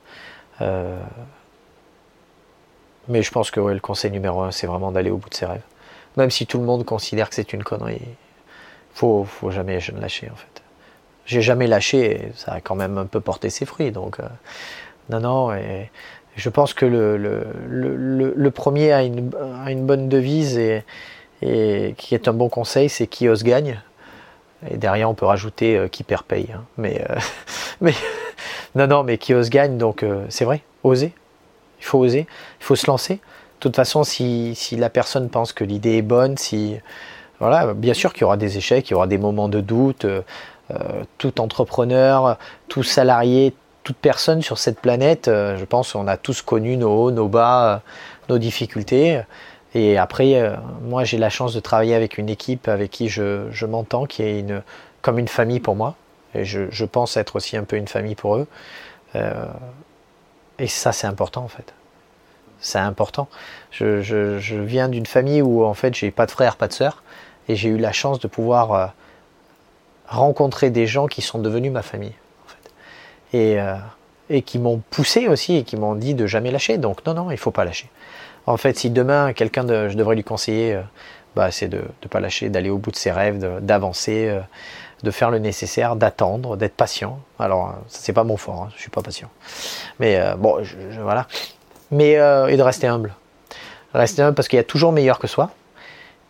mais 3.07 3.23
je 3.23 3.31
pense 3.31 3.51
que 3.51 3.61
le 3.61 3.81
conseil 3.81 4.11
numéro 4.11 4.41
un, 4.41 4.51
c'est 4.51 4.67
vraiment 4.67 4.93
d'aller 4.93 5.11
au 5.11 5.19
bout 5.19 5.29
de 5.29 5.35
ses 5.35 5.45
rêves. 5.45 5.61
Même 6.17 6.31
si 6.31 6.47
tout 6.47 6.59
le 6.59 6.65
monde 6.65 6.85
considère 6.85 7.29
que 7.29 7.35
c'est 7.35 7.53
une 7.53 7.63
connerie, 7.63 8.01
faut, 8.95 9.25
faut 9.25 9.51
jamais 9.51 9.79
lâcher 10.01 10.31
en 10.33 10.37
fait. 10.37 10.63
J'ai 11.27 11.43
jamais 11.43 11.67
lâché, 11.67 12.13
et 12.13 12.33
ça 12.35 12.53
a 12.53 12.61
quand 12.61 12.77
même 12.77 12.99
un 12.99 13.07
peu 13.07 13.21
porté 13.21 13.51
ses 13.51 13.67
fruits. 13.67 13.91
Donc, 13.91 14.19
non, 15.11 15.21
non. 15.21 15.53
Et, 15.55 15.91
je 16.37 16.51
pense 16.51 16.75
que 16.75 16.85
le, 16.85 17.17
le, 17.17 18.35
le, 18.37 18.51
premier 18.51 18.93
a 18.93 19.03
une, 19.03 19.31
a 19.65 19.71
une, 19.71 19.87
bonne 19.87 20.09
devise 20.09 20.59
et, 20.59 20.85
et 21.43 21.95
qui 21.97 22.15
est 22.15 22.29
un 22.29 22.35
bon 22.35 22.51
conseil, 22.51 22.89
c'est 22.89 23.07
qui 23.07 23.29
ose 23.29 23.43
gagne. 23.43 23.81
Et 24.71 24.77
derrière, 24.77 25.11
on 25.11 25.15
peut 25.15 25.27
rajouter 25.27 25.77
euh, 25.77 25.89
qui 25.89 26.03
perd 26.03 26.25
paye. 26.25 26.49
Hein. 26.55 26.65
Mais, 26.77 27.05
euh, 27.09 27.19
mais 27.81 27.95
non, 28.75 28.87
non, 28.87 29.03
mais 29.03 29.19
qui 29.19 29.35
ose 29.35 29.49
gagne, 29.49 29.79
donc 29.79 30.03
euh, 30.03 30.25
c'est 30.29 30.45
vrai, 30.45 30.63
oser. 30.83 31.13
Il 31.81 31.85
faut 31.85 31.99
oser, 31.99 32.27
il 32.61 32.65
faut 32.65 32.77
se 32.77 32.87
lancer. 32.87 33.21
De 33.57 33.61
toute 33.61 33.77
façon, 33.77 34.05
si, 34.05 34.55
la 34.73 34.91
personne 34.91 35.29
pense 35.29 35.53
que 35.53 35.65
l'idée 35.65 35.97
est 35.97 36.03
bonne, 36.03 36.37
voilà, 37.41 37.75
bien 37.75 37.95
sûr 37.95 38.13
qu'il 38.13 38.23
y 38.23 38.25
aura 38.25 38.37
des 38.37 38.59
échecs, 38.59 38.89
il 38.89 38.93
y 38.93 38.95
aura 38.95 39.07
des 39.07 39.19
moments 39.19 39.49
de 39.49 39.61
doute. 39.61 40.07
tout 41.19 41.41
entrepreneur, 41.41 42.39
tout 42.69 42.83
salarié, 42.83 43.55
toute 43.83 43.97
personne 43.97 44.43
sur 44.43 44.59
cette 44.59 44.81
planète, 44.81 45.27
je 45.27 45.65
pense 45.65 45.93
qu'on 45.93 46.09
a 46.09 46.17
tous 46.17 46.43
connu 46.43 46.77
nos 46.77 46.91
hauts, 46.91 47.11
nos 47.11 47.29
bas, 47.29 47.83
nos 48.29 48.39
difficultés. 48.39 49.23
Et 49.77 49.99
après, 49.99 50.37
euh, 50.37 50.57
moi, 50.83 51.05
j'ai 51.05 51.19
la 51.19 51.29
chance 51.29 51.53
de 51.53 51.61
travailler 51.61 51.95
avec 51.95 52.17
une 52.17 52.31
équipe 52.31 52.67
avec 52.67 52.91
qui 52.91 53.11
je, 53.11 53.67
m'entends, 53.67 54.07
qui 54.07 54.23
est 54.23 54.45
comme 55.03 55.19
une 55.19 55.29
famille 55.29 55.61
pour 55.61 55.77
moi. 55.77 55.97
Et 56.35 56.47
je, 56.47 56.85
pense 56.85 57.19
être 57.19 57.37
aussi 57.37 57.59
un 57.59 57.65
peu 57.65 57.77
une 57.77 57.87
famille 57.87 58.15
pour 58.15 58.37
eux. 58.37 58.47
Euh, 59.17 59.45
et 60.59 60.67
ça, 60.67 60.93
c'est 60.93 61.07
important 61.07 61.43
en 61.45 61.49
fait. 61.49 61.75
C'est 62.61 62.79
important. 62.79 63.29
Je, 63.71 64.59
viens 64.65 64.89
d'une 64.89 65.07
famille 65.07 65.43
où 65.43 65.65
en 65.65 65.75
fait, 65.75 65.95
j'ai 65.95 66.11
pas 66.11 66.27
de 66.27 66.31
frère, 66.31 66.57
pas 66.57 66.69
de 66.69 66.73
sœur. 66.73 67.03
Et 67.49 67.57
j'ai 67.57 67.69
eu 67.69 67.79
la 67.79 67.93
chance 67.93 68.19
de 68.19 68.27
pouvoir 68.27 68.73
euh, 68.73 68.87
rencontrer 70.09 70.71
des 70.71 70.87
gens 70.87 71.07
qui 71.07 71.23
sont 71.23 71.39
devenus 71.39 71.71
ma 71.71 71.83
famille. 71.83 72.15
En 72.45 72.49
fait. 72.49 73.39
Et, 73.39 73.59
et 74.31 74.43
qui 74.43 74.59
m'ont 74.59 74.83
poussé 74.91 75.29
aussi 75.29 75.57
et 75.57 75.63
qui 75.63 75.77
m'ont 75.77 75.95
dit 75.95 76.15
de 76.15 76.27
jamais 76.27 76.51
lâcher. 76.51 76.79
Donc 76.79 77.05
non, 77.07 77.15
non, 77.15 77.31
il 77.31 77.39
faut 77.39 77.51
pas 77.51 77.65
lâcher. 77.65 77.89
En 78.47 78.57
fait, 78.57 78.79
si 78.79 78.91
demain, 78.91 79.33
quelqu'un, 79.33 79.89
je 79.89 79.97
devrais 79.97 80.15
lui 80.15 80.25
conseiller, 80.25 80.75
euh, 80.75 80.83
bah, 81.35 81.51
c'est 81.51 81.69
de 81.69 81.83
ne 82.03 82.09
pas 82.09 82.21
lâcher, 82.21 82.49
d'aller 82.49 82.71
au 82.71 82.79
bout 82.79 82.93
de 82.93 82.97
ses 82.97 83.11
rêves, 83.11 83.39
d'avancer, 83.61 84.29
euh, 84.29 84.41
de 85.03 85.11
faire 85.11 85.31
le 85.31 85.39
nécessaire, 85.39 85.97
d'attendre, 85.97 86.57
d'être 86.57 86.77
patient. 86.77 87.19
Alors, 87.41 87.69
euh, 87.69 87.73
c'est 87.89 88.13
pas 88.13 88.25
mon 88.25 88.37
fort, 88.37 88.63
hein, 88.63 88.69
je 88.77 88.81
suis 88.81 88.91
pas 88.91 89.03
patient. 89.03 89.29
Mais 89.99 90.21
bon, 90.39 90.63
voilà. 91.03 91.27
Mais 91.91 92.13
et 92.13 92.57
de 92.57 92.63
rester 92.63 92.87
humble. 92.87 93.15
Rester 93.95 94.23
humble 94.23 94.35
parce 94.35 94.49
qu'il 94.49 94.57
y 94.57 94.61
a 94.61 94.65
toujours 94.65 94.93
meilleur 94.93 95.19
que 95.19 95.27
soi. 95.27 95.51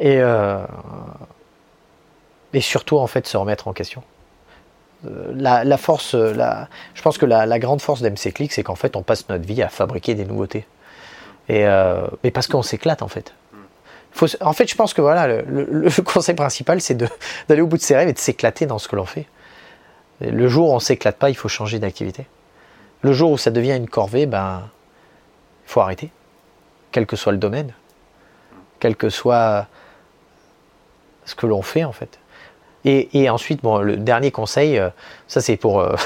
Et, 0.00 0.20
et 2.52 2.60
surtout, 2.60 2.98
en 2.98 3.06
fait, 3.06 3.26
se 3.26 3.36
remettre 3.36 3.68
en 3.68 3.72
question. 3.72 4.02
La, 5.34 5.76
force, 5.76 6.14
la, 6.14 6.68
je 6.94 7.02
pense 7.02 7.18
que 7.18 7.26
la, 7.26 7.58
grande 7.58 7.80
force 7.80 8.00
d'MC 8.02 8.32
c'est 8.50 8.62
qu'en 8.62 8.74
fait, 8.74 8.96
on 8.96 9.02
passe 9.02 9.28
notre 9.28 9.46
vie 9.46 9.62
à 9.62 9.68
fabriquer 9.68 10.14
des 10.14 10.24
nouveautés. 10.24 10.66
Et, 11.48 11.66
euh, 11.66 12.06
mais 12.24 12.30
parce 12.30 12.46
qu'on 12.46 12.62
s'éclate 12.62 13.02
en 13.02 13.08
fait. 13.08 13.34
En 14.40 14.54
fait, 14.54 14.68
je 14.68 14.74
pense 14.74 14.94
que 14.94 15.02
voilà, 15.02 15.26
le, 15.26 16.02
conseil 16.02 16.34
principal, 16.34 16.80
c'est 16.80 16.94
d'aller 17.48 17.60
au 17.60 17.66
bout 17.66 17.76
de 17.76 17.82
ses 17.82 17.94
rêves 17.94 18.08
et 18.08 18.14
de 18.14 18.18
s'éclater 18.18 18.66
dans 18.66 18.78
ce 18.78 18.88
que 18.88 18.96
l'on 18.96 19.04
fait. 19.04 19.26
Le 20.22 20.48
jour 20.48 20.70
où 20.70 20.74
on 20.74 20.80
s'éclate 20.80 21.18
pas, 21.18 21.28
il 21.28 21.36
faut 21.36 21.48
changer 21.48 21.78
d'activité. 21.78 22.26
Le 23.02 23.12
jour 23.12 23.30
où 23.30 23.38
ça 23.38 23.50
devient 23.50 23.76
une 23.76 23.88
corvée, 23.88 24.24
ben, 24.24 24.62
il 25.66 25.70
faut 25.70 25.80
arrêter, 25.80 26.10
quel 26.92 27.06
que 27.06 27.16
soit 27.16 27.32
le 27.32 27.38
domaine, 27.38 27.74
quel 28.78 28.96
que 28.96 29.10
soit 29.10 29.66
ce 31.24 31.34
que 31.34 31.46
l'on 31.46 31.62
fait 31.62 31.84
en 31.84 31.92
fait. 31.92 32.18
Et, 32.88 33.28
ensuite, 33.28 33.64
bon, 33.64 33.78
le 33.78 33.96
dernier 33.96 34.30
conseil, 34.30 34.78
euh, 34.78 34.90
ça 35.26 35.40
c'est 35.40 35.56
pour, 35.56 35.80
euh, 35.80 35.96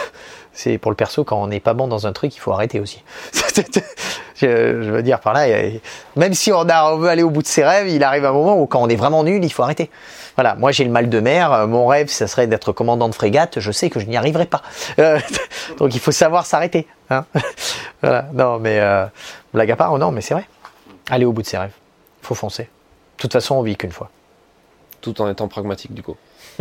c'est 0.52 0.78
pour 0.78 0.90
le 0.90 0.96
perso, 0.96 1.24
quand 1.24 1.40
on 1.40 1.46
n'est 1.46 1.60
pas 1.60 1.74
bon 1.74 1.86
dans 1.86 2.06
un 2.06 2.12
truc, 2.12 2.34
il 2.34 2.38
faut 2.38 2.52
arrêter 2.52 2.80
aussi. 2.80 3.02
je, 4.36 4.90
veux 4.90 5.02
dire 5.02 5.20
par 5.20 5.32
là, 5.32 5.46
même 6.16 6.34
si 6.34 6.52
on, 6.52 6.68
a, 6.68 6.96
veut 6.96 7.08
aller 7.08 7.22
au 7.22 7.30
bout 7.30 7.42
de 7.42 7.46
ses 7.46 7.64
rêves, 7.64 7.88
il 7.88 8.02
arrive 8.02 8.24
un 8.24 8.32
moment 8.32 8.60
où 8.60 8.66
quand 8.66 8.82
on 8.82 8.88
est 8.88 8.96
vraiment 8.96 9.22
nul, 9.22 9.44
il 9.44 9.50
faut 9.50 9.62
arrêter. 9.62 9.90
Voilà, 10.36 10.54
moi 10.54 10.72
j'ai 10.72 10.84
le 10.84 10.90
mal 10.90 11.08
de 11.08 11.20
mer, 11.20 11.66
mon 11.66 11.86
rêve, 11.86 12.08
ça 12.08 12.26
serait 12.26 12.46
d'être 12.46 12.72
commandant 12.72 13.08
de 13.08 13.14
frégate, 13.14 13.60
je 13.60 13.72
sais 13.72 13.90
que 13.90 14.00
je 14.00 14.06
n'y 14.06 14.16
arriverai 14.16 14.46
pas. 14.46 14.62
Euh, 14.98 15.18
donc 15.78 15.94
il 15.94 16.00
faut 16.00 16.12
savoir 16.12 16.46
s'arrêter. 16.46 16.86
Hein 17.10 17.24
voilà, 18.02 18.26
non 18.32 18.58
mais, 18.58 18.80
euh, 18.80 19.06
blague 19.52 19.70
à 19.70 19.76
part, 19.76 19.92
oh 19.92 19.98
non 19.98 20.10
mais 20.10 20.20
c'est 20.20 20.34
vrai. 20.34 20.48
Aller 21.10 21.24
au 21.24 21.32
bout 21.32 21.42
de 21.42 21.46
ses 21.46 21.58
rêves, 21.58 21.74
faut 22.22 22.34
foncer. 22.34 22.64
De 22.64 23.22
toute 23.22 23.32
façon, 23.32 23.56
on 23.56 23.62
vit 23.62 23.76
qu'une 23.76 23.92
fois. 23.92 24.10
Tout 25.00 25.20
en 25.20 25.28
étant 25.28 25.48
pragmatique 25.48 25.92
du 25.92 26.02
coup. 26.02 26.16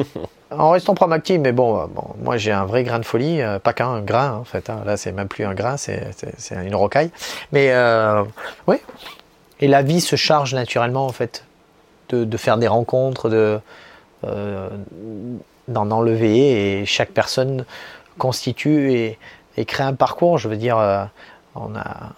en 0.51 0.71
restant 0.71 0.95
pragmatique, 0.95 1.39
mais 1.41 1.51
bon, 1.51 1.87
bon 1.87 2.15
moi 2.21 2.37
j'ai 2.37 2.51
un 2.51 2.65
vrai 2.65 2.83
grain 2.83 2.99
de 2.99 3.05
folie, 3.05 3.41
pas 3.63 3.73
qu'un 3.73 4.01
grain 4.01 4.33
en 4.33 4.43
fait. 4.43 4.69
Hein. 4.69 4.81
Là 4.85 4.97
c'est 4.97 5.11
même 5.11 5.27
plus 5.27 5.45
un 5.45 5.53
grain, 5.53 5.77
c'est 5.77 6.11
une 6.51 6.75
rocaille. 6.75 7.11
Mais 7.51 7.73
oui. 8.67 8.77
Et 9.61 9.67
la 9.67 9.81
vie 9.81 10.01
se 10.01 10.15
charge 10.15 10.55
naturellement 10.55 11.05
en 11.05 11.11
fait 11.11 11.43
de, 12.09 12.37
faire 12.37 12.57
des 12.57 12.67
rencontres, 12.67 13.29
de 13.29 13.59
d'en 15.69 15.91
enlever 15.91 16.81
et 16.81 16.85
chaque 16.85 17.11
personne 17.11 17.65
constitue 18.17 18.91
et, 18.93 19.17
crée 19.65 19.83
un 19.83 19.93
parcours. 19.93 20.37
Je 20.37 20.47
veux 20.47 20.57
dire, 20.57 20.77
euh, 20.77 21.03
on 21.55 21.75
a, 21.75 22.13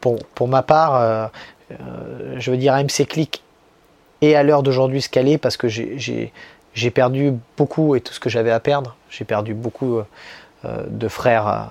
pour, 0.00 0.48
ma 0.48 0.62
part, 0.62 0.94
euh, 0.96 1.26
euh, 1.72 2.36
je 2.38 2.50
veux 2.50 2.56
dire, 2.56 2.74
MC 2.74 3.06
Click 3.06 3.42
est 4.22 4.34
à 4.34 4.42
l'heure 4.42 4.62
d'aujourd'hui 4.62 5.02
ce 5.02 5.08
qu'elle 5.08 5.28
est 5.28 5.38
parce 5.38 5.56
que 5.56 5.68
j'ai 5.68 6.32
perdu 6.90 7.32
beaucoup 7.56 7.94
et 7.94 8.00
tout 8.00 8.12
ce 8.12 8.20
que 8.20 8.28
j'avais 8.28 8.50
à 8.50 8.60
perdre. 8.60 8.96
J'ai 9.10 9.24
perdu 9.24 9.54
beaucoup 9.54 10.00
de 10.64 11.08
frères 11.08 11.70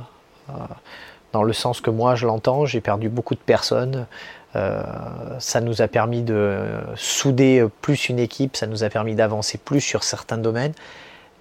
dans 1.31 1.43
le 1.43 1.53
sens 1.53 1.81
que 1.81 1.89
moi 1.89 2.15
je 2.15 2.25
l'entends. 2.25 2.65
J'ai 2.65 2.81
perdu 2.81 3.09
beaucoup 3.09 3.35
de 3.35 3.39
personnes. 3.39 4.05
ça 4.53 5.61
nous 5.61 5.81
a 5.81 5.87
permis 5.87 6.21
de 6.21 6.77
souder 6.95 7.65
plus 7.81 8.09
une 8.09 8.19
équipe, 8.19 8.55
ça 8.55 8.67
nous 8.67 8.83
a 8.83 8.89
permis 8.89 9.15
d'avancer 9.15 9.57
plus 9.57 9.81
sur 9.81 10.03
certains 10.03 10.37
domaines. 10.37 10.73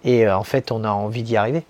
Et 0.04 0.28
en 0.28 0.42
fait, 0.44 0.72
on 0.72 0.84
a 0.84 0.90
envie 0.90 1.22
d'y 1.22 1.36
arriver. 1.36 1.64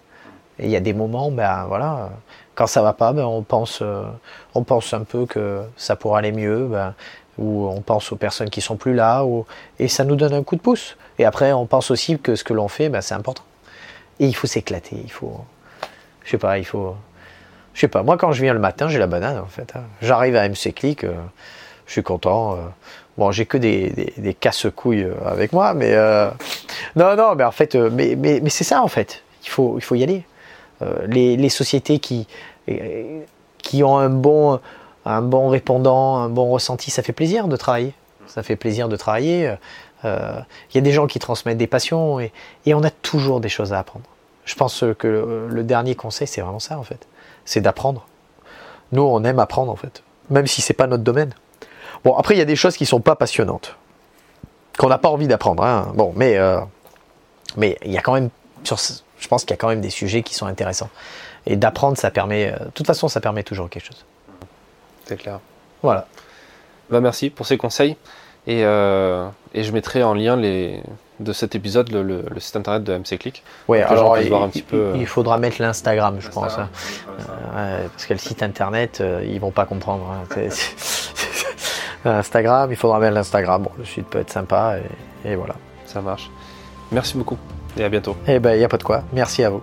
Et 0.59 0.67
il 0.67 0.71
y 0.71 0.77
a 0.77 0.81
des 0.81 0.93
moments, 0.93 1.31
ben 1.31 1.65
voilà, 1.67 2.11
quand 2.55 2.67
ça 2.67 2.83
va 2.83 2.93
pas, 2.93 3.13
ben 3.13 3.25
on 3.25 3.43
pense, 3.43 3.81
euh, 3.83 4.05
on 4.55 4.65
pense 4.65 4.93
un 4.93 5.05
peu 5.05 5.27
que 5.27 5.63
ça 5.77 5.97
pourrait 5.97 6.19
aller 6.19 6.33
mieux, 6.33 6.67
ben, 6.67 6.95
ou 7.39 7.67
on 7.67 7.81
pense 7.81 8.13
aux 8.13 8.17
personnes 8.17 8.51
qui 8.51 8.61
sont 8.61 8.77
plus 8.77 8.95
là, 8.95 9.25
et 9.79 9.89
ça 9.89 10.05
nous 10.05 10.17
donne 10.17 10.35
un 10.35 10.43
coup 10.43 10.57
de 10.57 10.61
pouce. 10.61 10.97
Et 11.19 11.25
après, 11.25 11.53
on 11.53 11.67
pense 11.67 11.91
aussi 11.91 12.19
que 12.19 12.35
ce 12.35 12.45
que 12.45 12.53
l'on 12.53 12.69
fait, 12.69 12.89
ben, 12.89 13.01
c'est 13.01 13.15
important. 13.15 13.45
Et 14.21 14.27
il 14.27 14.35
faut 14.35 14.47
s'éclater, 14.47 14.97
il 15.03 15.11
faut, 15.11 15.41
je 16.25 16.31
sais 16.31 16.39
pas, 16.39 16.59
il 16.59 16.65
faut, 16.65 16.95
je 17.75 17.81
sais 17.81 17.89
pas. 17.89 18.03
Moi, 18.03 18.17
quand 18.17 18.33
je 18.33 18.43
viens 18.43 18.53
le 18.53 18.61
matin, 18.61 18.89
j'ai 18.89 18.99
la 18.99 19.07
banane 19.07 19.39
en 19.39 19.47
fait. 19.47 19.73
Hein. 19.75 19.85
J'arrive 20.01 20.37
à 20.37 20.49
MC 20.49 20.73
Click, 20.75 21.05
euh, 21.05 21.15
je 21.87 21.93
suis 21.93 22.03
content. 22.03 22.55
Euh. 22.55 22.57
Bon, 23.19 23.31
j'ai 23.31 23.45
que 23.45 23.59
des, 23.59 24.13
des, 24.17 24.33
casse-couilles 24.33 25.07
avec 25.27 25.53
moi, 25.53 25.75
mais 25.75 25.95
non, 26.97 27.15
non, 27.15 27.35
mais 27.35 27.45
en 27.45 27.51
fait, 27.51 27.75
mais, 27.75 28.17
mais, 28.17 28.41
mais 28.43 28.49
c'est 28.49 28.65
ça 28.65 28.83
en 28.83 28.89
fait. 28.89 29.23
Il 29.45 29.51
faut, 29.51 29.75
il 29.77 29.83
faut 29.83 29.95
y 29.97 30.03
aller. 30.03 30.25
Euh, 30.83 31.07
les, 31.07 31.49
sociétés 31.49 31.99
qui, 31.99 32.27
qui 33.59 33.85
ont 33.85 33.99
un 33.99 34.09
bon, 34.09 34.61
un 35.05 35.23
bon 35.23 35.49
répondant, 35.49 36.17
un 36.17 36.29
bon 36.29 36.51
ressenti, 36.51 36.91
ça 36.91 37.03
fait 37.03 37.13
plaisir 37.13 37.49
de 37.49 37.57
travailler. 37.57 37.95
Ça 38.27 38.43
fait 38.43 38.57
plaisir 38.57 38.89
de 38.89 38.97
travailler. 38.97 39.55
Euh, 40.05 40.41
il 40.71 40.77
y 40.77 40.79
a 40.79 40.81
des 40.81 40.93
gens 40.93 41.07
qui 41.07 41.19
transmettent 41.19 41.59
des 41.59 41.67
passions 41.67 42.21
et, 42.21 42.33
on 42.67 42.83
a 42.83 42.91
toujours 42.91 43.41
des 43.41 43.49
choses 43.49 43.73
à 43.73 43.79
apprendre. 43.79 44.05
Je 44.45 44.55
pense 44.55 44.85
que 44.99 45.49
le, 45.49 45.63
dernier 45.63 45.95
conseil, 45.95 46.27
c'est 46.27 46.41
vraiment 46.41 46.59
ça 46.59 46.79
en 46.79 46.83
fait. 46.83 47.07
C'est 47.45 47.61
d'apprendre. 47.61 48.07
Nous, 48.93 49.03
on 49.03 49.23
aime 49.25 49.39
apprendre 49.39 49.71
en 49.71 49.77
fait, 49.77 50.03
même 50.31 50.47
si 50.47 50.61
c'est 50.61 50.75
pas 50.75 50.87
notre 50.87 51.05
domaine. 51.05 51.33
Bon, 52.05 52.17
après, 52.17 52.35
il 52.35 52.39
y 52.39 52.43
a 52.43 52.47
des 52.47 52.57
choses 52.57 52.77
qui 52.77 52.85
sont 52.85 53.01
pas 53.01 53.15
passionnantes, 53.15 53.77
qu'on 54.79 54.89
n'a 54.89 54.99
pas 54.99 55.09
envie 55.09 55.29
d'apprendre. 55.29 55.63
Hein. 55.63 55.93
Bon, 55.95 56.13
mais 56.17 56.37
euh, 56.37 56.61
mais 57.57 57.79
il 57.85 57.93
y 57.93 57.99
a 57.99 58.03
quand 58.03 58.15
même 58.15 58.31
je 59.23 59.29
pense 59.29 59.45
qu'il 59.45 59.51
y 59.51 59.55
a 59.55 59.57
quand 59.57 59.69
même 59.69 59.81
des 59.81 59.91
sujets 59.91 60.23
qui 60.23 60.35
sont 60.35 60.47
intéressants. 60.47 60.91
Et 61.47 61.57
d'apprendre, 61.57 61.97
ça 61.97 62.11
permet, 62.11 62.53
euh, 62.53 62.65
de 62.65 62.71
toute 62.71 62.87
façon, 62.87 63.09
ça 63.09 63.21
permet 63.21 63.43
toujours 63.43 63.69
quelque 63.69 63.87
chose. 63.87 64.05
C'est 65.13 65.19
clair. 65.19 65.41
Voilà. 65.83 66.07
Bah, 66.89 67.01
merci 67.01 67.29
pour 67.29 67.45
ces 67.45 67.59
conseils. 67.59 67.97
Et, 68.47 68.65
euh, 68.65 69.29
et, 69.53 69.63
je 69.63 69.71
mettrai 69.71 70.03
en 70.03 70.15
lien 70.15 70.37
les, 70.37 70.83
de 71.21 71.33
cet 71.35 71.55
épisode 71.55 71.91
le, 71.93 72.25
site 72.41 72.57
internet 72.57 72.83
de 72.83 72.97
MC 72.97 73.19
Click. 73.19 73.45
Oui, 73.69 73.81
alors 73.81 74.19
il, 74.19 74.33
un 74.33 74.49
petit 74.49 74.63
peu, 74.63 74.93
il, 74.97 75.07
faudra 75.07 75.37
mettre 75.37 75.61
l'Instagram, 75.61 76.17
je 76.19 76.29
pense. 76.29 76.59
Hein. 76.59 76.71
parce 77.93 78.07
que 78.07 78.15
le 78.15 78.19
site 78.19 78.43
internet, 78.43 79.01
euh, 79.01 79.23
ils 79.25 79.39
vont 79.39 79.51
pas 79.51 79.67
comprendre. 79.67 80.11
Hein. 80.11 80.49
Instagram, 82.05 82.73
il 82.73 82.77
faudra 82.77 82.99
mettre 82.99 83.15
l'Instagram. 83.15 83.63
Bon, 83.63 83.71
le 83.77 83.85
site 83.85 84.07
peut 84.07 84.21
être 84.21 84.33
sympa 84.33 84.79
et, 85.25 85.33
et 85.33 85.37
voilà. 85.37 85.55
Ça 85.85 86.01
marche. 86.01 86.31
Merci 86.91 87.19
beaucoup 87.19 87.39
et 87.77 87.85
à 87.85 87.89
bientôt. 87.91 88.17
Eh 88.27 88.39
ben, 88.39 88.55
il 88.55 88.59
n'y 88.59 88.65
a 88.65 88.69
pas 88.69 88.79
de 88.79 88.83
quoi. 88.83 89.03
Merci 89.13 89.45
à 89.45 89.51
vous. 89.51 89.63